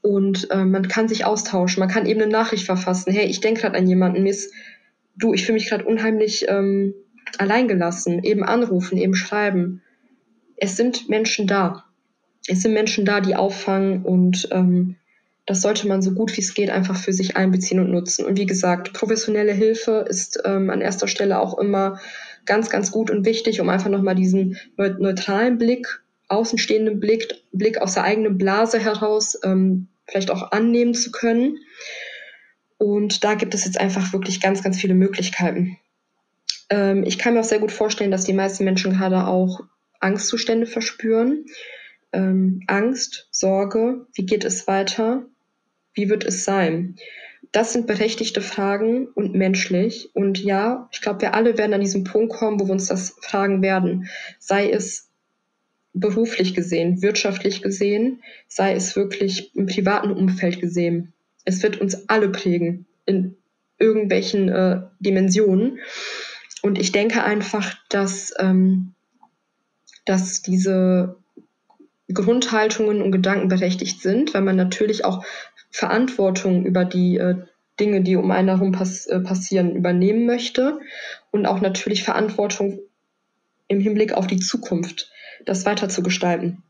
Und 0.00 0.50
äh, 0.50 0.64
man 0.64 0.88
kann 0.88 1.06
sich 1.06 1.24
austauschen, 1.24 1.78
man 1.78 1.88
kann 1.88 2.06
eben 2.06 2.20
eine 2.20 2.30
Nachricht 2.30 2.66
verfassen, 2.66 3.12
hey, 3.12 3.26
ich 3.26 3.40
denke 3.40 3.60
gerade 3.60 3.78
an 3.78 3.86
jemanden, 3.86 4.24
mir 4.24 4.30
ist, 4.30 4.52
du, 5.16 5.32
ich 5.32 5.46
fühle 5.46 5.54
mich 5.54 5.68
gerade 5.68 5.84
unheimlich 5.84 6.46
ähm, 6.48 6.94
alleingelassen, 7.38 8.24
eben 8.24 8.42
anrufen, 8.42 8.98
eben 8.98 9.14
schreiben. 9.14 9.80
Es 10.56 10.76
sind 10.76 11.08
Menschen 11.08 11.46
da. 11.46 11.84
Es 12.48 12.62
sind 12.62 12.72
Menschen 12.72 13.04
da, 13.04 13.20
die 13.20 13.36
auffangen 13.36 14.02
und 14.02 14.48
ähm, 14.50 14.96
das 15.46 15.60
sollte 15.60 15.88
man 15.88 16.02
so 16.02 16.12
gut 16.12 16.36
wie 16.36 16.40
es 16.40 16.54
geht 16.54 16.70
einfach 16.70 16.96
für 16.96 17.12
sich 17.12 17.36
einbeziehen 17.36 17.80
und 17.80 17.90
nutzen. 17.90 18.24
Und 18.24 18.38
wie 18.38 18.46
gesagt, 18.46 18.92
professionelle 18.92 19.52
Hilfe 19.52 20.04
ist 20.08 20.40
ähm, 20.44 20.70
an 20.70 20.80
erster 20.80 21.08
Stelle 21.08 21.40
auch 21.40 21.58
immer 21.58 22.00
ganz, 22.46 22.70
ganz 22.70 22.90
gut 22.90 23.10
und 23.10 23.24
wichtig, 23.24 23.60
um 23.60 23.68
einfach 23.68 23.90
nochmal 23.90 24.14
diesen 24.14 24.56
neutralen 24.76 25.58
Blick, 25.58 26.02
außenstehenden 26.28 27.00
Blick, 27.00 27.42
Blick 27.52 27.78
aus 27.78 27.94
der 27.94 28.04
eigenen 28.04 28.38
Blase 28.38 28.78
heraus 28.78 29.38
ähm, 29.44 29.88
vielleicht 30.06 30.30
auch 30.30 30.52
annehmen 30.52 30.94
zu 30.94 31.10
können. 31.10 31.58
Und 32.78 33.22
da 33.22 33.34
gibt 33.34 33.54
es 33.54 33.64
jetzt 33.64 33.78
einfach 33.78 34.12
wirklich 34.12 34.40
ganz, 34.40 34.62
ganz 34.62 34.80
viele 34.80 34.94
Möglichkeiten. 34.94 35.78
Ähm, 36.68 37.04
ich 37.04 37.18
kann 37.18 37.34
mir 37.34 37.40
auch 37.40 37.44
sehr 37.44 37.60
gut 37.60 37.70
vorstellen, 37.70 38.10
dass 38.10 38.24
die 38.24 38.32
meisten 38.32 38.64
Menschen 38.64 38.92
gerade 38.92 39.26
auch 39.26 39.60
Angstzustände 40.00 40.66
verspüren. 40.66 41.44
Ähm, 42.12 42.62
Angst, 42.66 43.28
Sorge, 43.30 44.06
wie 44.14 44.26
geht 44.26 44.44
es 44.44 44.66
weiter? 44.66 45.24
Wie 45.94 46.08
wird 46.08 46.24
es 46.24 46.44
sein? 46.44 46.96
Das 47.52 47.74
sind 47.74 47.86
berechtigte 47.86 48.40
Fragen 48.40 49.08
und 49.08 49.34
menschlich. 49.34 50.10
Und 50.14 50.42
ja, 50.42 50.88
ich 50.90 51.02
glaube, 51.02 51.20
wir 51.20 51.34
alle 51.34 51.58
werden 51.58 51.74
an 51.74 51.82
diesen 51.82 52.04
Punkt 52.04 52.32
kommen, 52.32 52.58
wo 52.58 52.66
wir 52.66 52.72
uns 52.72 52.86
das 52.86 53.14
fragen 53.20 53.60
werden. 53.60 54.08
Sei 54.38 54.70
es 54.70 55.10
beruflich 55.92 56.54
gesehen, 56.54 57.02
wirtschaftlich 57.02 57.60
gesehen, 57.60 58.22
sei 58.48 58.74
es 58.74 58.96
wirklich 58.96 59.54
im 59.54 59.66
privaten 59.66 60.10
Umfeld 60.10 60.60
gesehen. 60.60 61.12
Es 61.44 61.62
wird 61.62 61.78
uns 61.78 62.08
alle 62.08 62.30
prägen 62.30 62.86
in 63.04 63.36
irgendwelchen 63.78 64.48
äh, 64.48 64.80
Dimensionen. 65.00 65.80
Und 66.62 66.78
ich 66.78 66.92
denke 66.92 67.22
einfach, 67.24 67.74
dass, 67.90 68.32
ähm, 68.38 68.94
dass 70.06 70.40
diese 70.40 71.16
Grundhaltungen 72.12 73.02
und 73.02 73.12
Gedanken 73.12 73.48
berechtigt 73.48 74.00
sind, 74.00 74.32
weil 74.34 74.42
man 74.42 74.56
natürlich 74.56 75.04
auch 75.04 75.24
Verantwortung 75.72 76.64
über 76.64 76.84
die 76.84 77.16
äh, 77.16 77.36
Dinge, 77.80 78.02
die 78.02 78.16
um 78.16 78.30
einen 78.30 78.48
herum 78.48 78.72
pass 78.72 79.06
äh, 79.06 79.20
passieren, 79.20 79.74
übernehmen 79.74 80.26
möchte 80.26 80.78
und 81.32 81.46
auch 81.46 81.60
natürlich 81.60 82.04
Verantwortung 82.04 82.78
im 83.68 83.80
Hinblick 83.80 84.12
auf 84.12 84.26
die 84.26 84.38
Zukunft, 84.38 85.10
das 85.46 85.64
weiter 85.64 85.88
zu 85.88 86.02
gestalten. 86.02 86.62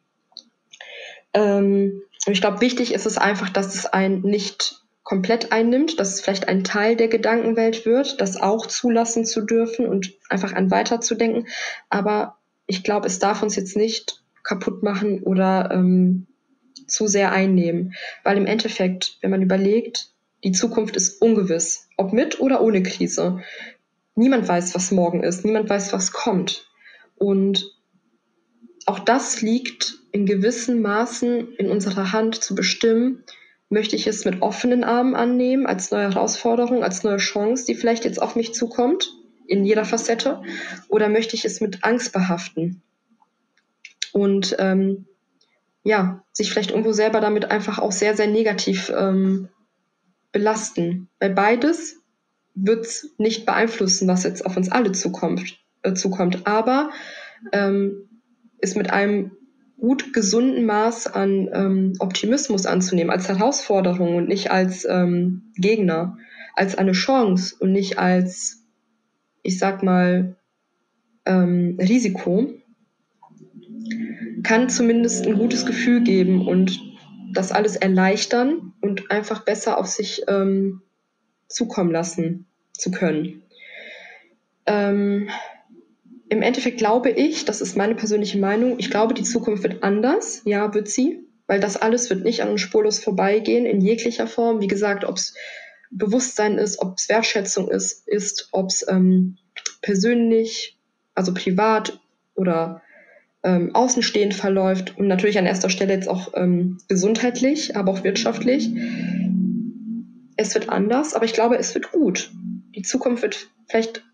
Ähm, 1.35 2.03
ich 2.27 2.41
glaube, 2.41 2.61
wichtig 2.61 2.95
ist 2.95 3.05
es 3.05 3.19
einfach, 3.19 3.51
dass 3.51 3.75
es 3.75 3.87
einen 3.87 4.23
nicht 4.23 4.81
komplett 5.03 5.51
einnimmt, 5.51 5.99
dass 5.99 6.15
es 6.15 6.21
vielleicht 6.21 6.47
ein 6.47 6.63
Teil 6.63 6.95
der 6.95 7.09
Gedankenwelt 7.09 7.85
wird, 7.85 8.21
das 8.21 8.41
auch 8.41 8.67
zulassen 8.67 9.27
zu 9.27 9.41
dürfen 9.41 9.87
und 9.89 10.13
einfach 10.29 10.53
an 10.53 10.71
weiterzudenken. 10.71 11.49
Aber 11.91 12.39
ich 12.67 12.85
glaube, 12.85 13.09
es 13.09 13.19
darf 13.19 13.43
uns 13.43 13.57
jetzt 13.57 13.77
nicht 13.77 14.23
kaputt 14.45 14.85
machen 14.85 15.25
oder 15.25 15.71
ähm, 15.73 16.29
zu 16.87 17.07
sehr 17.07 17.33
einnehmen. 17.33 17.95
Weil 18.25 18.37
im 18.37 18.47
Endeffekt, 18.47 19.19
wenn 19.21 19.31
man 19.31 19.43
überlegt, 19.43 20.13
die 20.45 20.53
Zukunft 20.53 20.97
ist 20.97 21.23
ungewiss, 21.23 21.89
ob 21.97 22.13
mit 22.13 22.41
oder 22.41 22.63
ohne 22.63 22.83
Krise. 22.83 23.41
Niemand 24.15 24.49
weiß, 24.49 24.75
was 24.75 24.91
morgen 24.91 25.23
ist, 25.23 25.45
niemand 25.45 25.71
weiß, 25.71 25.93
was 25.93 26.13
kommt. 26.13 26.69
Und 27.17 27.77
auch 28.87 28.99
das 28.99 29.41
liegt 29.43 29.99
in 30.11 30.27
gewissen 30.27 30.83
Maßen 30.83 31.55
in 31.55 31.71
unserer 31.71 32.13
Hand 32.13 32.43
zu 32.43 32.55
bestimmen, 32.55 33.25
möchte 33.69 33.97
ich 33.97 34.07
es 34.07 34.25
mit 34.25 34.43
offenen 34.43 34.85
Armen 34.85 35.15
annehmen, 35.15 35.67
als 35.67 35.91
neue 35.91 36.13
Herausforderung, 36.13 36.85
als 36.85 37.05
neue 37.05 37.17
Chance, 37.17 37.65
die 37.67 37.75
vielleicht 37.75 38.05
jetzt 38.05 38.21
auf 38.21 38.37
mich 38.37 38.53
zukommt, 38.53 39.15
in 39.47 39.65
jeder 39.65 39.85
Facette, 39.85 40.43
oder 40.89 41.09
möchte 41.09 41.37
ich 41.37 41.45
es 41.45 41.61
mit 41.61 41.83
Angst 41.83 42.13
behaften? 42.13 42.83
Und 44.13 44.57
ähm, 44.59 45.07
ja, 45.85 46.23
sich 46.33 46.51
vielleicht 46.51 46.71
irgendwo 46.71 46.93
selber 46.93 47.21
damit 47.21 47.51
einfach 47.51 47.79
auch 47.79 47.93
sehr, 47.93 48.17
sehr 48.17 48.29
negativ 48.29 48.93
ähm, 48.97 49.49
belasten. 50.31 51.09
Weil 51.19 51.31
beides 51.31 51.97
wird 52.55 52.87
es 52.87 53.15
nicht 53.19 53.47
beeinflussen, 53.47 54.09
was 54.09 54.25
jetzt 54.25 54.47
auf 54.47 54.57
uns 54.57 54.71
alle 54.71 54.93
zukommt. 54.93 55.59
Äh, 55.83 55.95
zukommt. 55.95 56.47
Aber 56.47 56.91
ähm, 57.53 58.09
ist 58.59 58.77
mit 58.77 58.93
einem 58.93 59.33
gut 59.79 60.13
gesunden 60.13 60.65
Maß 60.65 61.09
an 61.09 61.51
ähm, 61.53 61.93
Optimismus 61.99 62.67
anzunehmen, 62.67 63.11
als 63.11 63.29
Herausforderung 63.29 64.15
und 64.15 64.29
nicht 64.29 64.53
als 64.53 64.85
ähm, 64.85 65.51
Gegner, 65.57 66.17
als 66.55 66.79
eine 66.79 66.93
Chance 66.93 67.57
und 67.59 67.73
nicht 67.73 67.99
als, 67.99 68.63
ich 69.43 69.59
sag 69.59 69.83
mal, 69.83 70.37
ähm, 71.27 71.77
Risiko 71.81 72.49
kann 74.43 74.69
zumindest 74.69 75.27
ein 75.27 75.39
gutes 75.39 75.67
Gefühl 75.67 76.03
geben 76.03 76.47
und 76.47 76.81
das 77.33 77.53
alles 77.53 77.77
erleichtern 77.77 78.73
und 78.81 79.11
einfach 79.11 79.45
besser 79.45 79.79
auf 79.79 79.87
sich 79.87 80.23
ähm, 80.29 80.83
zukommen 81.49 81.91
lassen 81.91 82.47
zu 82.73 82.91
können. 82.91 83.43
Ähm, 84.67 85.29
Im 86.29 86.43
Endeffekt 86.43 86.79
glaube 86.79 87.11
ich, 87.11 87.45
das 87.45 87.61
ist 87.61 87.77
meine 87.77 87.95
persönliche 87.95 88.39
Meinung, 88.39 88.79
ich 88.79 88.91
glaube, 88.91 89.15
die 89.15 89.23
Zukunft 89.23 89.63
wird 89.63 89.83
anders. 89.83 90.43
Ja, 90.45 90.75
wird 90.75 90.89
sie, 90.89 91.27
weil 91.47 91.61
das 91.61 91.77
alles 91.77 92.11
wird 92.11 92.25
nicht 92.25 92.43
an 92.43 92.51
uns 92.51 92.61
spurlos 92.61 92.99
vorbeigehen 92.99 93.67
in 93.67 93.81
jeglicher 93.81 94.27
Form. 94.27 94.61
Wie 94.61 94.69
gesagt, 94.69 95.05
ob 95.05 95.17
es 95.17 95.35
Bewusstsein 95.91 96.59
ist, 96.59 96.81
ob 96.81 96.97
es 96.97 97.09
Wertschätzung 97.09 97.71
ist, 97.71 98.09
ist 98.09 98.49
ob 98.53 98.69
es 98.69 98.87
ähm, 98.89 99.37
persönlich, 99.83 100.79
also 101.15 101.35
privat 101.35 102.01
oder 102.35 102.83
ähm, 103.45 103.75
außenstehend 103.75 104.35
verläuft 104.35 104.97
und 104.99 105.09
natürlich 105.09 105.39
an 105.39 105.47
erster 105.47 105.71
Stelle 105.71 105.95
jetzt 105.95 106.09
auch 106.09 106.33
ähm, 106.35 106.79
gesundheitlich, 106.89 107.77
aber 107.77 107.93
auch 107.93 108.05
wirtschaftlich. 108.05 108.71
Es 110.37 110.55
wird 110.55 110.69
anders, 110.69 111.15
aber 111.15 111.25
ich 111.25 111.33
glaube, 111.33 111.59
es 111.59 111.75
wird 111.75 111.93
gut. 111.93 112.31
Die 112.75 112.83
Zukunft 112.83 113.23
wird 113.23 113.49
vielleicht 113.69 114.05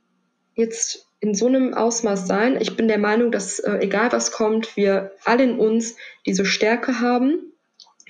jetzt 0.55 1.07
in 1.21 1.35
so 1.35 1.47
einem 1.47 1.75
Ausmaß 1.75 2.27
sein. 2.27 2.59
Ich 2.61 2.77
bin 2.77 2.89
der 2.89 2.99
Meinung, 2.99 3.33
dass 3.33 3.59
äh, 3.59 3.79
egal 3.81 4.13
was 4.13 4.33
kommt, 4.33 4.77
wir 4.77 5.13
alle 5.25 5.45
in 5.45 5.59
uns 5.59 5.97
diese 6.27 6.45
Stärke 6.45 7.01
haben. 7.01 7.53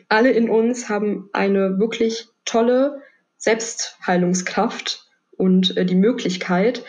Alle 0.08 0.30
in 0.30 0.48
uns 0.48 0.88
haben 0.88 1.28
eine 1.32 1.78
wirklich 1.78 2.28
tolle 2.44 3.02
Selbstheilungskraft 3.36 5.06
und 5.36 5.76
äh, 5.76 5.84
die 5.84 5.94
Möglichkeit, 5.94 6.84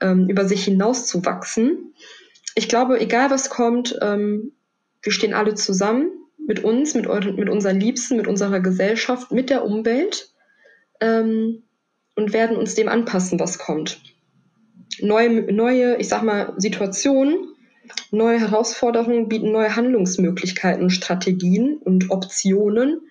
ähm, 0.00 0.28
über 0.28 0.46
sich 0.46 0.64
hinauszuwachsen. 0.64 1.94
Ich 2.58 2.68
glaube, 2.68 3.00
egal 3.00 3.30
was 3.30 3.50
kommt, 3.50 3.96
ähm, 4.02 4.50
wir 5.02 5.12
stehen 5.12 5.32
alle 5.32 5.54
zusammen 5.54 6.10
mit 6.44 6.64
uns, 6.64 6.96
mit, 6.96 7.06
euren, 7.06 7.36
mit 7.36 7.48
unseren 7.48 7.78
Liebsten, 7.78 8.16
mit 8.16 8.26
unserer 8.26 8.58
Gesellschaft, 8.58 9.30
mit 9.30 9.48
der 9.48 9.64
Umwelt 9.64 10.34
ähm, 11.00 11.62
und 12.16 12.32
werden 12.32 12.56
uns 12.56 12.74
dem 12.74 12.88
anpassen, 12.88 13.38
was 13.38 13.58
kommt. 13.58 14.00
Neue, 15.00 15.52
neue, 15.52 15.98
ich 15.98 16.08
sag 16.08 16.24
mal, 16.24 16.52
Situationen, 16.56 17.54
neue 18.10 18.40
Herausforderungen 18.40 19.28
bieten 19.28 19.52
neue 19.52 19.76
Handlungsmöglichkeiten, 19.76 20.90
Strategien 20.90 21.76
und 21.76 22.10
Optionen. 22.10 23.02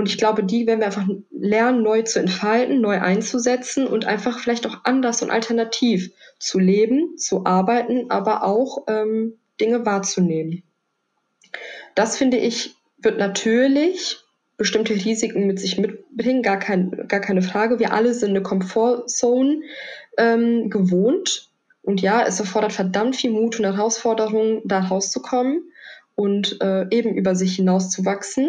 Und 0.00 0.08
ich 0.08 0.16
glaube, 0.16 0.42
die 0.42 0.66
werden 0.66 0.80
wir 0.80 0.86
einfach 0.86 1.06
lernen, 1.30 1.82
neu 1.82 2.00
zu 2.00 2.20
entfalten, 2.20 2.80
neu 2.80 3.02
einzusetzen 3.02 3.86
und 3.86 4.06
einfach 4.06 4.38
vielleicht 4.38 4.66
auch 4.66 4.78
anders 4.84 5.20
und 5.20 5.30
alternativ 5.30 6.10
zu 6.38 6.58
leben, 6.58 7.18
zu 7.18 7.44
arbeiten, 7.44 8.10
aber 8.10 8.42
auch 8.42 8.84
ähm, 8.88 9.34
Dinge 9.60 9.84
wahrzunehmen. 9.84 10.62
Das 11.94 12.16
finde 12.16 12.38
ich, 12.38 12.76
wird 12.96 13.18
natürlich 13.18 14.20
bestimmte 14.56 14.94
Risiken 14.94 15.46
mit 15.46 15.60
sich 15.60 15.76
mitbringen, 15.76 16.42
gar, 16.42 16.58
kein, 16.58 17.04
gar 17.06 17.20
keine 17.20 17.42
Frage. 17.42 17.78
Wir 17.78 17.92
alle 17.92 18.14
sind 18.14 18.30
eine 18.30 18.42
Comfortzone 18.42 19.60
ähm, 20.16 20.70
gewohnt. 20.70 21.50
Und 21.82 22.00
ja, 22.00 22.24
es 22.26 22.40
erfordert 22.40 22.72
verdammt 22.72 23.16
viel 23.16 23.32
Mut 23.32 23.58
und 23.58 23.66
Herausforderungen, 23.66 24.62
da 24.64 24.80
rauszukommen 24.80 25.70
und 26.14 26.58
äh, 26.62 26.86
eben 26.88 27.14
über 27.14 27.34
sich 27.34 27.56
hinaus 27.56 27.90
zu 27.90 28.06
wachsen. 28.06 28.48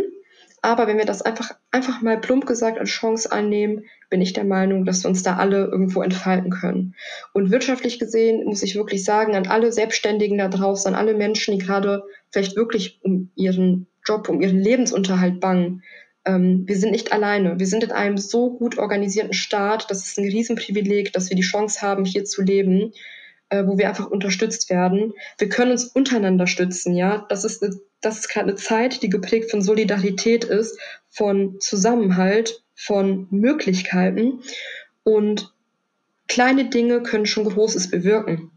Aber 0.63 0.85
wenn 0.85 0.97
wir 0.97 1.05
das 1.05 1.23
einfach, 1.23 1.51
einfach 1.71 2.01
mal 2.01 2.19
plump 2.19 2.45
gesagt 2.45 2.77
als 2.77 2.89
Chance 2.89 3.31
annehmen, 3.31 3.85
bin 4.09 4.21
ich 4.21 4.33
der 4.33 4.43
Meinung, 4.43 4.85
dass 4.85 5.03
wir 5.03 5.09
uns 5.09 5.23
da 5.23 5.37
alle 5.37 5.65
irgendwo 5.65 6.03
entfalten 6.03 6.51
können. 6.51 6.95
Und 7.33 7.49
wirtschaftlich 7.49 7.97
gesehen 7.97 8.45
muss 8.45 8.61
ich 8.61 8.75
wirklich 8.75 9.03
sagen, 9.03 9.35
an 9.35 9.47
alle 9.47 9.71
Selbstständigen 9.71 10.37
da 10.37 10.49
draußen, 10.49 10.93
an 10.93 10.99
alle 10.99 11.15
Menschen, 11.15 11.57
die 11.57 11.65
gerade 11.65 12.03
vielleicht 12.29 12.55
wirklich 12.55 12.99
um 13.01 13.31
ihren 13.35 13.87
Job, 14.05 14.29
um 14.29 14.39
ihren 14.41 14.59
Lebensunterhalt 14.59 15.39
bangen, 15.39 15.81
ähm, 16.25 16.63
wir 16.67 16.77
sind 16.77 16.91
nicht 16.91 17.11
alleine. 17.11 17.57
Wir 17.59 17.67
sind 17.67 17.83
in 17.83 17.91
einem 17.91 18.17
so 18.17 18.51
gut 18.51 18.77
organisierten 18.77 19.33
Staat. 19.33 19.89
Das 19.89 20.05
ist 20.05 20.19
ein 20.19 20.25
Riesenprivileg, 20.25 21.11
dass 21.13 21.29
wir 21.29 21.35
die 21.35 21.41
Chance 21.41 21.81
haben, 21.81 22.05
hier 22.05 22.25
zu 22.25 22.43
leben, 22.43 22.93
äh, 23.49 23.65
wo 23.65 23.77
wir 23.79 23.89
einfach 23.89 24.07
unterstützt 24.07 24.69
werden. 24.69 25.13
Wir 25.39 25.49
können 25.49 25.71
uns 25.71 25.85
untereinander 25.85 26.45
stützen, 26.45 26.95
ja. 26.95 27.25
Das 27.29 27.43
ist 27.43 27.63
eine 27.63 27.73
das 28.01 28.19
ist 28.19 28.29
gerade 28.29 28.49
eine 28.49 28.55
Zeit, 28.55 29.03
die 29.03 29.09
geprägt 29.09 29.51
von 29.51 29.61
Solidarität 29.61 30.43
ist, 30.43 30.79
von 31.09 31.59
Zusammenhalt, 31.59 32.63
von 32.75 33.27
Möglichkeiten. 33.29 34.41
Und 35.03 35.53
kleine 36.27 36.69
Dinge 36.69 37.03
können 37.03 37.25
schon 37.25 37.45
Großes 37.45 37.89
bewirken. 37.91 38.51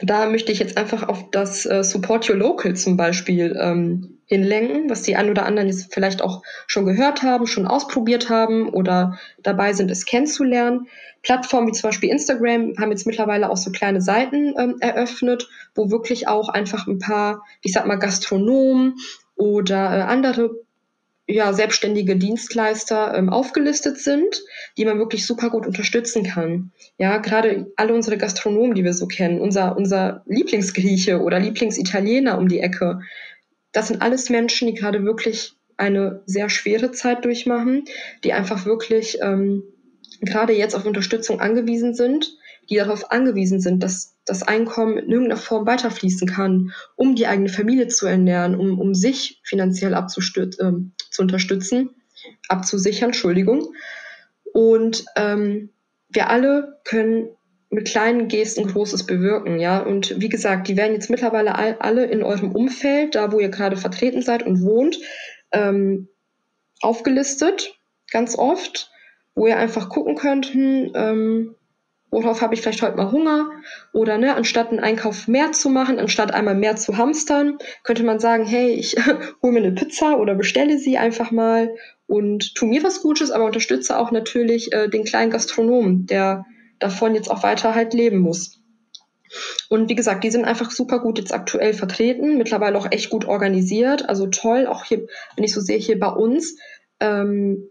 Da 0.00 0.26
möchte 0.28 0.52
ich 0.52 0.58
jetzt 0.58 0.78
einfach 0.78 1.06
auf 1.08 1.30
das 1.30 1.66
äh, 1.66 1.84
Support 1.84 2.28
Your 2.28 2.36
Local 2.36 2.74
zum 2.74 2.96
Beispiel 2.96 3.56
ähm, 3.60 4.18
hinlenken, 4.24 4.88
was 4.88 5.02
die 5.02 5.16
ein 5.16 5.28
oder 5.28 5.44
anderen 5.44 5.68
jetzt 5.68 5.92
vielleicht 5.92 6.22
auch 6.22 6.42
schon 6.66 6.86
gehört 6.86 7.22
haben, 7.22 7.46
schon 7.46 7.66
ausprobiert 7.66 8.30
haben 8.30 8.70
oder 8.70 9.18
dabei 9.42 9.74
sind, 9.74 9.90
es 9.90 10.06
kennenzulernen. 10.06 10.88
Plattformen 11.22 11.68
wie 11.68 11.72
zum 11.72 11.90
Beispiel 11.90 12.08
Instagram 12.08 12.74
haben 12.80 12.90
jetzt 12.90 13.06
mittlerweile 13.06 13.50
auch 13.50 13.58
so 13.58 13.70
kleine 13.70 14.00
Seiten 14.00 14.54
ähm, 14.58 14.76
eröffnet, 14.80 15.48
wo 15.74 15.90
wirklich 15.90 16.26
auch 16.26 16.48
einfach 16.48 16.86
ein 16.86 16.98
paar, 16.98 17.44
ich 17.60 17.72
sag 17.72 17.86
mal, 17.86 17.96
Gastronomen 17.96 18.94
oder 19.36 19.98
äh, 19.98 20.02
andere 20.02 20.52
ja, 21.32 21.52
selbstständige 21.52 22.16
Dienstleister 22.16 23.14
ähm, 23.14 23.30
aufgelistet 23.30 23.98
sind, 23.98 24.42
die 24.76 24.84
man 24.84 24.98
wirklich 24.98 25.26
super 25.26 25.50
gut 25.50 25.66
unterstützen 25.66 26.24
kann. 26.24 26.72
Ja, 26.98 27.18
gerade 27.18 27.72
alle 27.76 27.94
unsere 27.94 28.18
Gastronomen, 28.18 28.74
die 28.74 28.84
wir 28.84 28.94
so 28.94 29.06
kennen, 29.06 29.40
unser, 29.40 29.76
unser 29.76 30.22
Lieblingsgrieche 30.26 31.20
oder 31.20 31.40
Lieblingsitaliener 31.40 32.38
um 32.38 32.48
die 32.48 32.60
Ecke, 32.60 33.00
das 33.72 33.88
sind 33.88 34.02
alles 34.02 34.30
Menschen, 34.30 34.68
die 34.68 34.74
gerade 34.74 35.04
wirklich 35.04 35.54
eine 35.76 36.22
sehr 36.26 36.48
schwere 36.50 36.92
Zeit 36.92 37.24
durchmachen, 37.24 37.84
die 38.22 38.32
einfach 38.32 38.66
wirklich 38.66 39.18
ähm, 39.22 39.64
gerade 40.20 40.52
jetzt 40.52 40.74
auf 40.74 40.86
Unterstützung 40.86 41.40
angewiesen 41.40 41.94
sind, 41.94 42.36
die 42.72 42.78
darauf 42.78 43.12
angewiesen 43.12 43.60
sind, 43.60 43.82
dass 43.82 44.16
das 44.24 44.42
Einkommen 44.42 44.96
in 44.96 45.10
irgendeiner 45.10 45.40
Form 45.40 45.66
weiterfließen 45.66 46.26
kann, 46.26 46.72
um 46.96 47.14
die 47.14 47.26
eigene 47.26 47.50
Familie 47.50 47.88
zu 47.88 48.06
ernähren, 48.06 48.54
um, 48.54 48.80
um 48.80 48.94
sich 48.94 49.42
finanziell 49.44 49.92
äh, 49.92 50.02
zu 50.08 51.22
unterstützen, 51.22 51.90
abzusichern, 52.48 53.10
Entschuldigung. 53.10 53.74
Und 54.54 55.04
ähm, 55.16 55.68
wir 56.08 56.30
alle 56.30 56.80
können 56.84 57.28
mit 57.68 57.88
kleinen 57.88 58.28
Gesten 58.28 58.68
Großes 58.68 59.04
bewirken, 59.04 59.58
ja. 59.58 59.80
Und 59.80 60.18
wie 60.18 60.30
gesagt, 60.30 60.66
die 60.66 60.78
werden 60.78 60.94
jetzt 60.94 61.10
mittlerweile 61.10 61.56
all, 61.56 61.76
alle 61.78 62.06
in 62.06 62.22
eurem 62.22 62.52
Umfeld, 62.52 63.16
da 63.16 63.32
wo 63.32 63.38
ihr 63.38 63.50
gerade 63.50 63.76
vertreten 63.76 64.22
seid 64.22 64.46
und 64.46 64.62
wohnt, 64.62 64.98
ähm, 65.52 66.08
aufgelistet, 66.80 67.78
ganz 68.10 68.34
oft 68.38 68.90
wo 69.34 69.46
ihr 69.46 69.56
einfach 69.56 69.88
gucken 69.88 70.16
könnt, 70.16 70.52
hm, 70.52 70.92
ähm, 70.94 71.54
worauf 72.12 72.42
habe 72.42 72.54
ich 72.54 72.60
vielleicht 72.60 72.82
heute 72.82 72.96
mal 72.96 73.10
Hunger 73.10 73.50
oder 73.92 74.18
ne, 74.18 74.36
anstatt 74.36 74.68
einen 74.68 74.80
Einkauf 74.80 75.26
mehr 75.26 75.50
zu 75.52 75.70
machen, 75.70 75.98
anstatt 75.98 76.32
einmal 76.32 76.54
mehr 76.54 76.76
zu 76.76 76.98
hamstern, 76.98 77.58
könnte 77.82 78.04
man 78.04 78.20
sagen, 78.20 78.44
hey, 78.44 78.70
ich 78.70 78.96
hole 79.42 79.52
mir 79.52 79.60
eine 79.60 79.72
Pizza 79.72 80.18
oder 80.18 80.34
bestelle 80.34 80.78
sie 80.78 80.98
einfach 80.98 81.30
mal 81.30 81.74
und 82.06 82.54
tu 82.54 82.66
mir 82.66 82.84
was 82.84 83.00
Gutes, 83.00 83.30
aber 83.30 83.46
unterstütze 83.46 83.98
auch 83.98 84.12
natürlich 84.12 84.72
äh, 84.72 84.88
den 84.88 85.04
kleinen 85.04 85.30
Gastronomen, 85.30 86.06
der 86.06 86.44
davon 86.78 87.14
jetzt 87.14 87.30
auch 87.30 87.42
weiter 87.42 87.74
halt 87.74 87.94
leben 87.94 88.18
muss. 88.18 88.60
Und 89.70 89.88
wie 89.88 89.94
gesagt, 89.94 90.22
die 90.22 90.30
sind 90.30 90.44
einfach 90.44 90.70
super 90.70 90.98
gut 90.98 91.18
jetzt 91.18 91.32
aktuell 91.32 91.72
vertreten, 91.72 92.36
mittlerweile 92.36 92.76
auch 92.76 92.92
echt 92.92 93.08
gut 93.08 93.24
organisiert, 93.24 94.06
also 94.06 94.26
toll, 94.26 94.66
auch 94.66 94.84
hier, 94.84 95.06
wenn 95.36 95.44
ich 95.44 95.54
so 95.54 95.62
sehe, 95.62 95.78
hier 95.78 95.98
bei 95.98 96.10
uns, 96.10 96.58
ähm, 97.00 97.70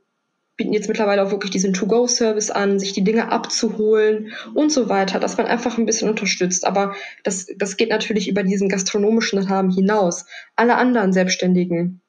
bieten 0.58 0.74
jetzt 0.74 0.88
mittlerweile 0.88 1.24
auch 1.24 1.32
wirklich 1.32 1.52
diesen 1.52 1.74
To-Go-Service 1.74 2.52
an, 2.52 2.80
sich 2.80 2.94
die 2.94 3.04
Dinge 3.04 3.32
abzuholen 3.32 4.34
und 4.54 4.72
so 4.72 4.90
weiter, 4.90 5.20
dass 5.20 5.38
man 5.38 5.48
einfach 5.48 5.78
ein 5.78 5.86
bisschen 5.86 6.10
unterstützt. 6.10 6.66
Aber 6.66 6.94
das, 7.24 7.48
das 7.58 7.78
geht 7.78 7.90
natürlich 7.90 8.28
über 8.28 8.44
diesen 8.44 8.70
gastronomischen 8.70 9.40
Rahmen 9.40 9.72
hinaus. 9.72 10.26
Alle 10.56 10.76
anderen 10.76 11.14
Selbstständigen, 11.14 12.02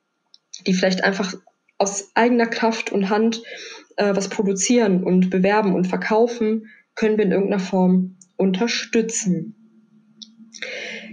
die 0.66 0.74
vielleicht 0.74 1.02
einfach 1.04 1.34
aus 1.78 2.10
eigener 2.14 2.46
Kraft 2.46 2.92
und 2.92 3.08
Hand 3.08 3.42
äh, 3.96 4.14
was 4.14 4.28
produzieren 4.28 5.02
und 5.02 5.30
bewerben 5.30 5.74
und 5.74 5.86
verkaufen, 5.86 6.66
können 6.94 7.16
wir 7.16 7.24
in 7.24 7.32
irgendeiner 7.32 7.62
Form 7.62 8.16
unterstützen. 8.36 9.54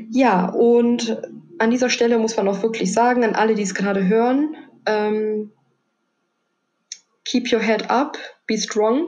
Ja, 0.09 0.49
und 0.49 1.21
an 1.59 1.71
dieser 1.71 1.89
Stelle 1.89 2.17
muss 2.17 2.37
man 2.37 2.47
auch 2.47 2.63
wirklich 2.63 2.93
sagen, 2.93 3.23
an 3.23 3.35
alle, 3.35 3.55
die 3.55 3.63
es 3.63 3.75
gerade 3.75 4.07
hören, 4.07 4.55
ähm, 4.85 5.51
keep 7.29 7.51
your 7.51 7.61
head 7.61 7.89
up, 7.89 8.17
be 8.47 8.57
strong. 8.57 9.07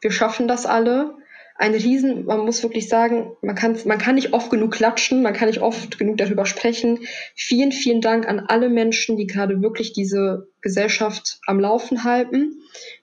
Wir 0.00 0.10
schaffen 0.10 0.48
das 0.48 0.64
alle. 0.66 1.14
Ein 1.60 1.74
Riesen, 1.74 2.24
man 2.24 2.40
muss 2.40 2.62
wirklich 2.62 2.88
sagen, 2.88 3.32
man 3.42 3.56
kann, 3.56 3.76
man 3.84 3.98
kann 3.98 4.14
nicht 4.14 4.32
oft 4.32 4.48
genug 4.48 4.72
klatschen, 4.72 5.22
man 5.22 5.34
kann 5.34 5.48
nicht 5.48 5.60
oft 5.60 5.98
genug 5.98 6.16
darüber 6.16 6.46
sprechen. 6.46 7.00
Vielen, 7.34 7.72
vielen 7.72 8.00
Dank 8.00 8.28
an 8.28 8.38
alle 8.38 8.68
Menschen, 8.68 9.16
die 9.16 9.26
gerade 9.26 9.60
wirklich 9.60 9.92
diese 9.92 10.46
Gesellschaft 10.60 11.40
am 11.46 11.58
Laufen 11.58 12.04
halten, 12.04 12.62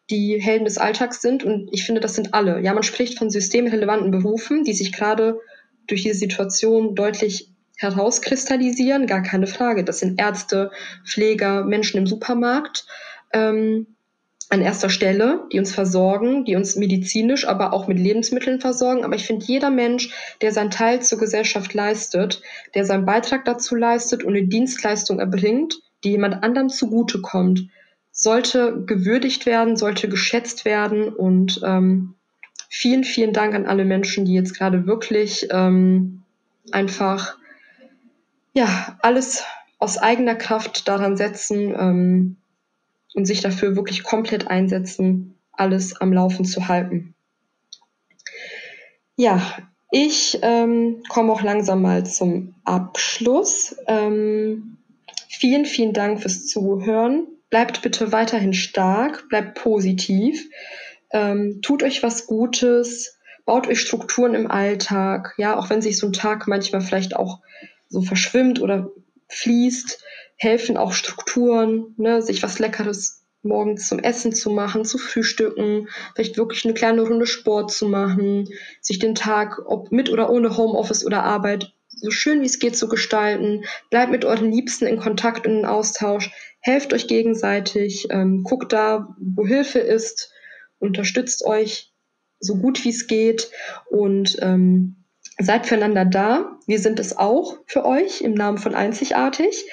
die 0.09 0.41
Helden 0.41 0.63
des 0.63 0.78
Alltags 0.78 1.22
sind. 1.22 1.43
Und 1.43 1.68
ich 1.74 1.84
finde, 1.84 1.99
das 1.99 2.16
sind 2.16 2.34
alle. 2.34 2.61
Ja, 2.61 2.74
man 2.74 2.84
spricht 2.84 3.18
von 3.18 3.30
systemrelevanten 3.30 4.11
Berufen, 4.11 4.63
die 4.63 4.74
sich 4.74 4.93
gerade 4.93 5.38
durch 5.88 6.03
diese 6.03 6.18
Situation 6.18 6.95
deutlich 6.95 7.49
herauskristallisieren, 7.78 9.05
gar 9.05 9.22
keine 9.22 9.47
Frage. 9.47 9.84
Das 9.84 9.99
sind 9.99 10.20
Ärzte, 10.20 10.72
Pfleger, 11.05 11.66
Menschen 11.66 11.97
im 11.97 12.07
Supermarkt. 12.07 12.88
Ähm, 13.34 13.94
an 14.56 14.62
erster 14.62 14.89
Stelle, 14.89 15.45
die 15.51 15.60
uns 15.60 15.74
versorgen, 15.74 16.45
die 16.45 16.56
uns 16.56 16.78
medizinisch, 16.78 17.45
aber 17.45 17.74
auch 17.74 17.88
mit 17.88 17.99
Lebensmitteln 17.99 18.62
versorgen. 18.62 19.03
Aber 19.03 19.16
ich 19.16 19.28
finde, 19.28 19.45
jeder 19.45 19.70
Mensch, 19.70 20.10
der 20.41 20.53
seinen 20.53 20.72
Teil 20.72 21.01
zur 21.01 21.20
Gesellschaft 21.20 21.74
leistet, 21.74 22.41
der 22.74 22.86
seinen 22.86 23.06
Beitrag 23.06 23.43
dazu 23.43 23.76
leistet 23.76 24.24
und 24.24 24.34
eine 24.34 24.47
Dienstleistung 24.47 25.20
erbringt, 25.20 25.76
die 26.03 26.12
jemand 26.12 26.41
anderem 26.41 26.70
zugutekommt, 26.70 27.68
sollte 28.12 28.86
gewürdigt 28.86 29.45
werden, 29.45 29.76
sollte 29.76 30.08
geschätzt 30.08 30.64
werden. 30.64 31.10
Und 31.10 31.62
ähm, 31.66 32.16
vielen, 32.70 33.03
vielen 33.03 33.34
Dank 33.34 33.56
an 33.56 33.66
alle 33.66 33.84
Menschen, 33.84 34.24
die 34.24 34.34
jetzt 34.34 34.58
gerade 34.58 34.88
wirklich 34.88 35.49
ähm, 35.51 36.24
einfach 36.72 37.36
ja 38.53 38.97
alles 39.01 39.43
aus 39.80 39.97
eigener 39.97 40.36
Kraft 40.36 40.88
daran 40.88 41.18
setzen. 41.18 41.76
Ähm, 41.78 42.38
und 43.16 43.26
sich 43.26 43.41
dafür 43.41 43.76
wirklich 43.76 44.03
komplett 44.03 44.47
einsetzen, 44.47 45.36
alles 45.51 45.99
am 45.99 46.13
Laufen 46.13 46.45
zu 46.45 46.68
halten. 46.68 47.16
Ja, 49.16 49.41
Ich 49.97 50.39
ähm, 50.41 51.03
komme 51.07 51.32
auch 51.32 51.41
langsam 51.41 51.82
mal 51.82 52.05
zum 52.05 52.55
Abschluss. 52.66 53.78
Ähm, 53.88 54.78
vielen, 55.30 55.66
vielen 55.66 55.93
Dank 55.93 56.22
fürs 56.22 56.47
Zuhören. 56.47 57.28
Bleibt 57.49 57.82
bitte 57.82 58.11
weiterhin 58.11 58.53
stark, 58.53 59.30
bleibt 59.30 59.57
positiv, 59.57 60.49
ähm, 61.11 61.61
tut 61.61 61.82
euch 61.84 62.03
was 62.03 62.28
Gutes, 62.28 63.18
baut 63.45 63.68
euch 63.68 63.80
Strukturen 63.80 64.34
im 64.34 64.51
Alltag, 64.51 65.34
ja, 65.38 65.55
auch 65.57 65.70
wenn 65.70 65.82
sich 65.82 65.97
so 65.97 66.07
ein 66.07 66.13
Tag 66.13 66.47
manchmal 66.47 66.82
vielleicht 66.82 67.16
auch 67.16 67.39
so 67.88 68.01
verschwimmt 68.01 68.59
oder 68.59 68.89
fließt, 69.30 70.03
helfen 70.38 70.77
auch 70.77 70.93
Strukturen, 70.93 71.93
ne, 71.97 72.21
sich 72.21 72.43
was 72.43 72.59
Leckeres 72.59 73.25
morgens 73.45 73.88
zum 73.88 73.99
Essen 73.99 74.33
zu 74.33 74.49
machen, 74.49 74.86
zu 74.86 74.97
frühstücken, 74.97 75.88
vielleicht 76.15 76.38
wirklich 76.38 76.65
eine 76.65 76.73
kleine 76.73 77.03
Runde 77.03 77.27
Sport 77.27 77.71
zu 77.71 77.88
machen, 77.88 78.49
sich 78.81 78.99
den 78.99 79.15
Tag, 79.15 79.61
ob 79.65 79.91
mit 79.91 80.09
oder 80.09 80.29
ohne 80.29 80.57
Homeoffice 80.57 81.05
oder 81.05 81.23
Arbeit, 81.23 81.71
so 81.88 82.11
schön 82.11 82.41
wie 82.41 82.45
es 82.45 82.59
geht 82.59 82.75
zu 82.75 82.88
gestalten. 82.88 83.63
Bleibt 83.89 84.11
mit 84.11 84.25
euren 84.25 84.51
Liebsten 84.51 84.86
in 84.86 84.99
Kontakt 84.99 85.47
und 85.47 85.59
in 85.59 85.65
Austausch. 85.65 86.31
Helft 86.59 86.93
euch 86.93 87.07
gegenseitig. 87.07 88.07
Ähm, 88.09 88.43
guckt 88.43 88.73
da, 88.73 89.15
wo 89.19 89.45
Hilfe 89.45 89.79
ist. 89.79 90.31
Unterstützt 90.79 91.45
euch 91.45 91.93
so 92.39 92.57
gut 92.57 92.83
wie 92.83 92.89
es 92.89 93.07
geht. 93.07 93.49
Und 93.89 94.38
ähm, 94.41 95.05
seid 95.39 95.67
füreinander 95.67 96.05
da. 96.05 96.57
Wir 96.67 96.79
sind 96.79 96.99
es 96.99 97.17
auch 97.17 97.57
für 97.65 97.86
euch 97.86 98.21
im 98.21 98.33
Namen 98.33 98.57
von 98.57 98.75
Einzigartig. 98.75 99.65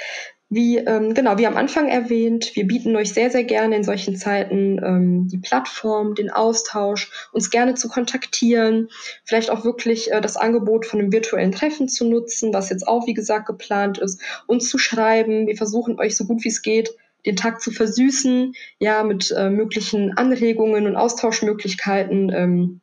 Wie, 0.54 0.76
ähm, 0.76 1.14
genau, 1.14 1.38
wie 1.38 1.46
am 1.46 1.56
Anfang 1.56 1.88
erwähnt, 1.88 2.54
wir 2.54 2.66
bieten 2.66 2.94
euch 2.94 3.14
sehr, 3.14 3.30
sehr 3.30 3.44
gerne 3.44 3.74
in 3.74 3.84
solchen 3.84 4.16
Zeiten 4.16 4.78
ähm, 4.84 5.26
die 5.26 5.38
Plattform, 5.38 6.14
den 6.14 6.28
Austausch, 6.28 7.10
uns 7.32 7.48
gerne 7.48 7.72
zu 7.72 7.88
kontaktieren, 7.88 8.90
vielleicht 9.24 9.48
auch 9.48 9.64
wirklich 9.64 10.12
äh, 10.12 10.20
das 10.20 10.36
Angebot 10.36 10.84
von 10.84 11.00
einem 11.00 11.10
virtuellen 11.10 11.52
Treffen 11.52 11.88
zu 11.88 12.06
nutzen, 12.06 12.52
was 12.52 12.68
jetzt 12.68 12.86
auch, 12.86 13.06
wie 13.06 13.14
gesagt, 13.14 13.46
geplant 13.46 13.96
ist, 13.96 14.20
uns 14.46 14.68
zu 14.68 14.76
schreiben. 14.76 15.46
Wir 15.46 15.56
versuchen 15.56 15.98
euch 15.98 16.18
so 16.18 16.26
gut 16.26 16.44
wie 16.44 16.50
es 16.50 16.60
geht, 16.60 16.90
den 17.24 17.36
Tag 17.36 17.62
zu 17.62 17.70
versüßen, 17.70 18.52
ja, 18.78 19.04
mit 19.04 19.30
äh, 19.34 19.48
möglichen 19.48 20.18
Anregungen 20.18 20.86
und 20.86 20.96
Austauschmöglichkeiten. 20.96 22.30
Ähm, 22.30 22.81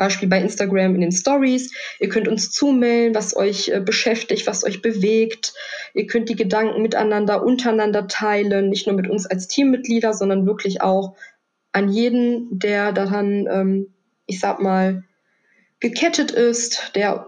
Beispiel 0.00 0.30
bei 0.30 0.40
Instagram 0.40 0.94
in 0.94 1.02
den 1.02 1.12
Stories. 1.12 1.72
Ihr 2.00 2.08
könnt 2.08 2.26
uns 2.26 2.50
zumailen, 2.50 3.14
was 3.14 3.36
euch 3.36 3.68
äh, 3.68 3.80
beschäftigt, 3.80 4.46
was 4.46 4.64
euch 4.64 4.80
bewegt. 4.80 5.52
Ihr 5.92 6.06
könnt 6.06 6.30
die 6.30 6.36
Gedanken 6.36 6.80
miteinander, 6.80 7.44
untereinander 7.44 8.08
teilen, 8.08 8.70
nicht 8.70 8.86
nur 8.86 8.96
mit 8.96 9.08
uns 9.10 9.26
als 9.26 9.46
Teammitglieder, 9.46 10.14
sondern 10.14 10.46
wirklich 10.46 10.80
auch 10.80 11.16
an 11.72 11.90
jeden, 11.90 12.58
der 12.58 12.92
daran, 12.92 13.46
ähm, 13.50 13.86
ich 14.24 14.40
sag 14.40 14.62
mal, 14.62 15.04
gekettet 15.80 16.30
ist, 16.30 16.92
der 16.94 17.26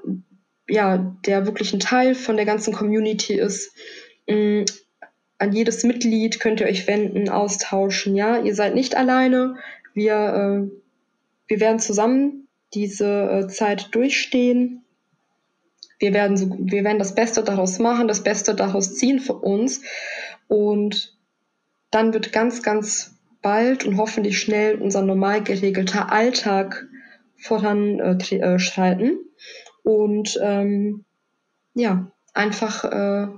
ja, 0.67 1.15
der 1.27 1.45
wirklich 1.45 1.75
ein 1.75 1.81
Teil 1.81 2.15
von 2.15 2.37
der 2.37 2.47
ganzen 2.47 2.73
Community 2.73 3.35
ist. 3.35 3.77
Ähm, 4.27 4.65
an 5.37 5.53
jedes 5.53 5.85
Mitglied 5.85 6.41
könnt 6.41 6.61
ihr 6.61 6.67
euch 6.67 6.87
wenden, 6.87 7.29
austauschen. 7.29 8.17
Ja, 8.17 8.39
ihr 8.39 8.55
seid 8.55 8.75
nicht 8.75 8.97
alleine. 8.97 9.57
Wir, 9.93 10.15
äh, 10.15 10.71
wir 11.49 11.61
werden 11.61 11.81
zusammen 11.81 12.42
diese 12.75 13.31
äh, 13.31 13.47
Zeit 13.49 13.95
durchstehen. 13.95 14.85
Wir 15.99 16.13
werden, 16.13 16.37
so, 16.37 16.57
wir 16.59 16.85
werden 16.85 16.99
das 16.99 17.15
Beste 17.15 17.45
daraus 17.45 17.79
machen, 17.79 18.09
das 18.09 18.25
Beste 18.25 18.55
daraus 18.55 18.95
ziehen 18.95 19.21
für 19.21 19.35
uns. 19.35 19.83
Und 20.49 21.17
dann 21.91 22.13
wird 22.13 22.33
ganz, 22.33 22.63
ganz 22.63 23.17
bald 23.43 23.85
und 23.85 23.99
hoffentlich 23.99 24.39
schnell 24.39 24.81
unser 24.81 25.03
normal 25.03 25.43
geregelter 25.43 26.11
Alltag 26.11 26.87
voranschreiten. 27.37 29.11
Äh, 29.11 29.89
und 29.89 30.39
ähm, 30.43 31.05
ja, 31.75 32.11
einfach, 32.35 32.85
äh, 32.85 33.29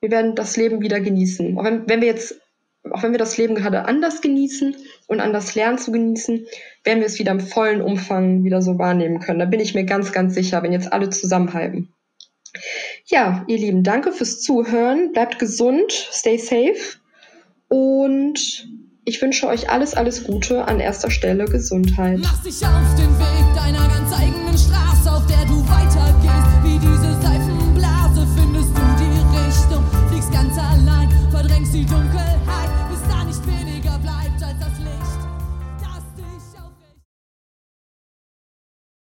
wir 0.00 0.10
werden 0.10 0.34
das 0.34 0.56
Leben 0.56 0.80
wieder 0.80 1.00
genießen. 1.00 1.56
Wenn, 1.56 1.88
wenn 1.88 2.00
wir 2.00 2.08
jetzt 2.08 2.40
auch 2.92 3.02
wenn 3.02 3.12
wir 3.12 3.18
das 3.18 3.36
Leben 3.36 3.54
gerade 3.54 3.84
anders 3.84 4.20
genießen 4.20 4.76
und 5.06 5.20
anders 5.20 5.54
lernen 5.54 5.78
zu 5.78 5.92
genießen, 5.92 6.46
werden 6.84 7.00
wir 7.00 7.06
es 7.06 7.18
wieder 7.18 7.32
im 7.32 7.40
vollen 7.40 7.82
Umfang 7.82 8.44
wieder 8.44 8.62
so 8.62 8.78
wahrnehmen 8.78 9.20
können. 9.20 9.38
Da 9.38 9.44
bin 9.44 9.60
ich 9.60 9.74
mir 9.74 9.84
ganz, 9.84 10.12
ganz 10.12 10.34
sicher, 10.34 10.62
wenn 10.62 10.72
jetzt 10.72 10.92
alle 10.92 11.10
zusammenhalten. 11.10 11.92
Ja, 13.06 13.44
ihr 13.48 13.58
Lieben, 13.58 13.82
danke 13.82 14.12
fürs 14.12 14.40
Zuhören. 14.40 15.12
Bleibt 15.12 15.38
gesund, 15.38 15.92
stay 15.92 16.38
safe 16.38 16.98
und 17.68 18.66
ich 19.04 19.22
wünsche 19.22 19.46
euch 19.46 19.70
alles, 19.70 19.94
alles 19.94 20.24
Gute. 20.24 20.66
An 20.66 20.80
erster 20.80 21.10
Stelle 21.10 21.44
Gesundheit. 21.44 22.18
Mach 22.20 22.42
dich 22.42 22.64
auf 22.66 22.94
den 22.96 23.16
Weg 23.18 23.54
deiner 23.54 23.86
ganz 23.88 24.12
eigenen 24.12 24.58
Straße, 24.58 25.12
auf 25.12 25.26
der 25.26 25.44
du 25.46 25.62
weiter 25.68 25.95